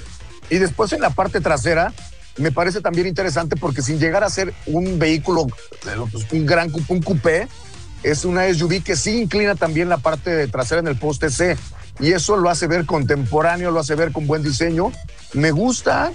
Y 0.49 0.57
después 0.57 0.93
en 0.93 1.01
la 1.01 1.09
parte 1.09 1.41
trasera, 1.41 1.93
me 2.37 2.51
parece 2.51 2.81
también 2.81 3.07
interesante 3.07 3.55
porque 3.55 3.81
sin 3.81 3.99
llegar 3.99 4.23
a 4.23 4.29
ser 4.29 4.53
un 4.65 4.99
vehículo, 4.99 5.47
eh, 5.87 5.95
pues, 6.11 6.25
un 6.31 6.45
gran 6.45 6.71
un 6.87 7.01
coupé, 7.01 7.47
es 8.03 8.23
una 8.23 8.51
SUV 8.53 8.83
que 8.83 8.95
sí 8.95 9.21
inclina 9.21 9.55
también 9.55 9.89
la 9.89 9.97
parte 9.97 10.47
trasera 10.47 10.81
en 10.81 10.87
el 10.87 10.97
poste 10.97 11.29
C. 11.29 11.57
Y 11.99 12.11
eso 12.11 12.35
lo 12.35 12.49
hace 12.49 12.67
ver 12.67 12.85
contemporáneo, 12.85 13.71
lo 13.71 13.79
hace 13.79 13.95
ver 13.95 14.11
con 14.11 14.27
buen 14.27 14.43
diseño. 14.43 14.91
Me 15.33 15.51
gusta 15.51 16.11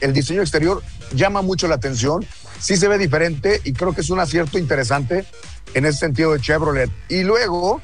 el 0.00 0.12
diseño 0.12 0.42
exterior, 0.42 0.82
llama 1.12 1.42
mucho 1.42 1.66
la 1.66 1.76
atención. 1.76 2.24
Sí 2.58 2.76
se 2.76 2.88
ve 2.88 2.98
diferente 2.98 3.60
y 3.64 3.72
creo 3.72 3.92
que 3.92 4.00
es 4.00 4.10
un 4.10 4.20
acierto 4.20 4.58
interesante 4.58 5.24
en 5.74 5.84
ese 5.84 5.98
sentido 5.98 6.32
de 6.32 6.40
Chevrolet. 6.40 6.90
Y 7.08 7.22
luego, 7.24 7.82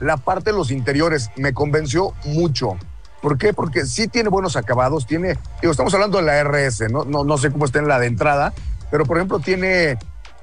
la 0.00 0.16
parte 0.16 0.50
de 0.50 0.56
los 0.56 0.70
interiores 0.70 1.30
me 1.36 1.52
convenció 1.52 2.14
mucho. 2.24 2.76
¿Por 3.22 3.38
qué? 3.38 3.52
Porque 3.52 3.86
sí 3.86 4.08
tiene 4.08 4.28
buenos 4.28 4.56
acabados, 4.56 5.06
tiene, 5.06 5.38
digo, 5.60 5.70
estamos 5.70 5.92
hablando 5.94 6.18
de 6.18 6.24
la 6.24 6.42
RS, 6.44 6.90
no, 6.90 7.04
no, 7.04 7.24
no 7.24 7.38
sé 7.38 7.50
cómo 7.50 7.64
está 7.64 7.78
en 7.78 7.88
la 7.88 7.98
de 7.98 8.06
entrada, 8.06 8.52
pero 8.90 9.04
por 9.04 9.16
ejemplo 9.16 9.40
tiene 9.40 9.98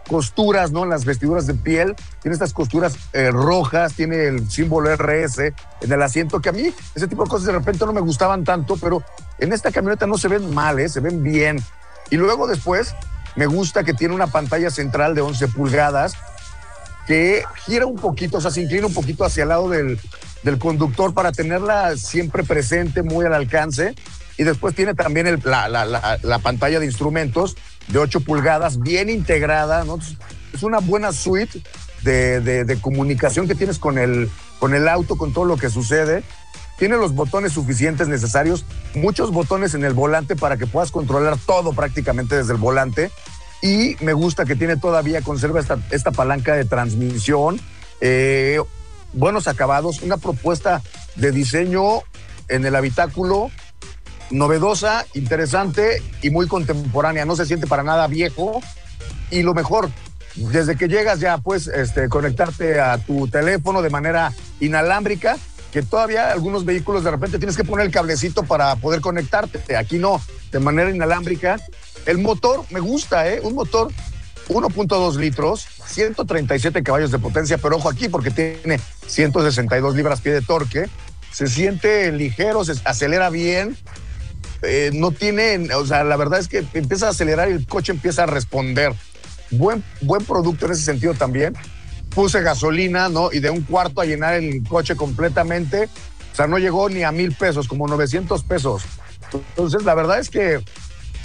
costuras, 0.08 0.72
¿no? 0.72 0.84
En 0.84 0.90
las 0.90 1.06
vestiduras 1.06 1.48
de 1.48 1.54
piel, 1.54 1.96
tiene 2.22 2.34
estas 2.34 2.54
costuras 2.54 2.98
eh, 3.14 3.32
rojas, 3.32 3.94
tiene 3.94 4.26
el 4.26 4.50
símbolo 4.50 4.94
RS 4.96 5.40
en 5.40 5.92
el 5.92 6.02
asiento, 6.02 6.42
que 6.42 6.50
a 6.50 6.52
mí 6.52 6.74
ese 6.96 7.08
tipo 7.08 7.24
de 7.24 7.30
cosas 7.30 7.48
de 7.48 7.54
repente 7.54 7.86
no 7.86 7.94
me 7.94 8.02
gustaban 8.02 8.44
tanto, 8.44 8.76
pero 8.78 9.04
en 9.40 9.54
esta 9.54 9.72
camioneta 9.72 10.06
no 10.06 10.18
se 10.18 10.28
ven 10.28 10.54
mal, 10.54 10.80
¿eh? 10.80 10.90
se 10.90 11.00
ven 11.00 11.24
bien. 11.24 11.64
Y 12.10 12.18
luego 12.18 12.48
después 12.48 12.96
me 13.36 13.46
gusta 13.48 13.84
que 13.84 13.94
tiene 13.94 14.14
una 14.14 14.28
pantalla 14.28 14.70
central 14.70 15.16
de 15.16 15.22
11 15.22 15.48
pulgadas 15.50 16.14
que 17.08 17.44
gira 17.66 17.86
un 17.86 17.98
poquito, 17.98 18.38
o 18.38 18.42
sea, 18.42 18.52
se 18.52 18.62
inclina 18.62 18.88
un 18.88 18.94
poquito 18.94 19.26
hacia 19.26 19.44
el 19.44 19.50
lado 19.50 19.68
del, 19.70 20.00
del 20.44 20.58
conductor 20.58 21.14
para 21.14 21.32
tenerla 21.34 21.98
siempre 21.98 22.44
presente, 22.44 23.04
muy 23.04 23.26
al 23.26 23.34
alcance. 23.34 23.94
Y 24.38 24.44
después 24.44 24.74
tiene 24.74 24.94
también 24.96 25.40
la, 25.44 25.68
la- 25.68 25.86
la- 25.86 26.18
la 26.24 26.40
pantalla 26.40 26.80
de 26.80 26.86
instrumentos 26.86 27.56
de 27.88 28.00
8 28.00 28.22
pulgadas, 28.22 28.80
bien 28.80 29.10
integrada, 29.10 29.84
Es 30.54 30.64
una 30.64 30.80
buena 30.80 31.12
suite 31.12 31.62
de, 32.04 32.40
de- 32.40 32.64
de 32.64 32.78
comunicación 32.82 33.48
que 33.48 33.56
tienes 33.56 33.80
con 33.80 33.98
el, 33.98 34.32
con 34.60 34.74
el 34.74 34.88
auto, 34.88 35.18
con 35.18 35.34
todo 35.34 35.46
lo 35.46 35.58
que 35.58 35.70
sucede. 35.70 36.24
Tiene 36.78 36.98
los 36.98 37.14
botones 37.14 37.54
suficientes 37.54 38.08
necesarios, 38.08 38.66
muchos 38.96 39.32
botones 39.32 39.74
en 39.74 39.84
el 39.84 39.94
volante 39.94 40.36
para 40.36 40.58
que 40.58 40.68
puedas 40.68 40.92
controlar 40.92 41.38
todo 41.46 41.74
prácticamente 41.74 42.36
desde 42.36 42.54
el 42.54 42.60
volante. 42.60 43.12
Y 43.62 43.96
me 44.02 44.14
gusta 44.14 44.46
que 44.46 44.56
tiene 44.56 44.76
todavía, 44.78 45.22
conserva 45.22 45.60
esta, 45.60 45.78
esta 45.92 46.12
palanca 46.12 46.54
de 46.56 46.66
transmisión, 46.66 47.62
eh, 48.02 48.60
buenos 49.14 49.48
acabados, 49.48 50.02
una 50.02 50.18
propuesta 50.18 50.82
de 51.16 51.32
diseño 51.32 52.02
en 52.50 52.66
el 52.66 52.76
habitáculo 52.76 53.52
novedosa, 54.34 55.06
interesante 55.14 56.02
y 56.22 56.30
muy 56.30 56.48
contemporánea. 56.48 57.26
No 57.26 57.36
se 57.36 57.46
siente 57.46 57.68
para 57.68 57.84
nada 57.84 58.08
viejo. 58.08 58.62
Y 59.30 59.44
lo 59.44 59.54
mejor, 59.54 59.90
desde 60.36 60.76
que 60.76 60.88
llegas 60.88 61.20
ya 61.20 61.38
puedes 61.38 61.68
este, 61.68 62.10
conectarte 62.10 62.80
a 62.80 62.98
tu 62.98 63.28
teléfono 63.28 63.82
de 63.82 63.90
manera 63.90 64.34
inalámbrica, 64.60 65.38
que 65.74 65.82
todavía 65.82 66.32
algunos 66.32 66.66
vehículos 66.66 67.04
de 67.04 67.10
repente 67.10 67.40
tienes 67.40 67.58
que 67.58 67.64
poner 67.64 67.88
el 67.88 67.92
cablecito 67.92 68.44
para 68.44 68.76
poder 68.76 69.02
conectarte. 69.02 69.76
Aquí 69.76 69.98
no, 69.98 70.22
de 70.52 70.60
manera 70.60 70.92
inalámbrica. 70.92 71.60
El 72.06 72.20
motor 72.20 72.64
me 72.70 72.80
gusta, 72.80 73.28
¿eh? 73.28 73.42
Un 73.42 73.56
motor 73.56 73.92
1.2 74.50 75.16
litros, 75.16 75.66
137 75.88 76.84
caballos 76.84 77.12
de 77.12 77.18
potencia, 77.18 77.58
pero 77.58 77.78
ojo 77.78 77.90
aquí 77.90 78.08
porque 78.08 78.30
tiene 78.30 78.80
162 79.08 79.96
libras 79.96 80.22
pie 80.22 80.34
de 80.34 80.42
torque. 80.42 80.88
Se 81.32 81.48
siente 81.48 82.12
ligero, 82.12 82.64
se 82.64 82.74
acelera 82.86 83.32
bien. 83.32 83.76
eh, 84.62 84.92
no 84.94 85.12
tiene, 85.12 85.74
o 85.74 85.86
sea, 85.86 86.04
la 86.04 86.16
verdad 86.18 86.40
es 86.40 86.48
que 86.48 86.64
empieza 86.74 87.08
a 87.08 87.10
acelerar 87.10 87.50
y 87.50 87.54
el 87.54 87.68
coche 87.68 87.92
empieza 87.92 88.24
a 88.24 88.26
responder. 88.28 88.94
Buen, 89.50 89.84
buen 90.02 90.24
producto 90.24 90.68
en 90.68 90.74
ese 90.74 90.84
sentido 90.84 91.14
también. 91.16 91.56
Puse 92.16 92.42
gasolina, 92.42 93.10
¿no? 93.10 93.32
Y 93.32 93.40
de 93.40 93.50
un 93.50 93.62
cuarto 93.62 94.02
a 94.02 94.06
llenar 94.06 94.36
el 94.36 94.64
coche 94.68 94.96
completamente. 94.96 95.90
O 96.32 96.36
sea, 96.36 96.48
no 96.48 96.58
llegó 96.58 96.90
ni 96.90 97.04
a 97.04 97.12
mil 97.12 97.34
pesos, 97.34 97.68
como 97.68 97.88
900 97.88 98.44
pesos. 98.44 98.84
Entonces, 99.32 99.84
la 99.84 99.96
verdad 99.96 100.20
es 100.20 100.30
que 100.30 100.64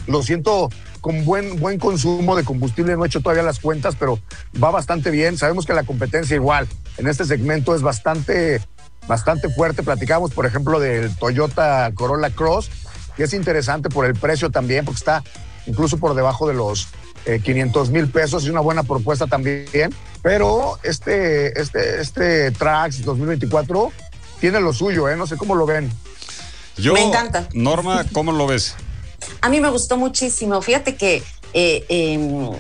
lo 0.07 0.23
siento 0.23 0.71
con 1.01 1.25
buen, 1.25 1.59
buen 1.61 1.79
consumo 1.79 2.37
de 2.37 2.45
combustible. 2.45 2.97
No 2.97 3.05
he 3.05 3.07
hecho 3.07 3.21
todavía 3.21 3.43
las 3.43 3.61
cuentas, 3.61 3.97
pero 3.99 4.19
va 4.63 4.71
bastante 4.71 5.11
bien. 5.11 5.37
Sabemos 5.37 5.67
que 5.67 5.73
la 5.73 5.85
competencia 5.85 6.35
igual 6.35 6.67
en 6.97 7.07
este 7.07 7.25
segmento 7.25 7.75
es 7.75 7.83
bastante, 7.83 8.61
bastante 9.07 9.49
fuerte. 9.49 9.83
Platicamos, 9.83 10.33
por 10.33 10.47
ejemplo, 10.47 10.81
del 10.81 11.15
Toyota 11.17 11.91
Corolla 11.95 12.31
Cross, 12.31 12.71
que 13.17 13.25
es 13.25 13.33
interesante 13.33 13.89
por 13.89 14.07
el 14.07 14.15
precio 14.15 14.51
también, 14.51 14.85
porque 14.85 14.99
está 14.99 15.23
incluso 15.67 15.99
por 15.99 16.15
debajo 16.15 16.49
de 16.49 16.55
los 16.55 16.89
eh, 17.27 17.41
500 17.41 17.91
mil 17.91 18.09
pesos. 18.09 18.45
Es 18.45 18.51
una 18.51 18.61
buena 18.61 18.83
propuesta 18.83 19.27
también. 19.27 19.95
Pero 20.23 20.79
este, 20.83 21.61
este, 21.61 22.01
este 22.01 22.51
Trax 22.53 23.05
2024 23.05 23.93
tiene 24.41 24.61
lo 24.61 24.73
suyo, 24.73 25.09
¿eh? 25.09 25.17
No 25.17 25.27
sé 25.27 25.37
cómo 25.37 25.55
lo 25.55 25.67
ven. 25.67 25.91
Yo, 26.77 26.95
Me 26.95 27.03
encanta. 27.03 27.49
Norma, 27.55 28.05
¿cómo 28.13 28.33
lo 28.33 28.47
ves? 28.47 28.75
A 29.41 29.49
mí 29.49 29.61
me 29.61 29.69
gustó 29.71 29.97
muchísimo. 29.97 30.63
Fíjate 30.63 30.97
que, 30.97 31.23
eh, 31.53 31.85
eh, 31.89 32.51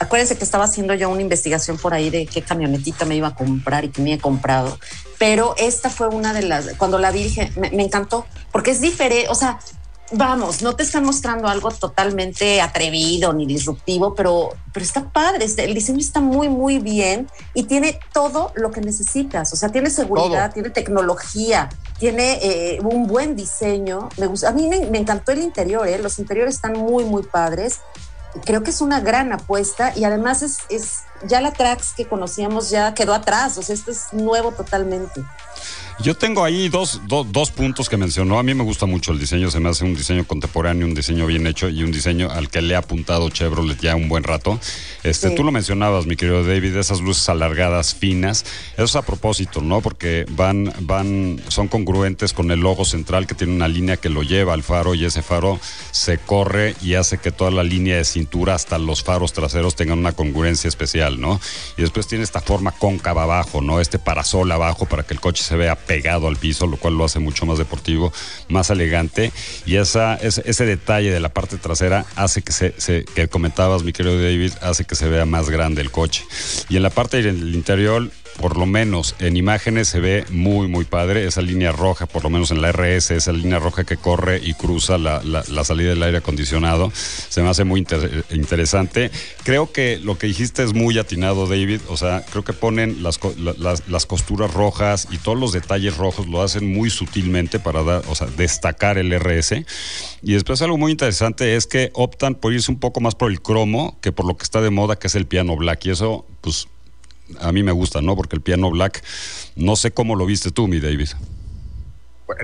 acuérdense 0.00 0.36
que 0.36 0.44
estaba 0.44 0.64
haciendo 0.64 0.94
yo 0.94 1.08
una 1.08 1.22
investigación 1.22 1.76
por 1.78 1.94
ahí 1.94 2.10
de 2.10 2.26
qué 2.26 2.42
camionetita 2.42 3.04
me 3.04 3.16
iba 3.16 3.28
a 3.28 3.34
comprar 3.34 3.84
y 3.84 3.90
que 3.90 4.02
me 4.02 4.14
he 4.14 4.18
comprado. 4.18 4.78
Pero 5.18 5.54
esta 5.58 5.90
fue 5.90 6.08
una 6.08 6.32
de 6.32 6.42
las, 6.42 6.74
cuando 6.76 6.98
la 6.98 7.10
vi 7.10 7.24
dije, 7.24 7.52
me, 7.56 7.70
me 7.70 7.84
encantó, 7.84 8.26
porque 8.52 8.70
es 8.70 8.80
diferente, 8.80 9.28
o 9.28 9.34
sea, 9.34 9.58
vamos, 10.12 10.62
no 10.62 10.74
te 10.74 10.82
están 10.82 11.04
mostrando 11.04 11.48
algo 11.48 11.70
totalmente 11.70 12.60
atrevido 12.60 13.32
ni 13.32 13.46
disruptivo, 13.46 14.14
pero, 14.14 14.50
pero 14.72 14.84
está 14.84 15.08
padre, 15.10 15.44
este, 15.44 15.64
el 15.64 15.74
diseño 15.74 15.98
está 15.98 16.20
muy, 16.20 16.48
muy 16.48 16.78
bien 16.78 17.28
y 17.54 17.64
tiene 17.64 17.98
todo 18.12 18.52
lo 18.54 18.70
que 18.70 18.80
necesitas, 18.80 19.52
o 19.52 19.56
sea, 19.56 19.68
tiene 19.68 19.90
seguridad, 19.90 20.46
Todo. 20.46 20.54
tiene 20.54 20.70
tecnología, 20.70 21.68
tiene 21.98 22.38
eh, 22.42 22.80
un 22.82 23.06
buen 23.06 23.36
diseño. 23.36 24.08
Me 24.16 24.26
gusta, 24.26 24.48
a 24.48 24.52
mí 24.52 24.66
me, 24.68 24.86
me 24.86 24.98
encantó 24.98 25.32
el 25.32 25.40
interior, 25.40 25.86
¿eh? 25.86 25.98
los 25.98 26.18
interiores 26.18 26.54
están 26.54 26.72
muy, 26.72 27.04
muy 27.04 27.22
padres. 27.22 27.80
Creo 28.44 28.62
que 28.62 28.70
es 28.70 28.80
una 28.80 29.00
gran 29.00 29.32
apuesta 29.32 29.92
y 29.96 30.04
además 30.04 30.42
es, 30.42 30.58
es 30.68 31.00
ya 31.26 31.40
la 31.40 31.52
Trax 31.52 31.94
que 31.94 32.06
conocíamos 32.06 32.70
ya 32.70 32.94
quedó 32.94 33.14
atrás, 33.14 33.58
o 33.58 33.62
sea, 33.62 33.74
esto 33.74 33.90
es 33.90 34.12
nuevo 34.12 34.52
totalmente. 34.52 35.22
Yo 36.00 36.14
tengo 36.14 36.44
ahí 36.44 36.68
dos, 36.68 37.00
do- 37.08 37.24
dos 37.24 37.50
puntos 37.50 37.88
que 37.88 37.96
mencionó. 37.96 38.38
A 38.38 38.44
mí 38.44 38.54
me 38.54 38.62
gusta 38.62 38.86
mucho 38.86 39.10
el 39.10 39.18
diseño, 39.18 39.50
se 39.50 39.58
me 39.58 39.68
hace 39.68 39.84
un 39.84 39.96
diseño 39.96 40.24
contemporáneo, 40.24 40.86
un 40.86 40.94
diseño 40.94 41.26
bien 41.26 41.44
hecho 41.48 41.68
y 41.68 41.82
un 41.82 41.90
diseño 41.90 42.30
al 42.30 42.48
que 42.50 42.62
le 42.62 42.76
ha 42.76 42.78
apuntado 42.78 43.28
Chevrolet 43.30 43.80
ya 43.80 43.96
un 43.96 44.08
buen 44.08 44.22
rato. 44.22 44.60
Este, 45.02 45.28
Sí. 45.30 45.34
Tú 45.34 45.42
lo 45.42 45.50
mencionabas, 45.50 46.06
mi 46.06 46.14
querido 46.14 46.44
David, 46.44 46.76
esas 46.76 47.00
luces 47.00 47.28
alargadas, 47.28 47.96
finas. 47.96 48.44
Eso 48.74 48.84
es 48.84 48.94
a 48.96 49.02
propósito, 49.02 49.60
¿no? 49.60 49.80
Porque 49.80 50.24
van, 50.30 50.72
van, 50.82 51.42
son 51.48 51.66
congruentes 51.66 52.32
con 52.32 52.52
el 52.52 52.60
logo 52.60 52.84
central 52.84 53.26
que 53.26 53.34
tiene 53.34 53.52
una 53.54 53.66
línea 53.66 53.96
que 53.96 54.08
lo 54.08 54.22
lleva 54.22 54.54
al 54.54 54.62
faro 54.62 54.94
y 54.94 55.04
ese 55.04 55.22
faro 55.22 55.58
se 55.90 56.18
corre 56.18 56.76
y 56.80 56.94
hace 56.94 57.18
que 57.18 57.32
toda 57.32 57.50
la 57.50 57.64
línea 57.64 57.96
de 57.96 58.04
cintura 58.04 58.54
hasta 58.54 58.78
los 58.78 59.02
faros 59.02 59.32
traseros 59.32 59.74
tengan 59.74 59.98
una 59.98 60.12
congruencia 60.12 60.68
especial, 60.68 61.20
¿no? 61.20 61.40
Y 61.76 61.82
después 61.82 62.06
tiene 62.06 62.22
esta 62.22 62.40
forma 62.40 62.70
cóncava 62.70 63.24
abajo, 63.24 63.62
¿no? 63.62 63.80
Este 63.80 63.98
parasol 63.98 64.52
abajo 64.52 64.86
para 64.86 65.02
que 65.02 65.12
el 65.14 65.20
coche 65.20 65.42
se 65.42 65.56
vea 65.56 65.76
pegado 65.88 66.28
al 66.28 66.36
piso, 66.36 66.68
lo 66.68 66.76
cual 66.76 66.96
lo 66.96 67.04
hace 67.04 67.18
mucho 67.18 67.44
más 67.46 67.58
deportivo, 67.58 68.12
más 68.48 68.70
elegante. 68.70 69.32
Y 69.66 69.74
esa, 69.76 70.14
ese, 70.14 70.42
ese 70.46 70.64
detalle 70.66 71.10
de 71.10 71.18
la 71.18 71.30
parte 71.30 71.56
trasera 71.56 72.06
hace 72.14 72.42
que 72.42 72.52
se, 72.52 72.74
se- 72.78 73.04
que 73.16 73.26
comentabas, 73.26 73.82
mi 73.82 73.92
querido 73.92 74.22
David, 74.22 74.52
hace 74.60 74.84
que 74.84 74.94
se 74.94 75.08
vea 75.08 75.24
más 75.24 75.50
grande 75.50 75.80
el 75.82 75.90
coche. 75.90 76.22
Y 76.68 76.76
en 76.76 76.84
la 76.84 76.90
parte 76.90 77.20
del 77.20 77.54
interior, 77.54 78.08
por 78.40 78.56
lo 78.56 78.66
menos 78.66 79.14
en 79.18 79.36
imágenes 79.36 79.88
se 79.88 80.00
ve 80.00 80.24
muy, 80.30 80.68
muy 80.68 80.84
padre. 80.84 81.26
Esa 81.26 81.42
línea 81.42 81.72
roja, 81.72 82.06
por 82.06 82.22
lo 82.24 82.30
menos 82.30 82.50
en 82.50 82.62
la 82.62 82.70
RS, 82.72 83.10
esa 83.10 83.32
línea 83.32 83.58
roja 83.58 83.84
que 83.84 83.96
corre 83.96 84.40
y 84.42 84.54
cruza 84.54 84.96
la, 84.96 85.22
la- 85.24 85.44
salida 85.64 85.90
del 85.90 86.02
aire 86.02 86.18
acondicionado, 86.18 86.90
se 86.94 87.42
me 87.42 87.48
hace 87.50 87.64
muy 87.64 87.80
inter- 87.80 88.24
interesante. 88.30 89.10
Creo 89.44 89.70
que 89.72 89.98
lo 90.02 90.16
que 90.16 90.26
dijiste 90.28 90.62
es 90.62 90.72
muy 90.72 90.98
atinado, 90.98 91.46
David. 91.46 91.80
O 91.88 91.96
sea, 91.96 92.24
creo 92.30 92.44
que 92.44 92.52
ponen 92.52 93.02
las, 93.02 93.20
las, 93.58 93.88
las 93.88 94.06
costuras 94.06 94.54
rojas 94.54 95.08
y 95.10 95.18
todos 95.18 95.38
los 95.38 95.52
detalles 95.52 95.96
rojos 95.96 96.26
lo 96.26 96.42
hacen 96.42 96.72
muy 96.72 96.90
sutilmente 96.90 97.58
para 97.58 97.82
dar, 97.82 98.02
o 98.08 98.14
sea, 98.14 98.28
destacar 98.28 98.98
el 98.98 99.12
RS. 99.18 99.52
Y 100.22 100.32
después 100.32 100.62
algo 100.62 100.78
muy 100.78 100.92
interesante 100.92 101.56
es 101.56 101.66
que 101.66 101.90
optan 101.94 102.34
por 102.34 102.52
irse 102.52 102.70
un 102.70 102.78
poco 102.78 103.00
más 103.00 103.14
por 103.14 103.30
el 103.30 103.42
cromo 103.42 103.98
que 104.00 104.12
por 104.12 104.26
lo 104.26 104.36
que 104.36 104.44
está 104.44 104.60
de 104.60 104.70
moda, 104.70 104.96
que 104.96 105.08
es 105.08 105.14
el 105.14 105.26
piano 105.26 105.56
black. 105.56 105.84
Y 105.86 105.90
eso, 105.90 106.24
pues, 106.40 106.68
a 107.40 107.52
mí 107.52 107.62
me 107.62 107.72
gusta, 107.72 108.00
¿no? 108.00 108.16
Porque 108.16 108.36
el 108.36 108.42
piano 108.42 108.70
black, 108.70 109.02
no 109.56 109.76
sé 109.76 109.90
cómo 109.90 110.16
lo 110.16 110.26
viste 110.26 110.50
tú, 110.50 110.68
mi 110.68 110.80
David. 110.80 111.08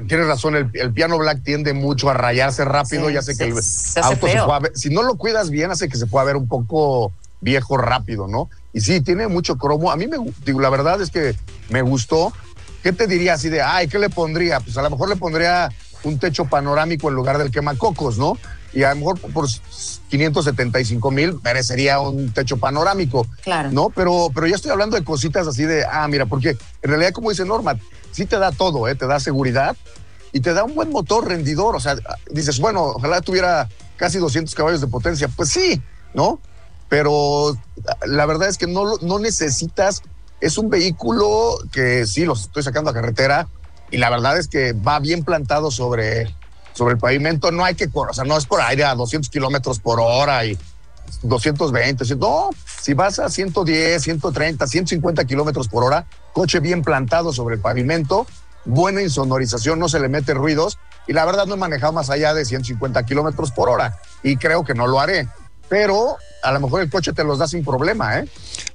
Tienes 0.09 0.27
razón, 0.27 0.57
el, 0.57 0.71
el 0.75 0.93
piano 0.95 1.19
black 1.19 1.43
tiende 1.43 1.75
mucho 1.75 2.09
a 2.09 2.15
rayarse 2.15 2.65
rápido 2.65 3.09
Sí, 3.09 3.15
y 3.15 3.17
hace 3.19 3.35
se- 3.35 3.45
que 3.45 3.51
el 3.51 3.63
se 3.63 4.01
hace 4.01 4.15
auto 4.15 4.27
se 4.29 4.39
pueda 4.43 4.59
ver. 4.61 4.73
Si 4.75 4.89
no 4.89 5.03
lo 5.03 5.17
cuidas 5.17 5.51
bien, 5.51 5.71
hace 5.71 5.89
que 5.89 5.99
se 5.99 6.07
pueda 6.07 6.25
ver 6.25 6.37
un 6.37 6.49
poco 6.49 7.13
viejo 7.43 7.77
rápido, 7.77 8.27
¿no? 8.27 8.49
Y 8.73 8.81
sí, 8.81 9.03
tiene 9.03 9.29
mucho 9.29 9.57
cromo. 9.59 9.91
A 9.93 9.97
mí 9.97 10.07
me 10.07 10.17
digo, 10.47 10.61
la 10.61 10.71
verdad 10.71 11.01
es 11.03 11.11
que 11.11 11.35
me 11.69 11.83
gustó. 11.83 12.33
¿Qué 12.83 12.93
te 12.93 13.07
diría 13.07 13.35
así 13.35 13.51
de, 13.51 13.61
ay, 13.63 13.87
qué 13.89 13.99
le 13.99 14.09
pondría? 14.11 14.61
Pues 14.61 14.77
a 14.79 14.83
lo 14.83 14.91
mejor 14.91 15.09
le 15.11 15.17
pondría 15.17 15.71
un 16.03 16.19
techo 16.19 16.47
panorámico 16.47 17.09
en 17.09 17.15
lugar 17.15 17.37
del 17.39 17.51
quemacocos, 17.51 18.17
¿no? 18.19 18.39
Y 18.75 18.83
a 18.83 18.91
lo 18.91 18.97
mejor 18.97 19.21
por 19.21 19.47
575 20.09 21.11
mil 21.11 21.39
merecería 21.43 22.01
un 22.01 22.33
techo 22.33 22.57
panorámico. 22.57 23.27
Claro. 23.43 23.71
¿No? 23.71 23.91
Pero, 23.91 24.31
pero 24.35 24.47
ya 24.47 24.57
estoy 24.57 24.73
hablando 24.73 24.97
de 24.97 25.05
cositas 25.05 25.47
así 25.47 25.65
de, 25.65 25.85
ah, 25.85 26.07
mira, 26.09 26.27
porque 26.27 26.51
en 26.83 26.91
realidad, 26.91 27.13
como 27.13 27.31
dice 27.31 27.45
Norma, 27.45 27.79
sí 28.11 28.27
te 28.27 28.39
da 28.39 28.53
todo, 28.53 28.89
¿eh? 28.89 28.95
Te 28.95 29.07
da 29.07 29.21
seguridad 29.21 29.77
y 30.33 30.41
te 30.41 30.53
da 30.53 30.65
un 30.65 30.75
buen 30.75 30.91
motor 30.91 31.29
rendidor. 31.29 31.77
O 31.77 31.81
sea, 31.81 31.97
dices, 32.31 32.59
bueno, 32.59 32.83
ojalá 32.83 33.21
tuviera 33.21 33.69
casi 33.97 34.19
200 34.19 34.55
caballos 34.55 34.81
de 34.81 34.89
potencia. 34.89 35.29
Pues 35.29 35.51
sí, 35.51 35.81
¿no? 36.13 36.41
Pero 36.89 37.57
la 38.07 38.27
verdad 38.27 38.49
es 38.49 38.59
que 38.59 38.67
no, 38.67 38.97
no 38.99 39.19
necesitas, 39.19 40.03
es 40.41 40.59
un 40.59 40.71
vehículo 40.71 41.59
que 41.73 42.07
sí, 42.07 42.25
los 42.25 42.43
estoy 42.43 42.63
sacando 42.63 42.91
a 42.91 42.95
carretera 42.95 43.49
y 43.91 43.99
la 43.99 44.11
verdad 44.11 44.39
es 44.39 44.49
que 44.49 44.73
va 44.73 44.99
bien 44.99 45.25
plantado 45.25 45.71
sobre, 45.71 46.35
sobre 46.75 46.93
el 46.95 46.99
pavimento. 46.99 47.51
No 47.51 47.65
hay 47.65 47.75
que 47.75 47.89
correr, 47.89 48.11
o 48.11 48.15
sea, 48.15 48.25
no 48.25 48.37
es 48.37 48.45
por 48.45 48.61
aire 48.61 48.85
a 48.85 48.95
200 48.95 49.31
kilómetros 49.31 49.81
por 49.81 49.99
hora 50.01 50.45
y 50.45 50.59
220, 51.23 52.05
100, 52.05 52.19
no, 52.19 52.51
si 52.81 52.93
vas 52.95 53.19
a 53.19 53.29
110, 53.31 54.03
130, 54.03 54.67
150 54.67 55.25
kilómetros 55.25 55.69
por 55.69 55.85
hora, 55.85 56.07
coche 56.33 56.61
bien 56.61 56.83
plantado 56.83 57.33
sobre 57.33 57.55
el 57.57 57.61
pavimento, 57.61 58.27
buena 58.65 59.03
insonorización, 59.03 59.79
no 59.79 59.89
se 59.89 60.01
le 60.01 60.09
mete 60.09 60.35
ruidos, 60.35 60.79
y 61.07 61.13
la 61.13 61.25
verdad 61.25 61.47
no 61.47 61.55
he 61.55 61.59
manejado 61.59 61.93
más 61.93 62.11
allá 62.11 62.35
de 62.35 62.45
150 62.45 63.05
kilómetros 63.05 63.53
por 63.53 63.69
hora, 63.69 63.97
y 64.23 64.37
creo 64.37 64.65
que 64.65 64.75
no 64.75 64.87
lo 64.87 65.01
haré, 65.01 65.29
pero 65.69 66.17
a 66.43 66.53
lo 66.53 66.61
mejor 66.61 66.83
el 66.83 66.91
coche 66.91 67.13
te 67.13 67.25
los 67.25 67.39
da 67.39 67.47
sin 67.49 67.65
problema, 67.65 68.19
¿eh? 68.19 68.29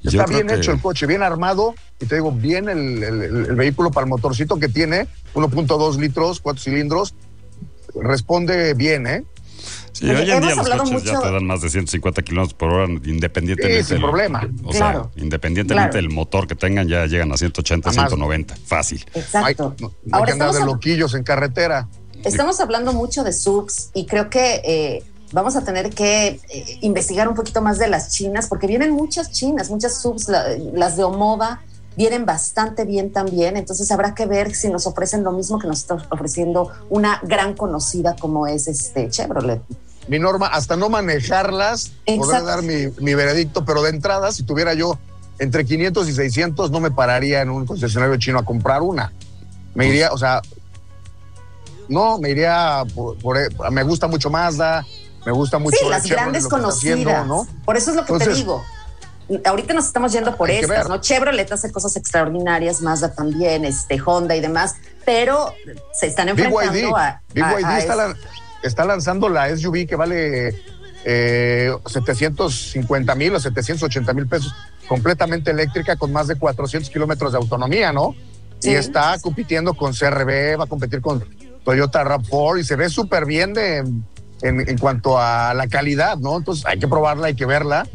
Está 0.03 0.25
bien 0.25 0.47
que- 0.47 0.53
hecho 0.55 0.71
el 0.71 0.81
coche, 0.81 1.05
bien 1.07 1.21
armado, 1.23 1.75
y 1.99 2.05
te 2.05 2.15
digo, 2.15 2.31
bien 2.31 2.69
el, 2.69 3.03
el- 3.03 3.21
el- 3.23 3.45
el 3.47 3.55
vehículo 3.55 3.91
para 3.91 4.05
el 4.05 4.09
motorcito 4.09 4.57
que 4.57 4.69
tiene, 4.69 5.07
1.2 5.33 5.97
litros, 5.97 6.39
4 6.39 6.61
cilindros, 6.63 7.13
responde 7.95 8.73
bien, 8.73 9.07
¿eh? 9.07 9.23
Sí, 9.91 10.09
hoy 10.09 10.29
en 10.31 10.41
día 10.41 10.55
los 10.55 10.67
coches 10.69 11.03
ya 11.03 11.13
mucho- 11.13 11.21
te 11.21 11.31
dan 11.31 11.45
más 11.45 11.61
de 11.61 11.69
150 11.69 12.21
kilómetros 12.21 12.53
por 12.53 12.71
hora 12.71 12.85
independientemente. 13.03 13.83
Sí, 13.83 13.87
sin 13.89 13.95
del- 13.97 14.03
problema. 14.03 14.49
O 14.63 14.69
Claro. 14.69 15.11
sea, 15.13 15.23
independientemente 15.23 15.91
Claro. 15.91 16.07
del 16.07 16.09
motor 16.15 16.47
que 16.47 16.55
tengan, 16.55 16.87
ya 16.87 17.05
llegan 17.05 17.31
a 17.33 17.37
180, 17.37 17.89
Además- 17.89 18.09
190. 18.09 18.55
Fácil. 18.65 19.05
Exacto. 19.13 19.75
No 19.79 19.87
hay 19.87 20.09
Ahora 20.11 20.25
que 20.27 20.31
andar 20.33 20.51
de 20.53 20.65
loquillos 20.65 21.13
en 21.15 21.23
carretera. 21.23 21.87
Estamos 22.23 22.59
hablando 22.61 22.93
mucho 22.93 23.23
de 23.23 23.33
subs 23.33 23.89
y 23.93 24.05
creo 24.05 24.29
que 24.29 24.61
eh, 24.63 25.03
vamos 25.33 25.55
a 25.57 25.63
tener 25.65 25.89
que 25.89 26.39
eh, 26.49 26.77
investigar 26.81 27.27
un 27.27 27.35
poquito 27.35 27.61
más 27.61 27.77
de 27.77 27.87
las 27.89 28.11
chinas, 28.11 28.47
porque 28.47 28.67
vienen 28.67 28.91
muchas 28.91 29.31
chinas, 29.31 29.69
muchas 29.69 30.01
subs, 30.01 30.29
la- 30.29 30.45
las 30.73 30.95
de 30.95 31.03
Omoda 31.03 31.61
vienen 31.99 32.25
bastante 32.25 32.85
bien 32.85 33.11
también, 33.11 33.57
entonces 33.57 33.91
habrá 33.91 34.15
que 34.15 34.25
ver 34.25 34.55
si 34.55 34.69
nos 34.69 34.87
ofrecen 34.87 35.21
lo 35.21 35.33
mismo 35.33 35.59
que 35.59 35.67
nos 35.67 35.79
está 35.79 35.95
ofreciendo 36.09 36.71
una 36.89 37.19
gran 37.23 37.55
conocida 37.55 38.15
como 38.15 38.47
es 38.47 38.69
este 38.69 39.09
Chevrolet. 39.09 39.61
Mi 40.07 40.17
norma, 40.17 40.47
hasta 40.47 40.77
no 40.77 40.87
manejarlas, 40.87 41.91
podré 42.05 42.15
Exacto. 42.15 42.45
dar 42.45 42.61
mi, 42.61 42.87
mi 43.01 43.15
veredicto, 43.15 43.65
pero 43.65 43.81
de 43.83 43.89
entrada, 43.89 44.31
si 44.31 44.43
tuviera 44.43 44.73
yo 44.73 44.97
entre 45.39 45.65
500 45.65 46.07
y 46.07 46.13
600, 46.13 46.71
no 46.71 46.79
me 46.79 46.89
pararía 46.89 47.41
en 47.41 47.49
un 47.49 47.65
concesionario 47.65 48.15
chino 48.15 48.39
a 48.39 48.45
comprar 48.45 48.81
una. 48.81 49.11
Me 49.75 49.87
iría, 49.89 50.13
o 50.13 50.17
sea, 50.17 50.41
no, 51.89 52.17
me 52.17 52.29
iría 52.29 52.85
por, 52.95 53.17
por- 53.17 53.71
me 53.71 53.83
gusta 53.83 54.07
mucho 54.07 54.29
Mazda, 54.29 54.85
me 55.25 55.33
gusta 55.33 55.59
mucho 55.59 55.75
Sí, 55.77 55.89
las 55.89 56.03
Chevrolet, 56.03 56.21
grandes 56.23 56.47
conocidas. 56.47 56.97
haciendo, 56.99 57.25
¿no? 57.25 57.47
Por 57.65 57.75
eso 57.75 57.89
es 57.91 57.97
lo 57.97 58.05
que 58.05 58.13
te 58.13 58.33
digo. 58.33 58.63
Ahorita 59.45 59.73
nos 59.73 59.85
estamos 59.85 60.11
yendo 60.11 60.35
por 60.35 60.49
Hay 60.49 60.57
que 60.59 60.65
estas. 60.65 60.89
¿no? 60.89 60.99
Chevrolet 61.01 61.51
hace 61.51 61.71
cosas 61.71 61.95
extraordinarias, 61.95 62.81
Mazda 62.81 63.13
también, 63.13 63.63
este, 63.65 63.99
Honda 64.03 64.35
y 64.35 64.39
demás, 64.41 64.75
pero 65.05 65.53
se 65.93 66.07
están 66.07 66.27
BYD, 66.35 66.45
enfrentando 66.45 66.97
a, 66.97 67.21
BYD 67.33 67.43
a- 67.43 67.67
a 67.69 67.79
está, 67.79 67.93
es- 67.93 67.99
lan- 67.99 68.17
está 68.63 68.85
lanzando 68.85 69.29
la 69.29 69.49
SUV 69.55 69.85
que 69.87 69.95
vale 69.95 70.55
eh, 71.05 71.71
750 71.85 73.15
mil 73.15 73.33
o 73.35 73.39
780 73.39 74.13
mil 74.13 74.27
pesos, 74.27 74.53
completamente 74.87 75.51
eléctrica 75.51 75.95
con 75.95 76.11
más 76.11 76.27
de 76.27 76.35
400 76.35 76.89
kilómetros 76.89 77.31
de 77.31 77.37
autonomía, 77.37 77.91
¿no? 77.93 78.15
Sí. 78.59 78.71
Y 78.71 78.75
está 78.75 79.17
compitiendo 79.21 79.73
con 79.75 79.93
CRB, 79.93 80.59
va 80.59 80.63
a 80.65 80.67
competir 80.67 81.01
con 81.01 81.23
Toyota 81.63 82.03
RAV4 82.03 82.59
y 82.59 82.63
se 82.63 82.75
ve 82.75 82.89
súper 82.89 83.25
bien 83.25 83.53
de, 83.53 83.77
en, 83.77 84.69
en 84.69 84.77
cuanto 84.77 85.17
a 85.19 85.53
la 85.53 85.67
calidad, 85.67 86.17
¿no? 86.17 86.35
Entonces 86.37 86.65
hay 86.65 86.79
que 86.79 86.87
probarla, 86.87 87.27
hay 87.27 87.35
que 87.35 87.45
verla. 87.45 87.87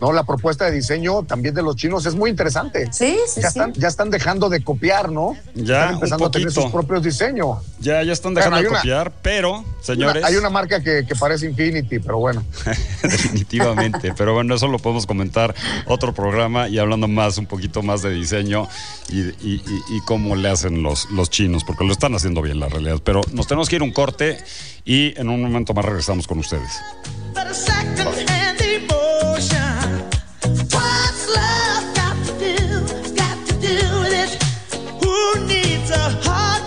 ¿No? 0.00 0.12
La 0.12 0.24
propuesta 0.24 0.64
de 0.66 0.72
diseño 0.72 1.22
también 1.24 1.54
de 1.54 1.62
los 1.62 1.76
chinos 1.76 2.06
es 2.06 2.14
muy 2.14 2.30
interesante. 2.30 2.88
Sí, 2.92 3.16
sí, 3.26 3.40
ya 3.40 3.50
sí. 3.50 3.58
Están, 3.58 3.72
ya 3.74 3.88
están 3.88 4.10
dejando 4.10 4.48
de 4.48 4.62
copiar, 4.64 5.10
¿no? 5.12 5.36
Ya, 5.54 5.62
están 5.74 5.88
un 5.88 5.94
empezando 5.94 6.26
a 6.26 6.30
tener 6.30 6.50
sus 6.52 6.66
propios 6.66 7.02
diseños. 7.02 7.58
Ya, 7.80 8.02
ya 8.02 8.12
están 8.12 8.34
dejando 8.34 8.56
Bueno, 8.56 8.68
de 8.68 8.70
una- 8.70 8.78
copiar, 8.80 9.12
pero, 9.22 9.64
señores. 9.82 10.18
Una- 10.22 10.26
hay 10.28 10.36
una 10.36 10.50
marca 10.50 10.80
que, 10.82 11.04
que 11.06 11.14
parece 11.16 11.46
Infinity, 11.46 11.98
pero 11.98 12.18
bueno. 12.18 12.42
Definitivamente, 13.02 14.12
pero 14.16 14.34
bueno, 14.34 14.54
eso 14.54 14.68
lo 14.68 14.78
podemos 14.78 15.06
comentar 15.06 15.54
otro 15.86 16.12
programa 16.14 16.68
y 16.68 16.78
hablando 16.78 17.08
más, 17.08 17.38
un 17.38 17.46
poquito 17.46 17.82
más 17.82 18.02
de 18.02 18.10
diseño 18.10 18.68
y, 19.08 19.20
y- 19.20 19.62
y- 19.66 19.96
y 19.96 20.00
cómo 20.06 20.36
le 20.36 20.48
hacen 20.48 20.82
los, 20.82 21.10
los 21.10 21.30
chinos, 21.30 21.64
porque 21.64 21.84
lo 21.84 21.92
están 21.92 22.14
haciendo 22.14 22.42
bien 22.42 22.60
la 22.60 22.68
realidad. 22.68 23.00
Pero 23.04 23.20
nos 23.32 23.46
tenemos 23.46 23.68
que 23.68 23.76
ir 23.76 23.82
a 23.82 23.84
un 23.84 23.92
corte 23.92 24.38
y 24.84 25.18
en 25.18 25.28
un 25.28 25.42
momento 25.42 25.74
más 25.74 25.84
regresamos 25.84 26.26
con 26.26 26.38
ustedes. 26.38 26.80
But 27.34 27.38
a 27.46 27.54
second-hand 27.54 28.60
emotion. 28.60 29.79
Heart 36.22 36.59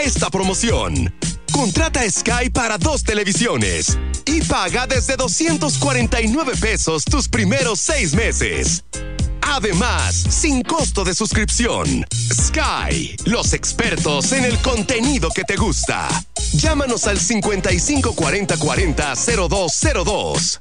Esta 0.00 0.30
promoción. 0.30 1.12
Contrata 1.52 2.08
Sky 2.08 2.50
para 2.52 2.78
dos 2.78 3.02
televisiones 3.02 3.98
y 4.26 4.40
paga 4.42 4.86
desde 4.86 5.16
249 5.16 6.52
pesos 6.60 7.04
tus 7.04 7.26
primeros 7.28 7.80
seis 7.80 8.14
meses. 8.14 8.84
Además, 9.42 10.14
sin 10.14 10.62
costo 10.62 11.02
de 11.02 11.14
suscripción. 11.14 12.06
Sky, 12.32 13.16
los 13.24 13.52
expertos 13.54 14.30
en 14.32 14.44
el 14.44 14.58
contenido 14.58 15.30
que 15.30 15.42
te 15.42 15.56
gusta. 15.56 16.08
Llámanos 16.52 17.08
al 17.08 17.18
55 17.18 18.14
40 18.14 18.56
40 18.56 19.14
0202. 19.14 20.58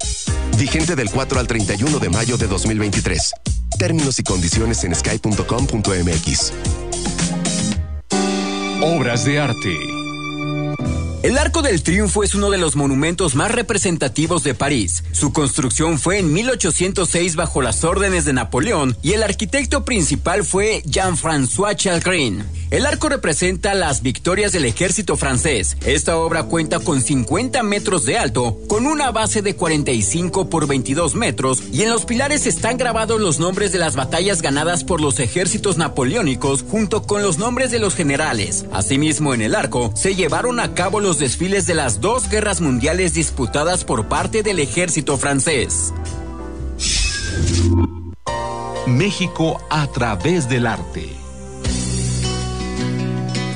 Vigente 0.57 0.95
del 0.95 1.11
4 1.11 1.39
al 1.39 1.47
31 1.47 1.99
de 1.99 2.09
mayo 2.09 2.37
de 2.37 2.47
2023. 2.47 3.33
Términos 3.77 4.17
y 4.17 4.23
condiciones 4.23 4.83
en 4.83 4.95
sky.com.mx. 4.95 6.53
Obras 8.81 9.25
de 9.25 9.39
arte. 9.39 9.96
El 11.27 11.37
Arco 11.37 11.61
del 11.61 11.83
Triunfo 11.83 12.23
es 12.23 12.35
uno 12.35 12.49
de 12.51 12.57
los 12.57 12.77
monumentos 12.77 13.35
más 13.35 13.51
representativos 13.51 14.45
de 14.45 14.53
París. 14.53 15.03
Su 15.11 15.33
construcción 15.33 15.99
fue 15.99 16.19
en 16.19 16.31
1806 16.31 17.35
bajo 17.35 17.61
las 17.61 17.83
órdenes 17.83 18.23
de 18.23 18.31
Napoleón 18.31 18.95
y 19.01 19.11
el 19.11 19.23
arquitecto 19.23 19.83
principal 19.83 20.45
fue 20.45 20.81
Jean-François 20.85 21.75
Chalgrin. 21.75 22.45
El 22.69 22.85
arco 22.85 23.09
representa 23.09 23.73
las 23.73 24.03
victorias 24.03 24.53
del 24.53 24.63
ejército 24.63 25.17
francés. 25.17 25.75
Esta 25.85 26.17
obra 26.17 26.43
cuenta 26.43 26.79
con 26.79 27.01
50 27.01 27.61
metros 27.61 28.05
de 28.05 28.17
alto, 28.17 28.57
con 28.69 28.85
una 28.85 29.11
base 29.11 29.41
de 29.41 29.53
45 29.53 30.49
por 30.49 30.65
22 30.65 31.15
metros 31.15 31.61
y 31.73 31.81
en 31.81 31.89
los 31.89 32.05
pilares 32.05 32.47
están 32.47 32.77
grabados 32.77 33.19
los 33.19 33.39
nombres 33.39 33.73
de 33.73 33.79
las 33.79 33.97
batallas 33.97 34.41
ganadas 34.41 34.85
por 34.85 35.01
los 35.01 35.19
ejércitos 35.19 35.77
napoleónicos 35.77 36.63
junto 36.69 37.03
con 37.03 37.21
los 37.21 37.37
nombres 37.37 37.71
de 37.71 37.79
los 37.79 37.95
generales. 37.95 38.65
Asimismo, 38.71 39.33
en 39.33 39.41
el 39.41 39.55
arco 39.55 39.91
se 39.93 40.15
llevaron 40.15 40.61
a 40.61 40.73
cabo 40.73 41.01
los 41.01 41.16
desfiles 41.19 41.67
de 41.67 41.73
las 41.73 42.01
dos 42.01 42.29
guerras 42.29 42.61
mundiales 42.61 43.13
disputadas 43.13 43.83
por 43.83 44.07
parte 44.07 44.43
del 44.43 44.59
ejército 44.59 45.17
francés. 45.17 45.93
México 48.87 49.59
a 49.69 49.87
través 49.87 50.47
del 50.49 50.65
arte. 50.65 51.26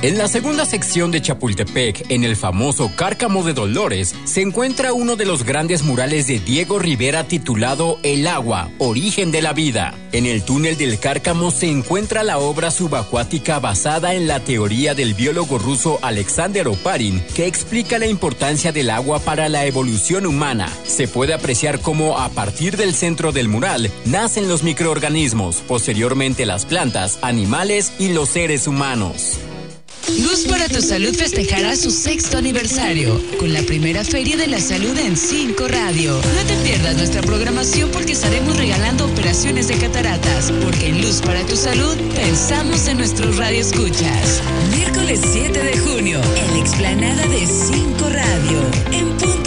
En 0.02 0.18
la 0.18 0.26
segunda 0.26 0.66
sección 0.66 1.12
de 1.12 1.22
Chapultepec, 1.22 2.10
en 2.10 2.24
el 2.24 2.34
famoso 2.34 2.90
Cárcamo 2.96 3.44
de 3.44 3.52
Dolores, 3.52 4.16
se 4.24 4.40
encuentra 4.40 4.92
uno 4.92 5.14
de 5.14 5.24
los 5.26 5.44
grandes 5.44 5.84
murales 5.84 6.26
de 6.26 6.40
Diego 6.40 6.80
Rivera 6.80 7.28
titulado 7.28 8.00
El 8.02 8.26
agua, 8.26 8.68
origen 8.78 9.30
de 9.30 9.42
la 9.42 9.52
vida. 9.52 9.94
En 10.10 10.26
el 10.26 10.42
túnel 10.42 10.76
del 10.76 10.98
Cárcamo 10.98 11.52
se 11.52 11.70
encuentra 11.70 12.24
la 12.24 12.38
obra 12.38 12.72
subacuática 12.72 13.60
basada 13.60 14.14
en 14.14 14.26
la 14.26 14.40
teoría 14.40 14.96
del 14.96 15.14
biólogo 15.14 15.58
ruso 15.58 16.00
Alexander 16.02 16.66
Oparin, 16.66 17.22
que 17.36 17.46
explica 17.46 18.00
la 18.00 18.08
importancia 18.08 18.72
del 18.72 18.90
agua 18.90 19.20
para 19.20 19.48
la 19.48 19.66
evolución 19.66 20.26
humana. 20.26 20.68
Se 20.82 21.06
puede 21.06 21.32
apreciar 21.32 21.78
cómo 21.78 22.18
a 22.18 22.28
partir 22.30 22.76
del 22.76 22.94
centro 22.94 23.30
del 23.30 23.46
mural 23.46 23.88
nacen 24.04 24.48
los 24.48 24.64
microorganismos, 24.64 25.62
posteriormente 25.68 26.44
las 26.44 26.66
plantas, 26.66 27.20
animales 27.22 27.92
y 28.00 28.08
los 28.08 28.30
seres 28.30 28.66
humanos. 28.66 29.38
Luz 30.08 30.46
para 30.48 30.68
tu 30.68 30.82
Salud 30.82 31.14
festejará 31.14 31.76
su 31.76 31.90
sexto 31.90 32.36
aniversario 32.36 33.20
con 33.38 33.52
la 33.52 33.62
primera 33.62 34.04
Feria 34.04 34.36
de 34.36 34.48
la 34.48 34.60
Salud 34.60 34.96
en 34.98 35.16
5 35.16 35.68
Radio. 35.68 36.14
No 36.14 36.46
te 36.46 36.54
pierdas 36.64 36.96
nuestra 36.96 37.22
programación 37.22 37.90
porque 37.90 38.12
estaremos 38.12 38.56
regalando 38.56 39.06
operaciones 39.06 39.68
de 39.68 39.76
cataratas, 39.76 40.52
porque 40.62 40.88
en 40.88 41.02
Luz 41.02 41.20
para 41.20 41.44
tu 41.46 41.56
Salud 41.56 41.96
pensamos 42.14 42.88
en 42.88 42.98
nuestros 42.98 43.36
radioescuchas. 43.36 44.42
Miércoles 44.76 45.20
7 45.32 45.62
de 45.62 45.78
junio, 45.78 46.20
en 46.36 46.52
la 46.52 46.58
explanada 46.58 47.26
de 47.28 47.46
5 47.46 48.08
Radio, 48.08 48.60
en 48.92 49.16
punta 49.18 49.41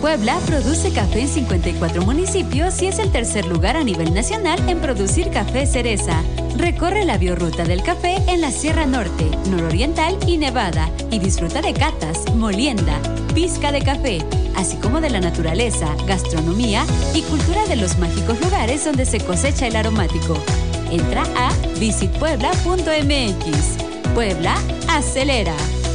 Puebla 0.00 0.38
produce 0.46 0.92
café 0.92 1.20
en 1.20 1.28
54 1.28 2.02
municipios 2.02 2.80
y 2.80 2.86
es 2.86 2.98
el 2.98 3.12
tercer 3.12 3.44
lugar 3.44 3.76
a 3.76 3.84
nivel 3.84 4.14
nacional 4.14 4.58
en 4.66 4.80
producir 4.80 5.28
café 5.28 5.66
cereza. 5.66 6.22
Recorre 6.56 7.04
la 7.04 7.18
biorruta 7.18 7.64
del 7.64 7.82
café 7.82 8.16
en 8.26 8.40
la 8.40 8.50
Sierra 8.50 8.86
Norte, 8.86 9.30
Nororiental 9.50 10.16
y 10.26 10.38
Nevada 10.38 10.88
y 11.10 11.18
disfruta 11.18 11.60
de 11.60 11.74
catas, 11.74 12.24
molienda, 12.34 12.98
pizca 13.34 13.72
de 13.72 13.82
café, 13.82 14.24
así 14.56 14.76
como 14.76 15.02
de 15.02 15.10
la 15.10 15.20
naturaleza, 15.20 15.94
gastronomía 16.06 16.86
y 17.14 17.20
cultura 17.22 17.66
de 17.66 17.76
los 17.76 17.98
mágicos 17.98 18.40
lugares 18.40 18.86
donde 18.86 19.04
se 19.04 19.20
cosecha 19.20 19.66
el 19.66 19.76
aromático. 19.76 20.42
Entra 20.90 21.24
a 21.36 21.52
visitpuebla.mx. 21.78 24.14
Puebla 24.14 24.56
acelera. 24.88 25.54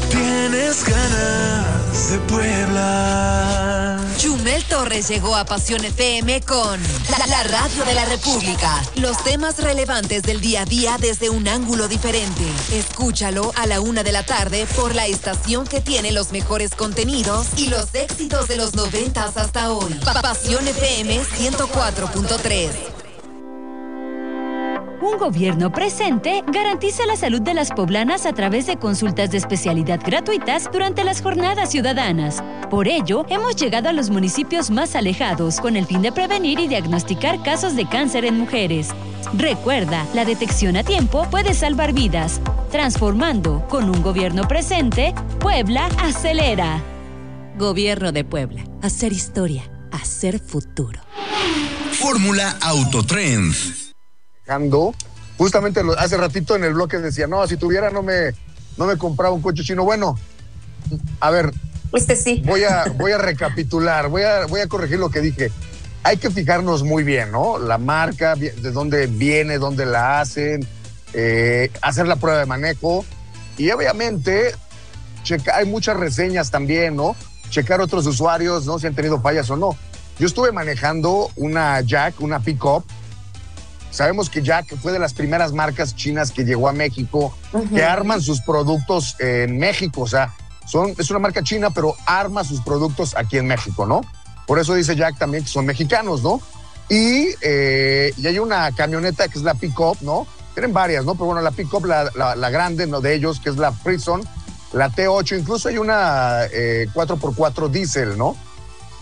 Tienes 0.10 0.86
ganas 0.86 2.12
de 2.12 2.20
Puebla. 2.20 3.95
Chumel 4.18 4.64
Torres 4.66 5.08
llegó 5.10 5.36
a 5.36 5.46
Pasión 5.46 5.84
FM 5.84 6.42
con 6.42 6.82
la, 7.28 7.44
radio 7.44 7.84
de 7.86 7.94
la 7.94 8.06
República. 8.06 8.82
Los 8.96 9.22
temas 9.24 9.58
relevantes 9.62 10.24
del 10.24 10.40
día 10.42 10.62
a 10.62 10.66
día 10.66 10.98
desde 11.00 11.30
un 11.30 11.48
ángulo 11.48 11.88
diferente. 11.88 12.44
Escúchalo 12.72 13.52
a 13.56 13.68
la 13.68 13.82
una 13.82 14.04
de 14.04 14.12
la 14.14 14.24
tarde 14.24 14.66
por 14.76 14.96
la 14.96 15.06
estación 15.08 15.68
que 15.68 15.82
tiene 15.82 16.12
los 16.12 16.32
mejores 16.32 16.72
contenidos 16.76 17.48
y 17.58 17.68
los 17.68 17.94
éxitos 17.94 18.48
de 18.48 18.56
los 18.56 18.74
noventas 18.74 19.38
hasta 19.38 19.72
hoy. 19.72 19.94
Pa- 20.06 20.22
Pasión 20.22 20.66
FM 20.68 21.22
104.3. 21.24 22.95
Un 25.06 25.20
gobierno 25.20 25.72
presente 25.72 26.44
garantiza 26.52 27.06
la 27.06 27.16
salud 27.16 27.40
de 27.40 27.54
las 27.54 27.72
poblanas 27.72 28.26
a 28.26 28.34
través 28.34 28.66
de 28.66 28.78
consultas 28.78 29.30
de 29.30 29.38
especialidad 29.38 30.02
gratuitas 30.04 30.68
durante 30.74 31.04
las 31.04 31.22
jornadas 31.22 31.70
ciudadanas. 31.70 32.44
Por 32.72 32.88
ello, 32.88 33.24
hemos 33.30 33.56
llegado 33.56 33.90
a 33.90 33.94
los 33.94 34.10
municipios 34.10 34.72
más 34.72 34.96
alejados 34.96 35.60
con 35.60 35.76
el 35.76 35.86
fin 35.86 36.02
de 36.02 36.12
prevenir 36.12 36.58
y 36.58 36.68
diagnosticar 36.68 37.44
casos 37.44 37.76
de 37.76 37.88
cáncer 37.88 38.26
en 38.26 38.40
mujeres. 38.40 38.90
Recuerda, 39.38 40.08
la 40.16 40.26
detección 40.26 40.76
a 40.76 40.84
tiempo 40.84 41.28
puede 41.30 41.54
salvar 41.54 41.94
vidas. 41.94 42.42
Transformando 42.72 43.64
con 43.70 43.92
un 43.92 44.02
gobierno 44.02 44.48
presente, 44.48 45.14
Puebla 45.40 45.88
acelera. 46.00 46.82
Gobierno 47.60 48.12
de 48.12 48.24
Puebla. 48.24 48.64
Hacer 48.82 49.14
historia. 49.14 49.70
Hacer 49.92 50.40
futuro. 50.40 51.00
Fórmula 51.92 52.58
Autotrend. 52.60 53.85
Justamente 55.38 55.82
hace 55.98 56.16
ratito 56.18 56.56
en 56.56 56.64
el 56.64 56.74
bloque 56.74 56.98
decía, 56.98 57.28
no, 57.28 57.46
si 57.48 57.58
tuviera 57.58 57.90
no 57.90 58.02
me, 58.04 58.32
no 58.78 58.86
me 58.86 58.98
compraba 58.98 59.34
un 59.34 59.42
coche 59.42 59.64
chino. 59.64 59.84
Bueno, 59.84 60.18
a 61.20 61.30
ver, 61.30 61.52
Este 61.94 62.16
sí. 62.16 62.42
voy 62.46 62.64
a, 62.64 62.86
voy 62.98 63.12
a 63.12 63.18
recapitular, 63.18 64.08
voy 64.08 64.24
a, 64.24 64.46
voy 64.46 64.62
a 64.62 64.68
corregir 64.68 65.00
lo 65.00 65.10
que 65.10 65.22
dije. 65.22 65.52
Hay 66.04 66.18
que 66.18 66.30
fijarnos 66.30 66.84
muy 66.84 67.04
bien, 67.04 67.32
¿no? 67.32 67.58
La 67.58 67.78
marca, 67.78 68.36
de 68.36 68.52
dónde 68.72 69.08
viene, 69.08 69.58
dónde 69.58 69.86
la 69.88 70.22
hacen, 70.22 70.66
eh, 71.14 71.72
hacer 71.82 72.08
la 72.08 72.16
prueba 72.18 72.40
de 72.40 72.46
manejo 72.46 73.04
y 73.58 73.72
obviamente 73.72 74.54
checa- 75.24 75.56
hay 75.56 75.66
muchas 75.66 75.98
reseñas 75.98 76.52
también, 76.52 76.96
¿no? 76.96 77.16
Checar 77.50 77.82
otros 77.82 78.06
usuarios, 78.06 78.66
¿no? 78.66 78.78
Si 78.78 78.86
han 78.86 78.94
tenido 78.96 79.20
fallas 79.20 79.50
o 79.50 79.56
no. 79.58 79.76
Yo 80.20 80.28
estuve 80.28 80.52
manejando 80.52 81.30
una 81.36 81.82
Jack, 81.82 82.22
una 82.22 82.40
pickup. 82.40 82.86
Sabemos 83.96 84.30
que 84.30 84.42
Jack 84.42 84.76
fue 84.82 84.92
de 84.92 85.00
las 85.00 85.14
primeras 85.14 85.54
marcas 85.54 85.96
chinas 85.96 86.32
que 86.32 86.44
llegó 86.44 86.68
a 86.68 86.74
México, 86.74 87.34
que 87.74 87.82
arman 87.82 88.22
sus 88.22 88.42
productos 88.42 89.16
en 89.20 89.58
México. 89.58 90.02
O 90.02 90.08
sea, 90.08 90.36
son, 90.68 90.94
es 90.98 91.10
una 91.12 91.20
marca 91.20 91.42
china, 91.42 91.70
pero 91.70 91.96
arma 92.06 92.44
sus 92.44 92.60
productos 92.60 93.16
aquí 93.16 93.38
en 93.38 93.48
México, 93.48 93.86
¿no? 93.86 94.02
Por 94.48 94.60
eso 94.60 94.74
dice 94.74 94.98
Jack 94.98 95.18
también 95.18 95.46
que 95.46 95.50
son 95.50 95.66
mexicanos, 95.66 96.24
¿no? 96.24 96.42
Y, 96.90 97.30
eh, 97.40 98.12
y 98.18 98.28
hay 98.28 98.38
una 98.38 98.70
camioneta 98.74 99.30
que 99.30 99.40
es 99.40 99.46
la 99.46 99.54
pickup, 99.54 100.02
¿no? 100.02 100.28
Tienen 100.54 100.74
varias, 100.74 101.06
¿no? 101.06 101.14
Pero 101.14 101.28
bueno, 101.28 101.42
la 101.42 101.52
pickup, 101.52 101.86
la, 101.86 102.12
la, 102.16 102.36
la 102.36 102.50
grande 102.50 102.88
¿no? 102.88 103.00
de 103.00 103.16
ellos, 103.16 103.40
que 103.40 103.50
es 103.50 103.56
la 103.56 103.72
Frison, 103.72 104.22
la 104.74 104.90
T8, 104.90 105.40
incluso 105.40 105.70
hay 105.70 105.78
una 105.78 106.44
eh, 106.52 106.90
4x4 106.94 107.70
diésel, 107.70 108.18
¿no? 108.18 108.36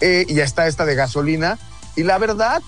Eh, 0.02 0.24
y 0.28 0.36
ya 0.36 0.44
está 0.44 0.68
esta 0.68 0.86
de 0.86 0.94
gasolina. 0.94 1.58
Y 1.96 2.04
la 2.04 2.20
verdad, 2.20 2.62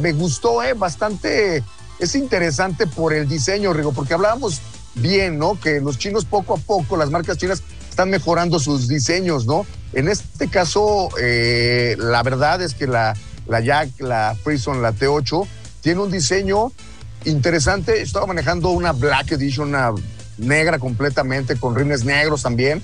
me 0.00 0.12
gustó, 0.12 0.62
¿eh? 0.62 0.74
Bastante, 0.74 1.62
es 1.98 2.14
interesante 2.14 2.86
por 2.86 3.12
el 3.12 3.28
diseño, 3.28 3.72
Rigo, 3.72 3.92
porque 3.92 4.14
hablábamos 4.14 4.60
bien, 4.94 5.38
¿no? 5.38 5.58
Que 5.58 5.80
los 5.80 5.98
chinos 5.98 6.24
poco 6.24 6.54
a 6.54 6.58
poco, 6.58 6.96
las 6.96 7.10
marcas 7.10 7.38
chinas 7.38 7.62
están 7.88 8.10
mejorando 8.10 8.58
sus 8.58 8.88
diseños, 8.88 9.46
¿no? 9.46 9.66
En 9.92 10.08
este 10.08 10.48
caso, 10.48 11.08
eh, 11.20 11.96
la 11.98 12.22
verdad 12.22 12.62
es 12.62 12.74
que 12.74 12.86
la, 12.86 13.14
la 13.46 13.60
Jack, 13.60 14.00
la 14.00 14.36
Frison, 14.42 14.82
la 14.82 14.92
T8, 14.92 15.46
tiene 15.80 16.00
un 16.00 16.10
diseño 16.10 16.72
interesante. 17.24 18.00
Estaba 18.02 18.26
manejando 18.26 18.70
una 18.70 18.92
Black 18.92 19.32
Edition, 19.32 19.68
una 19.68 19.92
negra 20.36 20.78
completamente, 20.78 21.56
con 21.56 21.74
rines 21.74 22.04
negros 22.04 22.42
también, 22.42 22.82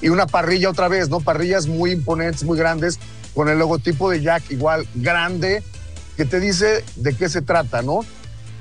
y 0.00 0.08
una 0.08 0.26
parrilla 0.26 0.70
otra 0.70 0.88
vez, 0.88 1.08
¿no? 1.08 1.20
Parrillas 1.20 1.66
muy 1.66 1.92
imponentes, 1.92 2.42
muy 2.44 2.58
grandes, 2.58 2.98
con 3.34 3.48
el 3.48 3.58
logotipo 3.58 4.10
de 4.10 4.22
Jack 4.22 4.50
igual 4.50 4.86
grande, 4.94 5.62
que 6.16 6.24
te 6.24 6.40
dice 6.40 6.84
de 6.96 7.14
qué 7.14 7.28
se 7.28 7.42
trata, 7.42 7.82
¿no? 7.82 8.00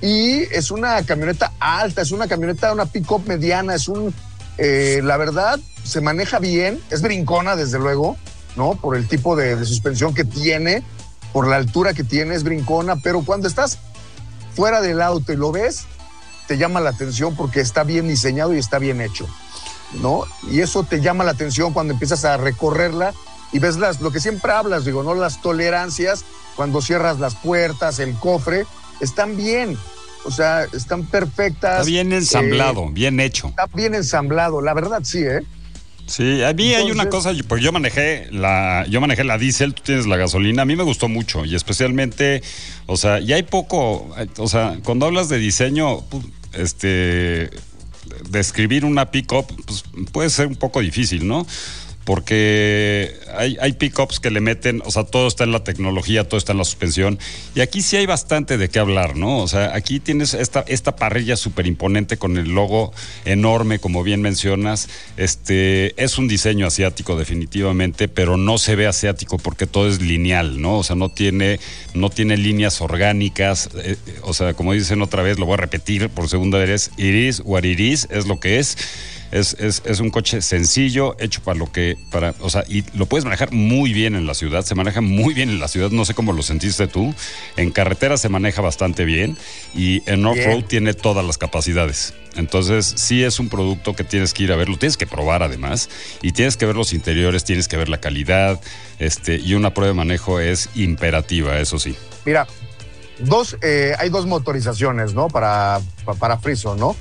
Y 0.01 0.43
es 0.53 0.71
una 0.71 1.01
camioneta 1.03 1.53
alta, 1.59 2.01
es 2.01 2.11
una 2.11 2.27
camioneta, 2.27 2.73
una 2.73 2.85
pick-up 2.85 3.23
mediana, 3.25 3.75
es 3.75 3.87
un, 3.87 4.13
eh, 4.57 5.01
la 5.03 5.17
verdad, 5.17 5.59
se 5.83 6.01
maneja 6.01 6.39
bien, 6.39 6.81
es 6.89 7.01
brincona 7.01 7.55
desde 7.55 7.79
luego, 7.79 8.17
¿no? 8.55 8.75
Por 8.75 8.95
el 8.97 9.07
tipo 9.07 9.35
de, 9.35 9.63
suspensión 9.65 10.13
que 10.13 10.25
tiene, 10.25 10.83
por 11.33 11.47
la 11.47 11.55
altura 11.55 11.93
que 11.93 12.03
tiene, 12.03 12.35
es 12.35 12.43
brincona, 12.43 12.97
pero 12.97 13.23
cuando 13.23 13.47
estás 13.47 13.79
fuera 14.53 14.81
del 14.81 15.01
auto 15.01 15.33
y 15.33 15.37
lo 15.37 15.51
ves, 15.51 15.85
te 16.47 16.57
llama 16.57 16.79
la 16.81 16.91
atención 16.91 17.35
porque 17.35 17.59
está 17.61 17.83
bien 17.83 18.07
diseñado 18.07 18.53
y 18.53 18.59
está 18.59 18.79
bien 18.79 19.01
hecho, 19.01 19.27
¿no? 20.01 20.23
Y 20.51 20.59
eso 20.59 20.83
te 20.83 21.01
llama 21.01 21.23
la 21.23 21.31
atención 21.31 21.73
cuando 21.73 21.93
empiezas 21.93 22.25
a 22.25 22.37
recorrerla 22.37 23.13
y 23.55 23.59
ves 23.59 23.77
las, 23.77 24.01
lo 24.01 24.11
que 24.11 24.19
siempre 24.19 24.51
hablas, 24.51 24.83
digo, 24.83 25.01
¿no? 25.01 25.15
Las 25.15 25.41
tolerancias, 25.41 26.25
cuando 26.57 26.81
cierras 26.81 27.21
las 27.21 27.35
puertas, 27.35 27.99
el 27.99 28.13
cofre, 28.15 28.65
están 28.99 29.37
bien, 29.37 29.77
o 30.25 30.31
sea, 30.31 30.65
están 30.73 31.05
perfectas. 31.05 31.79
Está 31.79 31.83
bien 31.85 32.11
ensamblado, 32.11 32.83
eh, 32.83 32.89
bien 32.91 33.17
hecho. 33.21 33.47
está 33.47 33.67
bien 33.67 33.95
ensamblado, 33.95 34.61
la 34.61 34.73
verdad 34.73 34.99
sí, 35.03 35.19
¿eh? 35.19 35.39
Sí, 36.05 36.43
a 36.43 36.51
mí 36.51 36.73
hay 36.73 36.91
una 36.91 37.07
cosa, 37.07 37.31
pues 37.47 37.63
yo 37.63 37.71
manejé 37.71 38.27
la, 38.29 38.85
yo 38.89 38.99
manejé 38.99 39.23
la 39.23 39.37
diésel, 39.37 39.73
tú 39.73 39.83
tienes 39.83 40.05
la 40.05 40.17
gasolina, 40.17 40.63
a 40.63 40.65
mí 40.65 40.75
me 40.75 40.83
gustó 40.83 41.07
mucho 41.07 41.45
y 41.45 41.55
especialmente, 41.55 42.43
o 42.87 42.97
sea, 42.97 43.21
y 43.21 43.31
hay 43.31 43.43
poco, 43.43 44.13
o 44.37 44.47
sea, 44.49 44.79
cuando 44.83 45.05
hablas 45.05 45.29
de 45.29 45.37
diseño, 45.37 46.03
este, 46.51 47.51
describir 48.29 48.83
una 48.83 49.11
pickup, 49.11 49.47
pues 49.65 49.85
puede 50.11 50.29
ser 50.29 50.47
un 50.47 50.57
poco 50.57 50.81
difícil, 50.81 51.25
¿no? 51.25 51.47
Porque 52.05 53.13
hay, 53.37 53.57
hay 53.59 53.73
pickups 53.73 54.19
que 54.19 54.31
le 54.31 54.39
meten, 54.39 54.81
o 54.85 54.91
sea, 54.91 55.03
todo 55.03 55.27
está 55.27 55.43
en 55.43 55.51
la 55.51 55.63
tecnología, 55.63 56.23
todo 56.23 56.37
está 56.37 56.53
en 56.53 56.59
la 56.59 56.63
suspensión. 56.63 57.19
Y 57.55 57.61
aquí 57.61 57.81
sí 57.81 57.97
hay 57.97 58.05
bastante 58.05 58.57
de 58.57 58.69
qué 58.69 58.79
hablar, 58.79 59.17
¿no? 59.17 59.39
O 59.39 59.47
sea, 59.47 59.75
aquí 59.75 59.99
tienes 59.99 60.33
esta, 60.33 60.63
esta 60.67 60.95
parrilla 60.95 61.35
súper 61.35 61.67
imponente 61.67 62.17
con 62.17 62.37
el 62.37 62.49
logo 62.49 62.93
enorme, 63.25 63.79
como 63.79 64.03
bien 64.03 64.21
mencionas. 64.21 64.87
Este, 65.17 66.01
es 66.01 66.17
un 66.17 66.27
diseño 66.27 66.67
asiático 66.67 67.17
definitivamente, 67.17 68.07
pero 68.07 68.37
no 68.37 68.57
se 68.57 68.75
ve 68.75 68.87
asiático 68.87 69.37
porque 69.37 69.67
todo 69.67 69.89
es 69.89 70.01
lineal, 70.01 70.61
¿no? 70.61 70.77
O 70.77 70.83
sea, 70.83 70.95
no 70.95 71.09
tiene, 71.09 71.59
no 71.93 72.09
tiene 72.09 72.37
líneas 72.37 72.81
orgánicas. 72.81 73.69
eh, 73.83 73.97
eh, 74.05 74.19
o 74.21 74.33
sea, 74.33 74.53
como 74.53 74.73
dicen 74.73 75.01
otra 75.01 75.23
vez, 75.23 75.39
lo 75.39 75.45
voy 75.45 75.55
a 75.55 75.57
repetir 75.57 76.09
por 76.09 76.29
segunda 76.29 76.59
vez, 76.59 76.91
iris 76.97 77.41
what 77.43 77.63
it 77.63 77.79
es 77.79 78.27
lo 78.27 78.39
que 78.39 78.59
es. 78.59 78.77
Es, 79.31 79.55
es, 79.59 79.81
es 79.85 79.99
un 79.99 80.11
coche 80.11 80.41
sencillo, 80.41 81.15
hecho 81.19 81.41
para 81.41 81.57
lo 81.57 81.71
que, 81.71 81.97
para, 82.11 82.33
o 82.39 82.49
sea, 82.49 82.63
y 82.69 82.83
lo 82.97 83.05
puedes 83.05 83.25
manejar 83.25 83.51
muy 83.51 83.91
bien 83.91 84.15
en 84.15 84.27
la 84.27 84.33
ciudad, 84.33 84.63
se 84.63 84.75
maneja 84.75 85.01
muy 85.01 85.33
bien 85.33 85.49
en 85.49 85.59
la 85.59 85.67
ciudad, 85.67 85.89
no 85.89 86.05
sé 86.05 86.13
cómo 86.13 86.31
lo 86.31 86.41
sentiste 86.43 86.87
tú. 86.87 87.13
En 87.57 87.71
carretera 87.71 88.17
se 88.17 88.29
maneja 88.29 88.61
bastante 88.61 89.03
bien 89.03 89.37
y 89.73 90.01
en 90.09 90.25
off-road 90.25 90.63
tiene 90.65 90.93
todas 90.93 91.25
las 91.25 91.37
capacidades. 91.37 92.13
Entonces, 92.35 92.93
sí 92.97 93.23
es 93.23 93.39
un 93.39 93.49
producto 93.49 93.95
que 93.95 94.03
tienes 94.03 94.33
que 94.33 94.43
ir 94.43 94.51
a 94.51 94.55
verlo, 94.55 94.77
tienes 94.77 94.97
que 94.97 95.07
probar 95.07 95.41
además, 95.41 95.89
y 96.21 96.31
tienes 96.33 96.55
que 96.57 96.65
ver 96.65 96.75
los 96.75 96.93
interiores, 96.93 97.43
tienes 97.45 97.67
que 97.67 97.77
ver 97.77 97.89
la 97.89 97.99
calidad, 97.99 98.59
este, 98.99 99.37
y 99.37 99.53
una 99.53 99.73
prueba 99.73 99.89
de 99.89 99.93
manejo 99.95 100.39
es 100.39 100.69
imperativa, 100.75 101.57
eso 101.59 101.79
sí. 101.79 101.95
Mira, 102.25 102.45
dos, 103.19 103.57
eh, 103.61 103.93
hay 103.97 104.09
dos 104.09 104.25
motorizaciones, 104.25 105.13
¿no? 105.13 105.27
Para, 105.29 105.79
pa- 106.03 106.15
para 106.15 106.37
Frison, 106.37 106.77
¿no? 106.79 106.95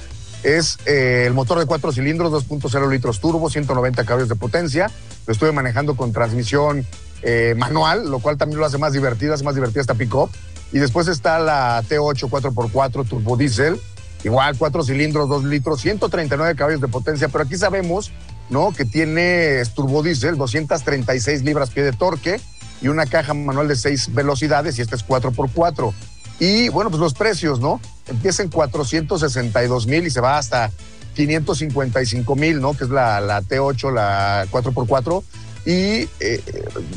Es 0.44 0.78
eh, 0.84 1.24
el 1.26 1.32
motor 1.32 1.58
de 1.58 1.64
cuatro 1.64 1.90
cilindros, 1.90 2.30
2.0 2.30 2.90
litros 2.90 3.18
turbo, 3.18 3.48
190 3.48 4.04
caballos 4.04 4.28
de 4.28 4.36
potencia. 4.36 4.90
Lo 5.26 5.32
estuve 5.32 5.52
manejando 5.52 5.96
con 5.96 6.12
transmisión 6.12 6.86
eh, 7.22 7.54
manual, 7.56 8.10
lo 8.10 8.18
cual 8.18 8.36
también 8.36 8.60
lo 8.60 8.66
hace 8.66 8.76
más 8.76 8.92
divertida, 8.92 9.34
hace 9.34 9.44
más 9.44 9.54
divertida 9.54 9.80
esta 9.80 9.94
pick-up. 9.94 10.30
Y 10.70 10.78
después 10.80 11.08
está 11.08 11.38
la 11.38 11.82
T8 11.88 12.28
4x4 12.28 13.08
turbo 13.08 13.38
diesel, 13.38 13.80
igual 14.22 14.58
cuatro 14.58 14.82
cilindros, 14.82 15.30
2 15.30 15.44
litros, 15.44 15.80
139 15.80 16.54
caballos 16.56 16.82
de 16.82 16.88
potencia. 16.88 17.28
Pero 17.28 17.44
aquí 17.44 17.56
sabemos, 17.56 18.12
¿no? 18.50 18.72
Que 18.74 18.84
tiene 18.84 19.60
es 19.60 19.72
turbo 19.72 20.02
diesel, 20.02 20.36
236 20.36 21.42
libras 21.42 21.70
pie 21.70 21.84
de 21.84 21.92
torque 21.92 22.38
y 22.82 22.88
una 22.88 23.06
caja 23.06 23.32
manual 23.32 23.66
de 23.66 23.76
seis 23.76 24.12
velocidades 24.12 24.78
y 24.78 24.82
esta 24.82 24.94
es 24.94 25.06
4x4. 25.06 25.94
Y 26.38 26.68
bueno, 26.68 26.90
pues 26.90 27.00
los 27.00 27.14
precios, 27.14 27.60
¿no? 27.60 27.80
Empieza 28.06 28.42
en 28.42 28.50
462 28.50 29.86
mil 29.86 30.06
y 30.06 30.10
se 30.10 30.20
va 30.20 30.38
hasta 30.38 30.70
555 31.14 32.36
mil, 32.36 32.60
¿no? 32.60 32.76
Que 32.76 32.84
es 32.84 32.90
la, 32.90 33.20
la 33.20 33.42
T8, 33.42 33.92
la 33.92 34.46
4x4. 34.50 35.22
Y 35.66 36.08
eh, 36.20 36.42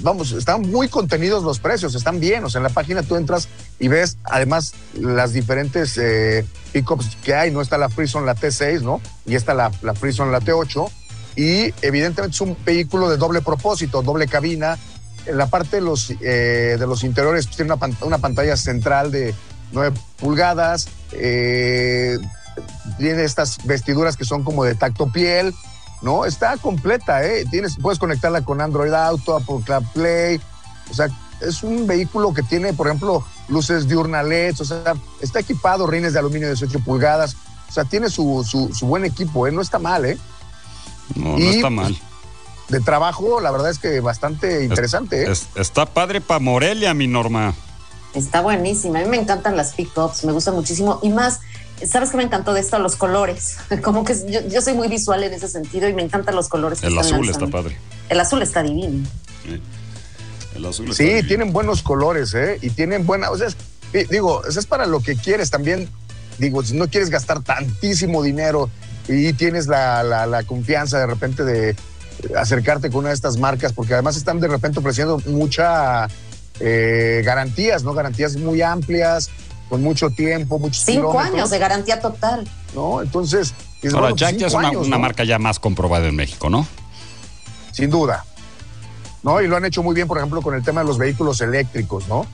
vamos, 0.02 0.34
están 0.34 0.62
muy 0.62 0.90
contenidos 0.90 1.44
los 1.44 1.60
precios, 1.60 1.96
están 1.96 2.20
bien. 2.20 2.44
O 2.44 2.50
sea, 2.50 2.60
en 2.60 2.64
la 2.64 2.70
página 2.70 3.02
tú 3.02 3.16
entras 3.16 3.48
y 3.80 3.88
ves 3.88 4.18
además 4.26 4.74
las 4.94 5.32
diferentes 5.32 5.98
eh, 5.98 6.46
pickups 6.74 7.16
que 7.24 7.34
hay. 7.34 7.52
No 7.52 7.62
está 7.62 7.78
la 7.78 7.90
Frison, 7.90 8.26
la 8.26 8.36
T6, 8.36 8.82
¿no? 8.82 9.00
Y 9.26 9.36
está 9.36 9.54
la, 9.54 9.72
la 9.82 9.94
la 9.94 10.42
T8. 10.42 10.90
Y 11.38 11.74
evidentemente 11.82 12.34
es 12.34 12.42
un 12.42 12.58
vehículo 12.66 13.10
de 13.10 13.18
doble 13.18 13.42
propósito, 13.42 14.02
doble 14.02 14.28
cabina. 14.28 14.78
En 15.28 15.38
la 15.38 15.48
parte 15.48 15.78
de 15.78 15.82
los, 15.82 16.12
eh, 16.22 16.78
de 16.80 16.88
los 16.88 17.04
interiores 17.04 17.46
pues, 17.46 17.58
tiene 17.58 17.74
una, 17.74 17.96
una 18.02 18.18
pantalla 18.18 18.56
central 18.56 19.12
de 19.12 19.34
9 19.72 19.98
pulgadas. 20.18 20.88
eh, 21.12 22.18
tiene 22.98 23.24
estas 23.24 23.58
vestiduras 23.66 24.18
que 24.18 24.26
son 24.26 24.44
como 24.44 24.64
de 24.64 24.76
tacto 24.76 25.12
piel, 25.12 25.54
¿no? 26.02 26.26
Está 26.26 26.58
completa, 26.58 27.24
¿eh? 27.26 27.46
Tienes, 27.50 27.78
puedes 27.82 28.00
conectarla 28.00 28.42
con 28.42 28.62
Android 28.62 28.94
Auto, 28.94 29.36
Apple 29.36 29.60
CarPlay, 29.66 30.40
o 30.90 30.94
sea, 30.94 31.08
es 31.42 31.64
un 31.64 31.86
vehículo 31.86 32.34
que 32.34 32.44
tiene, 32.44 32.74
por 32.74 32.88
ejemplo, 32.88 33.24
luces 33.48 33.88
diurna 33.88 34.24
LEDs, 34.24 34.62
o 34.62 34.66
sea, 34.66 34.96
está 35.22 35.40
equipado, 35.40 35.88
rines 35.88 36.14
de 36.14 36.20
aluminio 36.20 36.48
de 36.48 36.56
18 36.56 36.80
pulgadas, 36.80 37.36
o 37.70 37.72
sea, 37.72 37.84
tiene 37.84 38.10
su, 38.10 38.44
su, 38.48 38.74
su 38.74 38.88
buen 38.88 39.06
equipo, 39.06 39.48
¿eh? 39.48 39.52
No 39.52 39.62
está 39.62 39.80
mal, 39.80 40.06
¿eh? 40.06 40.18
No, 41.16 41.38
está 41.38 41.70
mal. 41.70 41.98
De 42.70 42.80
trabajo, 42.82 43.40
la 43.40 43.50
verdad 43.52 43.70
es 43.70 43.80
que 43.80 44.00
bastante 44.02 44.64
interesante, 44.66 45.24
¿eh? 45.24 45.32
Es- 45.32 45.48
está 45.56 45.86
padre 45.86 46.20
para 46.22 46.40
Morelia, 46.40 46.94
mi 46.94 47.08
Norma. 47.08 47.56
Está 48.14 48.42
buenísima. 48.42 49.00
A 49.00 49.04
mí 49.04 49.10
me 49.10 49.18
encantan 49.18 49.56
las 49.56 49.74
pickups, 49.74 50.26
me 50.26 50.34
gustan 50.34 50.56
muchísimo. 50.56 51.00
Y 51.02 51.10
más, 51.10 51.40
¿sabes 51.86 52.10
qué 52.10 52.18
me 52.18 52.24
encantó 52.24 52.54
de 52.54 52.60
esto? 52.60 52.78
Los 52.80 52.96
colores. 52.98 53.58
Como 53.84 54.04
que 54.04 54.16
yo, 54.30 54.42
yo 54.50 54.62
soy 54.62 54.74
muy 54.74 54.88
visual 54.90 55.24
en 55.24 55.34
ese 55.34 55.48
sentido 55.48 55.88
y 55.88 55.94
me 55.94 56.02
encantan 56.02 56.36
los 56.36 56.50
colores. 56.50 56.82
que 56.82 56.88
El 56.88 56.98
están 56.98 57.14
azul 57.14 57.30
está 57.30 57.48
padre. 57.48 57.78
El 58.10 58.20
azul 58.20 58.42
está 58.42 58.64
divino. 58.64 59.08
El 60.56 60.66
azul 60.66 60.86
está 60.90 60.98
Sí, 60.98 61.04
divino. 61.06 61.28
tienen 61.28 61.54
buenos 61.54 61.84
colores, 61.84 62.34
¿eh? 62.34 62.58
Y 62.62 62.70
tienen 62.72 63.06
buena, 63.06 63.30
o 63.30 63.38
sea, 63.38 63.48
es- 63.48 64.10
digo, 64.10 64.44
eso 64.46 64.60
es 64.60 64.66
para 64.66 64.86
lo 64.86 65.00
que 65.02 65.16
quieres 65.16 65.50
también. 65.52 65.88
Digo, 66.38 66.64
si 66.64 66.76
no 66.76 66.88
quieres 66.88 67.10
gastar 67.10 67.42
tantísimo 67.44 68.22
dinero 68.24 68.70
y 69.08 69.34
tienes 69.34 69.68
la, 69.68 70.04
la- 70.04 70.26
la 70.26 70.44
confianza 70.44 71.00
de 71.00 71.06
repente 71.08 71.44
de 71.44 71.76
acercarte 72.36 72.90
con 72.90 73.00
una 73.00 73.10
de 73.10 73.16
estas 73.16 73.38
marcas, 73.38 73.74
porque 73.74 73.94
además 73.94 74.18
están 74.18 74.40
de 74.40 74.48
repente 74.48 74.80
ofreciendo 74.80 75.20
mucha 75.28 76.08
eh, 76.60 77.22
garantías, 77.26 77.84
¿no? 77.84 77.94
Garantías 77.94 78.36
muy 78.36 78.62
amplias, 78.62 79.30
con 79.70 79.82
mucho 79.84 80.10
tiempo, 80.10 80.60
muchos 80.60 80.84
Cinco 80.84 81.12
kilómetros, 81.12 81.34
años 81.34 81.50
de 81.50 81.60
garantía 81.60 82.00
total. 82.00 82.48
¿no? 82.74 83.02
Entonces, 83.02 83.54
dices, 83.82 83.94
Ahora, 83.94 84.10
bueno, 84.10 84.16
pues, 84.16 84.22
Jack 84.22 84.38
ya 84.38 84.48
es 84.48 84.54
una, 84.54 84.68
años, 84.70 84.88
una 84.88 84.96
¿no? 84.96 85.02
marca 85.02 85.24
ya 85.24 85.40
más 85.40 85.60
comprobada 85.60 86.08
en 86.08 86.16
México, 86.16 86.50
¿no? 86.50 86.68
Sin 87.72 87.90
duda. 87.90 88.26
¿No? 89.24 89.42
Y 89.42 89.48
lo 89.48 89.58
han 89.58 89.66
hecho 89.66 89.84
muy 89.84 89.94
bien, 89.94 90.08
por 90.08 90.18
ejemplo, 90.18 90.42
con 90.42 90.56
el 90.56 90.64
tema 90.64 90.82
de 90.82 90.88
los 90.88 90.98
vehículos 90.98 91.42
eléctricos, 91.42 92.08
¿no? 92.08 92.26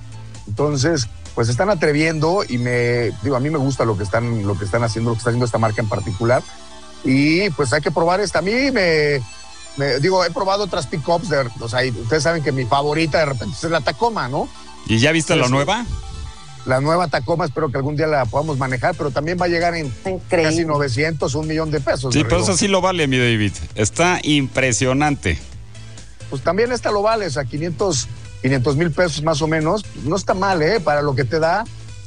Entonces, 0.48 1.08
pues 1.34 1.48
se 1.48 1.52
están 1.52 1.70
atreviendo 1.70 2.44
y 2.48 2.58
me, 2.58 3.12
digo, 3.24 3.36
a 3.36 3.40
mí 3.40 3.50
me 3.50 3.58
gusta 3.58 3.86
lo 3.86 3.98
que 3.98 4.04
están, 4.04 4.46
lo 4.46 4.58
que 4.58 4.66
están 4.66 4.84
haciendo, 4.84 5.12
lo 5.12 5.16
que 5.16 5.20
está 5.20 5.30
haciendo 5.30 5.46
esta 5.46 5.58
marca 5.58 5.82
en 5.82 5.90
particular. 5.90 6.44
Y 7.04 7.50
pues 7.52 7.74
hay 7.74 7.82
que 7.82 7.92
probar 7.92 8.20
esta. 8.20 8.40
A 8.40 8.42
mí 8.42 8.72
me, 8.72 9.22
me- 9.78 10.00
digo, 10.00 10.24
he 10.24 10.32
probado 10.32 10.64
otras 10.64 10.88
pickups, 10.88 11.30
de, 11.30 11.50
o 11.60 11.70
sea, 11.70 11.80
ustedes 12.02 12.24
saben 12.24 12.44
que 12.44 12.52
mi 12.52 12.66
favorita 12.66 13.20
de 13.20 13.26
repente 13.26 13.56
es 13.62 13.70
la 13.70 13.82
Tacoma, 13.82 14.28
¿no? 14.28 14.48
¿Y 14.88 15.00
ya 15.00 15.12
viste 15.12 15.34
Sí, 15.34 15.40
la 15.40 15.46
sí. 15.48 15.52
nueva? 15.52 15.86
La 16.66 16.80
nueva 16.80 17.08
Tacoma, 17.10 17.44
espero 17.46 17.70
que 17.70 17.78
algún 17.78 17.96
día 17.98 18.08
la 18.08 18.24
podamos 18.26 18.58
manejar, 18.58 18.96
pero 18.96 19.12
también 19.12 19.38
va 19.42 19.46
a 19.46 19.50
llegar 19.50 19.76
en 19.76 19.92
casi 20.30 20.64
900, 20.64 21.36
un 21.36 21.48
millón 21.48 21.72
de 21.72 21.82
pesos. 21.82 22.14
Sí, 22.14 22.24
pero 22.24 22.42
eso 22.42 22.56
sí 22.56 22.70
lo 22.70 22.80
vale, 22.80 23.06
mi 23.08 23.18
David. 23.18 23.52
Está 23.76 24.20
impresionante. 24.24 25.38
pues 26.30 26.42
también 26.42 26.72
esta 26.72 26.90
lo 26.92 27.02
vale, 27.02 27.28
o 27.28 27.30
sea, 27.30 27.44
500 27.46 28.08
mil 28.78 28.92
pesos 28.92 29.22
más 29.24 29.42
o 29.42 29.48
menos, 29.48 29.86
no 30.06 30.16
está 30.16 30.34
mal, 30.34 30.62
¿eh? 30.62 30.80
Para 30.80 31.02
lo 31.02 31.14
que 31.16 31.26
te 31.26 31.38
da, 31.40 31.64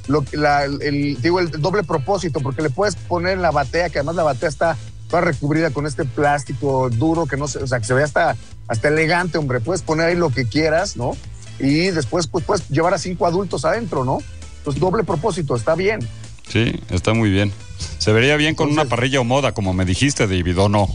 lo, 0.09 0.25
la- 0.33 0.65
el, 0.65 1.21
digo, 1.23 1.39
el 1.39 1.51
doble 1.51 1.83
propósito, 1.85 2.41
porque 2.41 2.63
le 2.63 2.71
puedes 2.71 2.97
poner 2.97 3.35
en 3.35 3.43
la 3.43 3.51
batea, 3.51 3.89
que 3.91 3.99
además 3.99 4.17
la 4.17 4.23
batea 4.25 4.49
está 4.49 4.77
toda 5.17 5.33
recubrida 5.33 5.71
con 5.71 5.87
este 5.87 6.05
plástico 6.05 6.91
duro, 6.91 7.25
que 7.27 7.37
no 7.39 7.49
se, 7.49 7.59
o 7.59 7.67
sea, 7.67 7.79
que 7.79 7.87
se 7.87 7.95
ve 7.95 8.03
hasta, 8.03 8.37
hasta 8.69 8.89
elegante, 8.89 9.39
hombre, 9.39 9.61
puedes 9.61 9.81
poner 9.81 10.09
ahí 10.09 10.15
lo 10.15 10.29
que 10.29 10.45
quieras, 10.45 10.97
¿no? 10.97 11.17
Y 11.59 11.89
después 11.89 12.27
pues, 12.27 12.45
puedes 12.45 12.69
llevar 12.69 12.93
a 12.93 12.99
cinco 12.99 13.27
adultos 13.27 13.65
adentro, 13.65 14.05
¿no? 14.05 14.19
Pues 14.63 14.79
doble 14.79 15.05
propósito, 15.05 15.57
está 15.57 15.75
bien. 15.75 16.07
Sí, 16.49 16.79
está 16.91 17.15
muy 17.15 17.31
bien. 17.31 17.51
Se 17.99 18.13
vería 18.13 18.37
bien 18.37 18.55
con 18.55 18.71
una 18.71 18.85
parrilla 18.85 19.21
o 19.21 19.25
moda, 19.25 19.53
como 19.53 19.73
me 19.73 19.87
dijiste, 19.87 20.27
David, 20.27 20.59
¿o 20.59 20.69
no? 20.69 20.87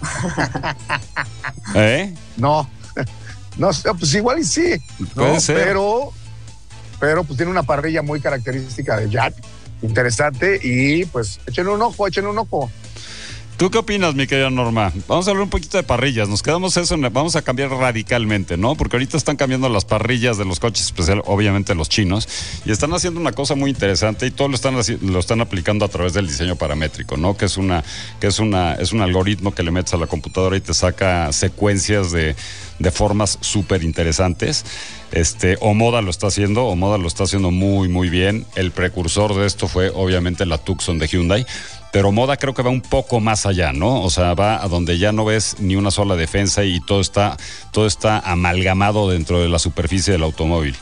¿Eh? 1.74 2.14
No, 2.36 2.68
no, 3.56 3.70
pues 3.98 4.14
igual 4.14 4.38
y 4.38 4.44
sí, 4.44 4.76
¿no? 5.00 5.24
Puede 5.24 5.40
ser. 5.40 5.56
pero, 5.56 6.12
pero 7.00 7.24
pues 7.24 7.36
tiene 7.36 7.50
una 7.50 7.64
parrilla 7.64 8.02
muy 8.02 8.20
característica 8.20 8.96
de 8.96 9.10
Jack, 9.10 9.34
interesante 9.82 10.60
y 10.62 11.04
pues 11.06 11.40
échenle 11.46 11.72
un 11.72 11.82
ojo, 11.82 12.06
échenle 12.06 12.30
un 12.30 12.38
ojo. 12.38 12.70
¿Tú 13.58 13.72
qué 13.72 13.78
opinas, 13.78 14.14
mi 14.14 14.28
querida 14.28 14.50
Norma? 14.50 14.92
Vamos 15.08 15.26
a 15.26 15.32
hablar 15.32 15.42
un 15.42 15.50
poquito 15.50 15.78
de 15.78 15.82
parrillas. 15.82 16.28
Nos 16.28 16.44
quedamos 16.44 16.76
eso, 16.76 16.96
vamos 17.10 17.34
a 17.34 17.42
cambiar 17.42 17.70
radicalmente, 17.70 18.56
¿no? 18.56 18.76
Porque 18.76 18.94
ahorita 18.94 19.16
están 19.16 19.34
cambiando 19.34 19.68
las 19.68 19.84
parrillas 19.84 20.38
de 20.38 20.44
los 20.44 20.60
coches, 20.60 20.86
especial, 20.86 21.22
obviamente 21.26 21.74
los 21.74 21.88
chinos, 21.88 22.28
y 22.64 22.70
están 22.70 22.94
haciendo 22.94 23.18
una 23.18 23.32
cosa 23.32 23.56
muy 23.56 23.70
interesante 23.70 24.28
y 24.28 24.30
todo 24.30 24.46
lo 24.46 24.54
están 24.54 24.76
lo 25.00 25.18
están 25.18 25.40
aplicando 25.40 25.84
a 25.84 25.88
través 25.88 26.12
del 26.12 26.28
diseño 26.28 26.54
paramétrico, 26.54 27.16
¿no? 27.16 27.36
Que 27.36 27.46
es 27.46 27.56
una 27.56 27.82
que 28.20 28.28
es 28.28 28.38
una 28.38 28.74
es 28.74 28.92
un 28.92 29.00
algoritmo 29.00 29.52
que 29.52 29.64
le 29.64 29.72
metes 29.72 29.92
a 29.92 29.96
la 29.96 30.06
computadora 30.06 30.56
y 30.56 30.60
te 30.60 30.72
saca 30.72 31.32
secuencias 31.32 32.12
de, 32.12 32.36
de 32.78 32.90
formas 32.92 33.38
súper 33.40 33.82
interesantes. 33.82 34.64
Este, 35.10 35.56
Omoda 35.60 36.02
lo 36.02 36.10
está 36.10 36.26
haciendo, 36.26 36.66
Omoda 36.66 36.98
lo 36.98 37.08
está 37.08 37.24
haciendo 37.24 37.50
muy, 37.50 37.88
muy 37.88 38.10
bien. 38.10 38.46
El 38.56 38.72
precursor 38.72 39.34
de 39.34 39.46
esto 39.46 39.66
fue 39.66 39.90
obviamente 39.92 40.44
la 40.44 40.58
Tucson 40.58 40.98
de 40.98 41.08
Hyundai, 41.08 41.46
pero 41.92 42.12
Moda 42.12 42.36
creo 42.36 42.54
que 42.54 42.62
va 42.62 42.70
un 42.70 42.80
poco 42.82 43.20
más 43.20 43.46
allá, 43.46 43.72
¿no? 43.72 44.02
O 44.02 44.10
sea, 44.10 44.34
va 44.34 44.62
a 44.62 44.68
donde 44.68 44.98
ya 44.98 45.12
no 45.12 45.24
ves 45.24 45.56
ni 45.58 45.76
una 45.76 45.90
sola 45.90 46.16
defensa 46.16 46.64
y 46.64 46.80
todo 46.80 47.00
está, 47.00 47.36
todo 47.72 47.86
está 47.86 48.18
amalgamado 48.18 49.08
dentro 49.10 49.40
de 49.40 49.48
la 49.48 49.58
superficie 49.58 50.12
del 50.12 50.22
automóvil. 50.22 50.76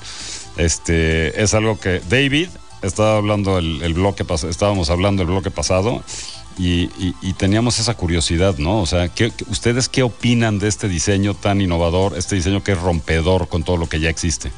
Este, 0.56 1.42
es 1.42 1.54
algo 1.54 1.78
que 1.78 2.00
David 2.08 2.48
estaba 2.82 3.16
hablando 3.16 3.58
el, 3.58 3.82
el 3.82 3.94
bloque 3.94 4.24
estábamos 4.48 4.90
hablando 4.90 5.22
el 5.22 5.28
bloque 5.28 5.50
pasado 5.50 6.02
y, 6.58 6.88
teníamos 7.34 7.78
esa 7.78 7.92
curiosidad, 7.94 8.56
¿no? 8.56 8.80
O 8.80 8.86
sea, 8.86 9.08
¿qué- 9.08 9.30
qué- 9.30 9.44
¿ustedes 9.50 9.88
qué 9.90 10.02
opinan 10.02 10.58
de 10.58 10.68
este 10.68 10.88
diseño 10.88 11.34
tan 11.34 11.60
innovador, 11.60 12.16
este 12.16 12.34
diseño 12.36 12.64
que 12.64 12.72
es 12.72 12.80
rompedor 12.80 13.48
con 13.48 13.62
todo 13.62 13.76
lo 13.76 13.88
que 13.88 14.00
ya 14.00 14.08
existe? 14.08 14.50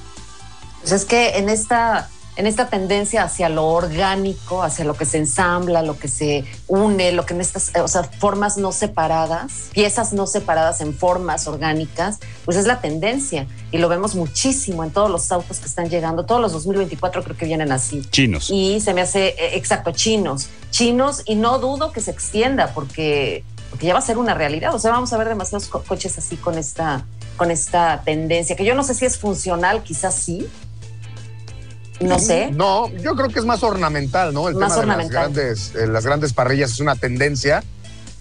Pues 0.81 0.93
es 0.93 1.05
que 1.05 1.31
en 1.39 1.49
esta, 1.49 2.09
en 2.39 2.47
esta 2.47 2.69
tendencia 2.69 3.25
hacia 3.25 3.49
lo 3.49 3.67
orgánico, 3.67 4.63
hacia 4.63 4.85
lo 4.85 4.95
que 4.95 5.05
se 5.05 5.19
ensambla, 5.19 5.83
lo 5.83 5.99
que 5.99 6.07
se 6.09 6.45
une, 6.69 7.11
lo 7.13 7.27
que 7.27 7.35
en 7.35 7.41
estas, 7.41 7.75
eh, 7.75 7.81
o 7.81 7.89
sea, 7.89 8.05
formas 8.05 8.57
no 8.57 8.71
separadas, 8.73 9.69
piezas 9.73 10.13
no 10.13 10.27
separadas 10.27 10.81
en 10.81 10.95
formas 10.95 11.47
orgánicas, 11.49 12.19
pues 12.45 12.57
es 12.57 12.67
la 12.67 12.81
tendencia. 12.81 13.47
Y 13.73 13.79
lo 13.79 13.89
vemos 13.89 14.15
muchísimo 14.15 14.85
en 14.85 14.91
todos 14.93 15.11
los 15.11 15.31
autos 15.33 15.59
que 15.59 15.67
están 15.67 15.91
llegando. 15.91 16.25
Todos 16.25 16.41
los 16.41 16.53
2024 16.53 17.25
creo 17.25 17.37
que 17.37 17.45
vienen 17.45 17.73
así. 17.73 18.03
Chinos. 18.11 18.51
Y 18.51 18.81
se 18.81 18.95
me 18.95 19.01
hace, 19.03 19.29
eh, 19.31 19.57
exacto, 19.57 19.91
chinos. 19.91 20.49
Chinos, 20.71 21.23
y 21.27 21.35
no 21.35 21.59
dudo 21.59 21.91
que 21.93 22.01
se 22.01 22.13
extienda 22.13 22.73
porque, 22.73 23.43
porque 23.71 23.87
ya 23.87 23.95
va 23.95 23.99
a 23.99 24.03
ser 24.03 24.17
una 24.17 24.35
realidad. 24.35 24.75
O 24.75 24.79
sea, 24.79 24.93
vamos 24.93 25.13
a 25.13 25.17
ver 25.19 25.29
demasiados 25.29 25.67
co- 25.67 25.83
coches 25.83 26.17
así 26.17 26.37
con 26.37 26.57
esta, 26.57 27.05
con 27.37 27.51
esta 27.51 28.03
tendencia, 28.05 28.55
que 28.55 28.65
yo 28.65 28.75
no 28.77 28.85
sé 28.85 28.95
si 28.95 29.05
es 29.07 29.19
funcional, 29.19 29.83
quizás 29.83 30.15
sí. 30.15 30.47
No 32.01 32.19
sé. 32.19 32.51
No, 32.53 32.89
yo 32.97 33.15
creo 33.15 33.29
que 33.29 33.39
es 33.39 33.45
más 33.45 33.63
ornamental, 33.63 34.33
¿no? 34.33 34.49
El 34.49 34.55
Más 34.55 34.71
tema 34.71 34.81
ornamental. 34.83 35.33
de 35.33 35.49
las 35.51 35.73
grandes, 35.73 35.75
eh, 35.75 35.87
las 35.87 36.07
grandes 36.07 36.33
parrillas 36.33 36.71
es 36.71 36.81
una 36.81 36.95
tendencia, 36.95 37.65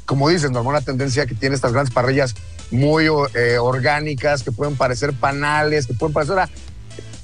como 0.05 0.29
dices, 0.29 0.51
Norma, 0.51 0.69
una 0.71 0.81
tendencia 0.81 1.25
que 1.25 1.35
tiene 1.35 1.55
estas 1.55 1.73
grandes 1.73 1.93
parrillas 1.93 2.33
muy 2.71 3.05
eh, 3.05 3.57
orgánicas, 3.59 4.43
que 4.43 4.51
pueden 4.51 4.75
parecer 4.75 5.13
panales, 5.13 5.87
que 5.87 5.93
pueden 5.93 6.13
parecer... 6.13 6.39
ahora, 6.39 6.49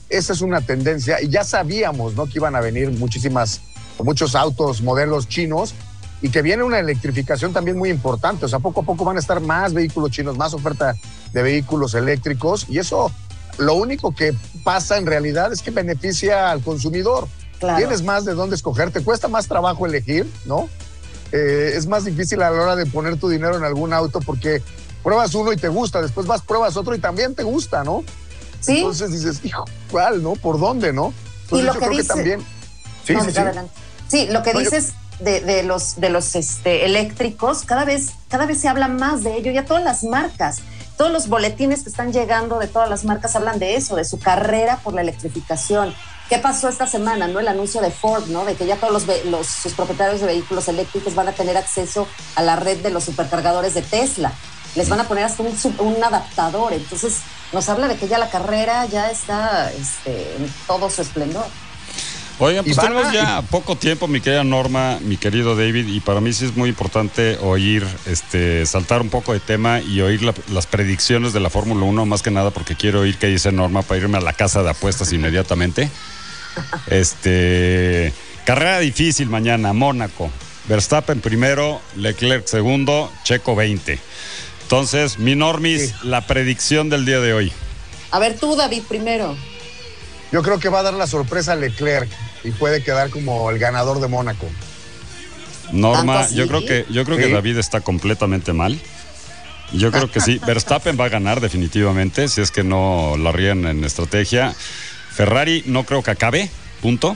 esa 0.09 0.33
es 0.33 0.41
una 0.41 0.61
tendencia 0.61 1.21
y 1.21 1.29
ya 1.29 1.43
sabíamos, 1.43 2.13
¿no? 2.13 2.25
Que 2.25 2.33
iban 2.35 2.55
a 2.55 2.61
venir 2.61 2.91
muchísimas, 2.91 3.61
muchos 4.03 4.35
autos, 4.35 4.81
modelos 4.81 5.27
chinos 5.27 5.73
y 6.21 6.29
que 6.29 6.43
viene 6.43 6.63
una 6.63 6.79
electrificación 6.79 7.51
también 7.51 7.77
muy 7.77 7.89
importante. 7.89 8.45
O 8.45 8.47
sea, 8.47 8.59
poco 8.59 8.81
a 8.81 8.83
poco 8.83 9.03
van 9.05 9.17
a 9.17 9.19
estar 9.19 9.39
más 9.41 9.73
vehículos 9.73 10.11
chinos, 10.11 10.37
más 10.37 10.53
oferta 10.53 10.95
de 11.33 11.41
vehículos 11.41 11.95
eléctricos 11.95 12.67
y 12.69 12.77
eso 12.77 13.11
lo 13.57 13.75
único 13.75 14.13
que 14.15 14.33
pasa 14.63 14.97
en 14.97 15.05
realidad 15.05 15.51
es 15.53 15.61
que 15.61 15.71
beneficia 15.71 16.51
al 16.51 16.61
consumidor. 16.61 17.27
Claro. 17.59 17.77
Tienes 17.77 18.01
más 18.03 18.25
de 18.25 18.33
dónde 18.33 18.55
escoger, 18.55 18.91
te 18.91 19.03
cuesta 19.03 19.27
más 19.27 19.47
trabajo 19.47 19.85
elegir, 19.85 20.29
¿no? 20.45 20.67
Eh, 21.31 21.73
es 21.75 21.87
más 21.87 22.05
difícil 22.05 22.41
a 22.41 22.49
la 22.51 22.61
hora 22.61 22.75
de 22.75 22.85
poner 22.85 23.17
tu 23.17 23.29
dinero 23.29 23.55
en 23.57 23.63
algún 23.63 23.93
auto 23.93 24.19
porque 24.19 24.61
pruebas 25.01 25.33
uno 25.33 25.51
y 25.53 25.57
te 25.57 25.67
gusta, 25.69 26.01
después 26.01 26.27
vas, 26.27 26.41
pruebas 26.41 26.75
otro 26.77 26.93
y 26.95 26.99
también 26.99 27.35
te 27.35 27.43
gusta, 27.43 27.83
¿no? 27.83 28.03
Sí. 28.59 28.77
Entonces 28.77 29.11
dices, 29.11 29.39
hijo, 29.43 29.65
¿cuál, 29.91 30.21
no? 30.23 30.33
¿Por 30.33 30.59
dónde, 30.59 30.93
no? 30.93 31.13
Y 31.51 31.59
Entonces 31.59 31.65
lo 31.65 31.73
yo 31.73 31.79
que 31.79 31.85
creo 31.87 31.97
que 31.99 32.03
también. 32.03 32.39
Sí, 33.05 33.13
No, 33.13 33.23
sí, 33.25 33.31
sí. 33.31 33.41
Sí, 34.07 34.27
lo 34.29 34.43
que 34.43 34.53
No, 34.53 34.59
yo- 34.61 34.69
dices 34.69 34.93
de, 35.19 35.41
de 35.41 35.63
los, 35.63 35.99
de 35.99 36.09
los 36.09 36.35
este, 36.35 36.85
eléctricos, 36.85 37.63
cada 37.63 37.85
vez, 37.85 38.11
cada 38.29 38.45
vez 38.45 38.59
se 38.59 38.67
habla 38.67 38.87
más 38.87 39.23
de 39.23 39.35
ello, 39.37 39.51
ya 39.51 39.65
todas 39.65 39.83
las 39.83 40.03
marcas, 40.03 40.57
todos 40.97 41.11
los 41.11 41.27
boletines 41.27 41.83
que 41.83 41.89
están 41.89 42.13
llegando 42.13 42.59
de 42.59 42.67
todas 42.67 42.89
las 42.89 43.05
marcas 43.05 43.35
hablan 43.35 43.59
de 43.59 43.75
eso, 43.75 43.95
de 43.95 44.05
su 44.05 44.19
carrera 44.19 44.79
por 44.83 44.93
la 44.93 45.01
electrificación. 45.01 45.93
¿Qué 46.29 46.39
pasó 46.39 46.69
esta 46.69 46.87
semana? 46.87 47.27
¿no? 47.27 47.39
El 47.39 47.47
anuncio 47.47 47.81
de 47.81 47.91
Ford, 47.91 48.27
¿no? 48.27 48.45
De 48.45 48.55
que 48.55 48.65
ya 48.65 48.77
todos 48.77 48.93
los, 48.93 49.25
los 49.25 49.47
sus 49.47 49.73
propietarios 49.73 50.21
de 50.21 50.27
vehículos 50.27 50.67
eléctricos 50.67 51.15
van 51.15 51.27
a 51.27 51.33
tener 51.33 51.57
acceso 51.57 52.07
a 52.35 52.41
la 52.41 52.55
red 52.55 52.79
de 52.81 52.89
los 52.89 53.03
supercargadores 53.03 53.73
de 53.73 53.81
Tesla. 53.81 54.33
Les 54.75 54.89
van 54.89 54.99
a 54.99 55.07
poner 55.07 55.25
hasta 55.25 55.43
un, 55.43 55.55
un 55.79 56.03
adaptador. 56.03 56.73
Entonces, 56.73 57.19
nos 57.51 57.69
habla 57.69 57.87
de 57.87 57.97
que 57.97 58.07
ya 58.07 58.17
la 58.17 58.29
carrera 58.29 58.85
ya 58.85 59.11
está 59.11 59.71
este, 59.71 60.35
en 60.37 60.51
todo 60.65 60.89
su 60.89 61.01
esplendor. 61.01 61.45
Oigan, 62.39 62.65
pues 62.65 62.77
tenemos 62.77 63.05
a- 63.05 63.13
ya 63.13 63.41
poco 63.43 63.75
tiempo, 63.77 64.07
mi 64.07 64.19
querida 64.19 64.43
Norma, 64.43 64.97
mi 65.01 65.17
querido 65.17 65.55
David, 65.55 65.87
y 65.87 65.99
para 65.99 66.19
mí 66.19 66.33
sí 66.33 66.45
es 66.45 66.55
muy 66.57 66.69
importante 66.69 67.37
oír, 67.39 67.85
este, 68.05 68.65
saltar 68.65 69.01
un 69.01 69.09
poco 69.09 69.33
de 69.33 69.39
tema 69.39 69.79
y 69.81 70.01
oír 70.01 70.23
la- 70.23 70.33
las 70.51 70.65
predicciones 70.67 71.31
de 71.33 71.39
la 71.39 71.49
Fórmula 71.49 71.85
1, 71.85 72.05
más 72.05 72.21
que 72.21 72.31
nada 72.31 72.49
porque 72.51 72.75
quiero 72.75 73.01
oír 73.01 73.17
qué 73.17 73.27
dice 73.27 73.51
Norma 73.51 73.81
para 73.83 74.01
irme 74.01 74.17
a 74.17 74.21
la 74.21 74.33
casa 74.33 74.63
de 74.63 74.69
apuestas 74.71 75.11
inmediatamente. 75.13 75.89
Este, 76.87 78.13
carrera 78.45 78.79
difícil 78.79 79.27
mañana, 79.29 79.73
Mónaco. 79.73 80.29
Verstappen 80.67 81.19
primero, 81.19 81.81
Leclerc 81.95 82.45
segundo, 82.47 83.11
Checo 83.23 83.55
20. 83.55 83.99
Entonces, 84.63 85.19
mi 85.19 85.35
Normis, 85.35 85.93
la 86.03 86.21
predicción 86.25 86.89
del 86.89 87.05
día 87.05 87.19
de 87.19 87.33
hoy. 87.33 87.51
A 88.11 88.19
ver 88.19 88.37
tú, 88.39 88.55
David, 88.55 88.83
primero. 88.87 89.35
Yo 90.33 90.41
creo 90.41 90.59
que 90.59 90.67
va 90.67 90.79
a 90.79 90.83
dar 90.83 90.95
la 90.95 91.05
sorpresa 91.05 91.53
a 91.53 91.55
Leclerc 91.55 92.09
y 92.43 92.49
puede 92.49 92.83
quedar 92.83 93.11
como 93.11 93.51
el 93.51 93.59
ganador 93.59 94.01
de 94.01 94.07
Mónaco. 94.07 94.49
Norma, 95.71 96.27
yo 96.29 96.47
creo 96.47 96.65
que 96.65 96.87
yo 96.89 97.05
creo 97.05 97.19
que. 97.19 97.29
David 97.29 97.59
está 97.59 97.81
completamente 97.81 98.51
mal. 98.51 98.79
Yo 99.73 99.91
creo 99.91 100.09
que 100.09 100.19
sí. 100.21 100.39
Verstappen 100.45 100.99
va 100.99 101.05
a 101.05 101.09
ganar 101.09 101.39
definitivamente, 101.39 102.27
si 102.29 102.41
es 102.41 102.49
que 102.49 102.63
no 102.63 103.15
la 103.15 103.31
ríen 103.31 103.67
en 103.67 103.83
estrategia. 103.83 104.55
Ferrari 105.11 105.63
no 105.67 105.83
creo 105.83 106.01
que 106.01 106.09
acabe, 106.09 106.49
punto. 106.81 107.15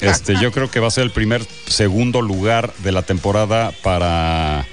Este, 0.00 0.34
yo 0.40 0.50
creo 0.50 0.68
que 0.68 0.80
va 0.80 0.88
a 0.88 0.90
ser 0.90 1.04
el 1.04 1.12
primer 1.12 1.46
segundo 1.68 2.22
lugar 2.22 2.72
de 2.78 2.90
la 2.90 3.02
temporada 3.02 3.72
para, 3.84 4.66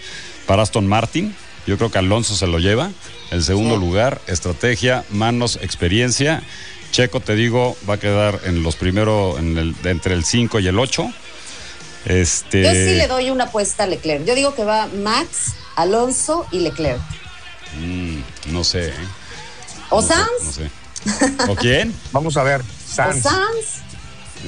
para 0.48 0.64
Aston 0.64 0.88
Martin. 0.88 1.36
Yo 1.68 1.78
creo 1.78 1.92
que 1.92 2.00
Alonso 2.00 2.36
se 2.36 2.48
lo 2.48 2.58
lleva. 2.58 2.90
El 3.30 3.44
segundo 3.44 3.78
lugar, 3.78 4.22
estrategia, 4.26 5.04
manos, 5.12 5.60
experiencia. 5.62 6.42
Checo, 6.92 7.20
te 7.20 7.36
digo, 7.36 7.78
va 7.90 7.96
a 7.96 8.00
quedar 8.00 8.40
en 8.46 8.64
los 8.64 8.76
primeros, 8.76 9.38
en 9.40 9.58
el, 9.58 9.76
entre 9.84 10.14
el 10.14 10.24
5 10.24 10.60
y 10.60 10.68
el 10.68 10.80
8. 10.80 11.12
Este, 12.06 12.64
Yo 12.64 12.72
sí 12.72 12.96
le 12.96 13.08
doy 13.08 13.30
una 13.30 13.46
apuesta 13.46 13.84
a 13.84 13.88
Leclerc. 13.88 14.26
Yo 14.26 14.34
digo 14.36 14.56
que 14.56 14.64
va 14.64 14.88
Max, 14.88 15.56
Alonso 15.76 16.48
y 16.52 16.60
Leclerc. 16.62 17.00
Mm, 17.80 18.20
no 18.54 18.64
sé. 18.64 18.90
¿eh? 18.90 18.94
¿O 19.90 20.02
No 20.02 20.08
sé, 20.08 20.14
Sanz? 20.14 20.30
No 20.44 20.52
sé. 20.52 20.72
¿O 21.50 21.56
quién? 21.56 21.94
Vamos 22.12 22.38
a 22.38 22.44
ver. 22.44 22.62
¿O 22.62 22.64
Sanz. 22.94 23.24
Sanz? 23.24 23.82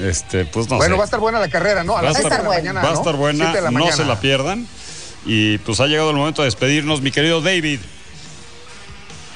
Este, 0.00 0.44
pues 0.46 0.68
no 0.70 0.76
bueno, 0.76 0.94
sé. 0.94 0.98
va 0.98 1.04
a 1.04 1.06
estar 1.06 1.20
buena 1.20 1.40
la 1.40 1.48
carrera, 1.48 1.84
¿no? 1.84 1.92
A 1.96 2.02
Va 2.02 2.08
a 2.08 2.12
las 2.12 2.16
estar, 2.16 2.30
siete 2.32 2.42
de 2.42 2.48
la 2.48 2.56
mañana. 2.56 2.82
va 2.82 2.90
a 2.90 2.94
estar 2.94 3.16
buena, 3.16 3.60
la 3.60 3.70
no 3.70 3.92
se 3.92 4.04
la 4.04 4.20
pierdan. 4.20 4.66
Y 5.26 5.58
pues 5.58 5.80
ha 5.80 5.86
llegado 5.86 6.10
el 6.10 6.16
momento 6.16 6.42
de 6.42 6.46
despedirnos, 6.46 7.02
mi 7.02 7.10
querido 7.10 7.42
David. 7.42 7.80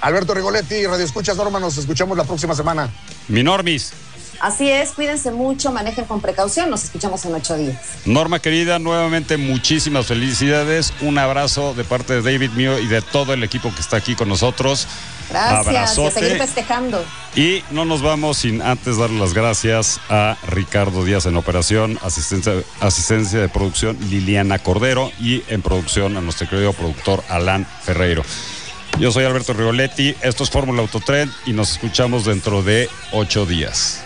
Alberto 0.05 0.35
Rigoletti, 0.35 0.85
Radio 0.85 1.03
Escuchas 1.03 1.35
Norma, 1.35 1.59
nos 1.59 1.79
escuchamos 1.79 2.19
la 2.19 2.25
próxima 2.25 2.55
semana. 2.55 2.91
Mi 3.29 3.43
Normis. 3.43 3.95
Así 4.39 4.69
es, 4.71 4.91
cuídense 4.91 5.31
mucho, 5.31 5.73
manejen 5.73 6.05
con 6.05 6.21
precaución. 6.21 6.69
Nos 6.69 6.85
escuchamos 6.85 7.25
en 7.25 7.35
ocho 7.35 7.57
días. 7.57 7.79
Norma 8.05 8.39
querida, 8.39 8.79
nuevamente 8.79 9.39
muchísimas 9.39 10.05
felicidades. 10.05 10.93
Un 11.01 11.17
abrazo 11.17 11.73
de 11.73 11.85
parte 11.85 12.21
de 12.21 12.21
David 12.21 12.51
mío 12.51 12.79
y 12.79 12.87
de 12.87 13.01
todo 13.01 13.33
el 13.33 13.43
equipo 13.45 13.75
que 13.75 13.81
está 13.81 13.97
aquí 13.97 14.15
con 14.15 14.29
nosotros. 14.29 14.87
Gracias. 15.31 15.97
Y 15.97 16.05
a 16.05 16.11
seguir 16.11 16.37
festejando. 16.37 17.03
Y 17.35 17.65
no 17.71 17.87
nos 17.87 18.03
vamos 18.03 18.37
sin 18.37 18.61
antes 18.61 18.99
darle 18.99 19.19
las 19.19 19.33
gracias 19.33 20.01
a 20.11 20.37
Ricardo 20.49 21.03
Díaz 21.07 21.25
en 21.25 21.39
operación, 21.39 21.99
asistencia, 22.03 22.53
asistencia 22.81 23.41
de 23.41 23.49
producción 23.49 23.97
Liliana 24.11 24.59
Cordero 24.59 25.11
y 25.19 25.43
en 25.49 25.63
producción 25.63 26.19
a 26.19 26.21
nuestro 26.21 26.47
querido 26.47 26.75
productor 26.75 27.25
Alan 27.31 27.67
Ferreiro. 27.83 28.23
Yo 28.99 29.11
soy 29.11 29.25
Alberto 29.25 29.53
Rigoletti, 29.53 30.15
esto 30.23 30.45
es 30.45 30.51
Fórmula 30.51 30.81
Autotren 30.81 31.31
y 31.47 31.53
nos 31.53 31.73
escuchamos 31.73 32.25
dentro 32.25 32.63
de 32.63 32.89
ocho 33.11 33.45
días. 33.45 34.03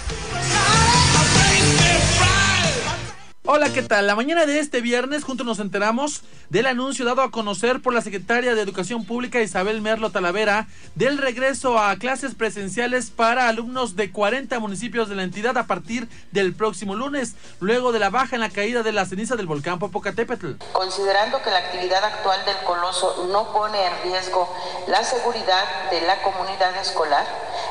Hola, 3.51 3.73
¿qué 3.73 3.81
tal? 3.81 4.07
La 4.07 4.15
mañana 4.15 4.45
de 4.45 4.59
este 4.59 4.83
viernes 4.83 5.25
juntos 5.25 5.47
nos 5.47 5.59
enteramos 5.59 6.21
del 6.51 6.67
anuncio 6.67 7.07
dado 7.07 7.23
a 7.23 7.31
conocer 7.31 7.81
por 7.81 7.95
la 7.95 8.03
secretaria 8.03 8.55
de 8.55 8.61
Educación 8.61 9.07
Pública 9.07 9.41
Isabel 9.41 9.81
Merlo 9.81 10.11
Talavera 10.11 10.67
del 10.97 11.17
regreso 11.17 11.79
a 11.79 11.97
clases 11.97 12.35
presenciales 12.35 13.09
para 13.09 13.49
alumnos 13.49 13.97
de 13.97 14.13
40 14.13 14.59
municipios 14.59 15.09
de 15.09 15.15
la 15.15 15.23
entidad 15.23 15.57
a 15.57 15.67
partir 15.67 16.11
del 16.31 16.55
próximo 16.55 16.95
lunes, 16.95 17.37
luego 17.59 17.91
de 17.91 18.01
la 18.01 18.11
baja 18.11 18.37
en 18.37 18.43
la 18.43 18.51
caída 18.51 18.83
de 18.83 18.93
la 18.93 19.07
ceniza 19.07 19.35
del 19.35 19.47
volcán 19.47 19.79
Popocatépetl. 19.79 20.57
Considerando 20.73 21.41
que 21.41 21.49
la 21.49 21.61
actividad 21.61 22.05
actual 22.05 22.45
del 22.45 22.59
coloso 22.67 23.29
no 23.33 23.51
pone 23.55 23.83
en 23.83 23.93
riesgo 24.03 24.47
la 24.89 25.03
seguridad 25.03 25.91
de 25.91 26.03
la 26.03 26.21
comunidad 26.21 26.77
escolar, 26.83 27.25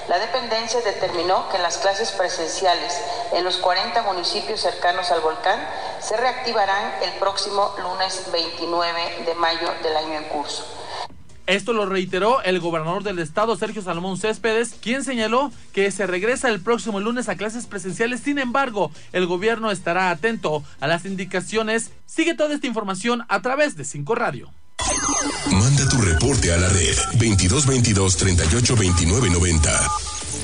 la 0.07 0.19
dependencia 0.19 0.79
determinó 0.81 1.49
que 1.49 1.57
las 1.57 1.77
clases 1.79 2.11
presenciales 2.11 3.01
en 3.33 3.43
los 3.43 3.57
40 3.57 4.03
municipios 4.03 4.61
cercanos 4.61 5.11
al 5.11 5.19
volcán 5.21 5.59
se 5.99 6.15
reactivarán 6.15 6.93
el 7.03 7.11
próximo 7.19 7.75
lunes 7.81 8.25
29 8.31 9.23
de 9.25 9.35
mayo 9.35 9.69
del 9.83 9.97
año 9.97 10.13
en 10.19 10.23
curso. 10.25 10.65
Esto 11.45 11.71
lo 11.71 11.85
reiteró 11.85 12.41
el 12.41 12.59
gobernador 12.59 13.03
del 13.03 13.19
estado, 13.19 13.55
Sergio 13.55 13.81
Salomón 13.81 14.17
Céspedes, 14.17 14.75
quien 14.81 15.03
señaló 15.05 15.51
que 15.71 15.91
se 15.91 16.05
regresa 16.05 16.49
el 16.49 16.61
próximo 16.61 16.99
lunes 16.99 17.29
a 17.29 17.37
clases 17.37 17.67
presenciales. 17.67 18.19
Sin 18.19 18.37
embargo, 18.37 18.91
el 19.13 19.27
gobierno 19.27 19.71
estará 19.71 20.09
atento 20.09 20.63
a 20.81 20.87
las 20.87 21.05
indicaciones. 21.05 21.91
Sigue 22.05 22.33
toda 22.33 22.53
esta 22.53 22.67
información 22.67 23.23
a 23.29 23.41
través 23.41 23.77
de 23.77 23.85
Cinco 23.85 24.13
Radio. 24.13 24.51
Manda 25.51 25.87
tu 25.89 25.97
reporte 26.01 26.51
a 26.53 26.57
la 26.57 26.69
red 26.69 26.95
2222 27.13 28.17
38 28.17 28.75
29 28.75 29.29
90. 29.29 29.87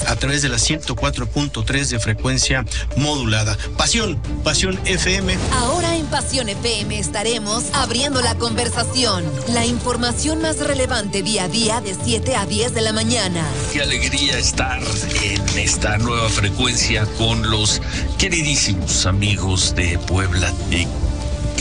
a 0.07 0.15
través 0.17 0.41
de 0.41 0.49
la 0.49 0.57
104.3 0.57 1.87
de 1.87 1.99
frecuencia 1.99 2.65
modulada. 2.97 3.57
Pasión, 3.77 4.17
Pasión 4.43 4.77
FM. 4.85 5.37
Ahora 5.53 5.95
en 5.95 6.05
Pasión 6.07 6.49
FM 6.49 6.99
estaremos 6.99 7.65
abriendo 7.73 8.21
la 8.21 8.35
conversación. 8.35 9.23
La 9.53 9.65
información 9.65 10.41
más 10.41 10.57
relevante 10.59 11.21
día 11.21 11.45
a 11.45 11.47
día 11.47 11.79
de 11.79 11.95
7 12.03 12.35
a 12.35 12.45
10 12.45 12.73
de 12.73 12.81
la 12.81 12.91
mañana. 12.91 13.45
Qué 13.71 13.81
alegría 13.81 14.37
estar 14.37 14.81
en 15.23 15.59
esta 15.59 15.97
nueva 15.99 16.27
frecuencia 16.29 17.05
con 17.17 17.49
los 17.49 17.81
queridísimos 18.17 19.05
amigos 19.05 19.73
de 19.75 19.97
Puebla. 19.99 20.51
Y 20.69 20.85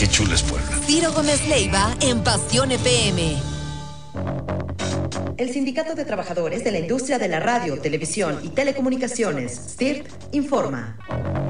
qué 0.03 0.09
chula 0.09 0.35
es 0.35 0.43
Puebla. 0.43 0.77
Ciro 0.85 1.13
Gómez 1.13 1.47
Leiva 1.47 1.95
en 2.01 2.21
Pasión 2.23 2.71
FM. 2.73 3.37
El 5.37 5.51
Sindicato 5.51 5.95
de 5.95 6.05
Trabajadores 6.05 6.63
de 6.63 6.71
la 6.71 6.79
Industria 6.79 7.19
de 7.19 7.27
la 7.27 7.39
Radio, 7.39 7.79
Televisión 7.79 8.39
y 8.43 8.49
Telecomunicaciones, 8.49 9.53
STIRT, 9.71 10.07
informa. 10.33 10.97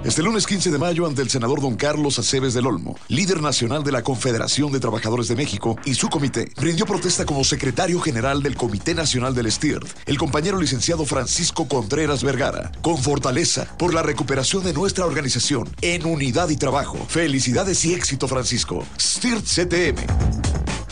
Este 0.03 0.21
lunes 0.21 0.45
15 0.45 0.71
de 0.71 0.77
mayo, 0.77 1.05
ante 1.05 1.21
el 1.21 1.29
senador 1.29 1.61
don 1.61 1.75
Carlos 1.75 2.19
Aceves 2.19 2.53
del 2.53 2.67
Olmo, 2.67 2.97
líder 3.07 3.41
nacional 3.41 3.83
de 3.83 3.91
la 3.91 4.01
Confederación 4.01 4.71
de 4.71 4.79
Trabajadores 4.79 5.27
de 5.27 5.35
México 5.35 5.77
y 5.85 5.93
su 5.95 6.09
comité, 6.09 6.51
rindió 6.57 6.85
protesta 6.85 7.25
como 7.25 7.43
secretario 7.43 7.99
general 7.99 8.43
del 8.43 8.55
Comité 8.55 8.93
Nacional 8.93 9.33
del 9.33 9.51
STIRT, 9.51 9.87
el 10.05 10.17
compañero 10.17 10.59
licenciado 10.59 11.05
Francisco 11.05 11.67
Contreras 11.67 12.23
Vergara, 12.23 12.71
con 12.81 12.97
fortaleza 12.97 13.67
por 13.77 13.93
la 13.93 14.03
recuperación 14.03 14.63
de 14.63 14.73
nuestra 14.73 15.05
organización 15.05 15.69
en 15.81 16.05
unidad 16.05 16.49
y 16.49 16.57
trabajo. 16.57 16.97
Felicidades 17.07 17.83
y 17.85 17.93
éxito, 17.93 18.27
Francisco. 18.27 18.85
STIRT 18.99 19.45
CTM. 19.45 20.82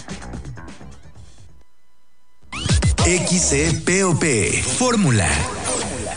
XCPOP. 3.06 4.64
Fórmula 4.78 5.28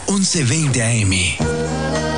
1120 0.06 0.82
AM. 0.82 2.13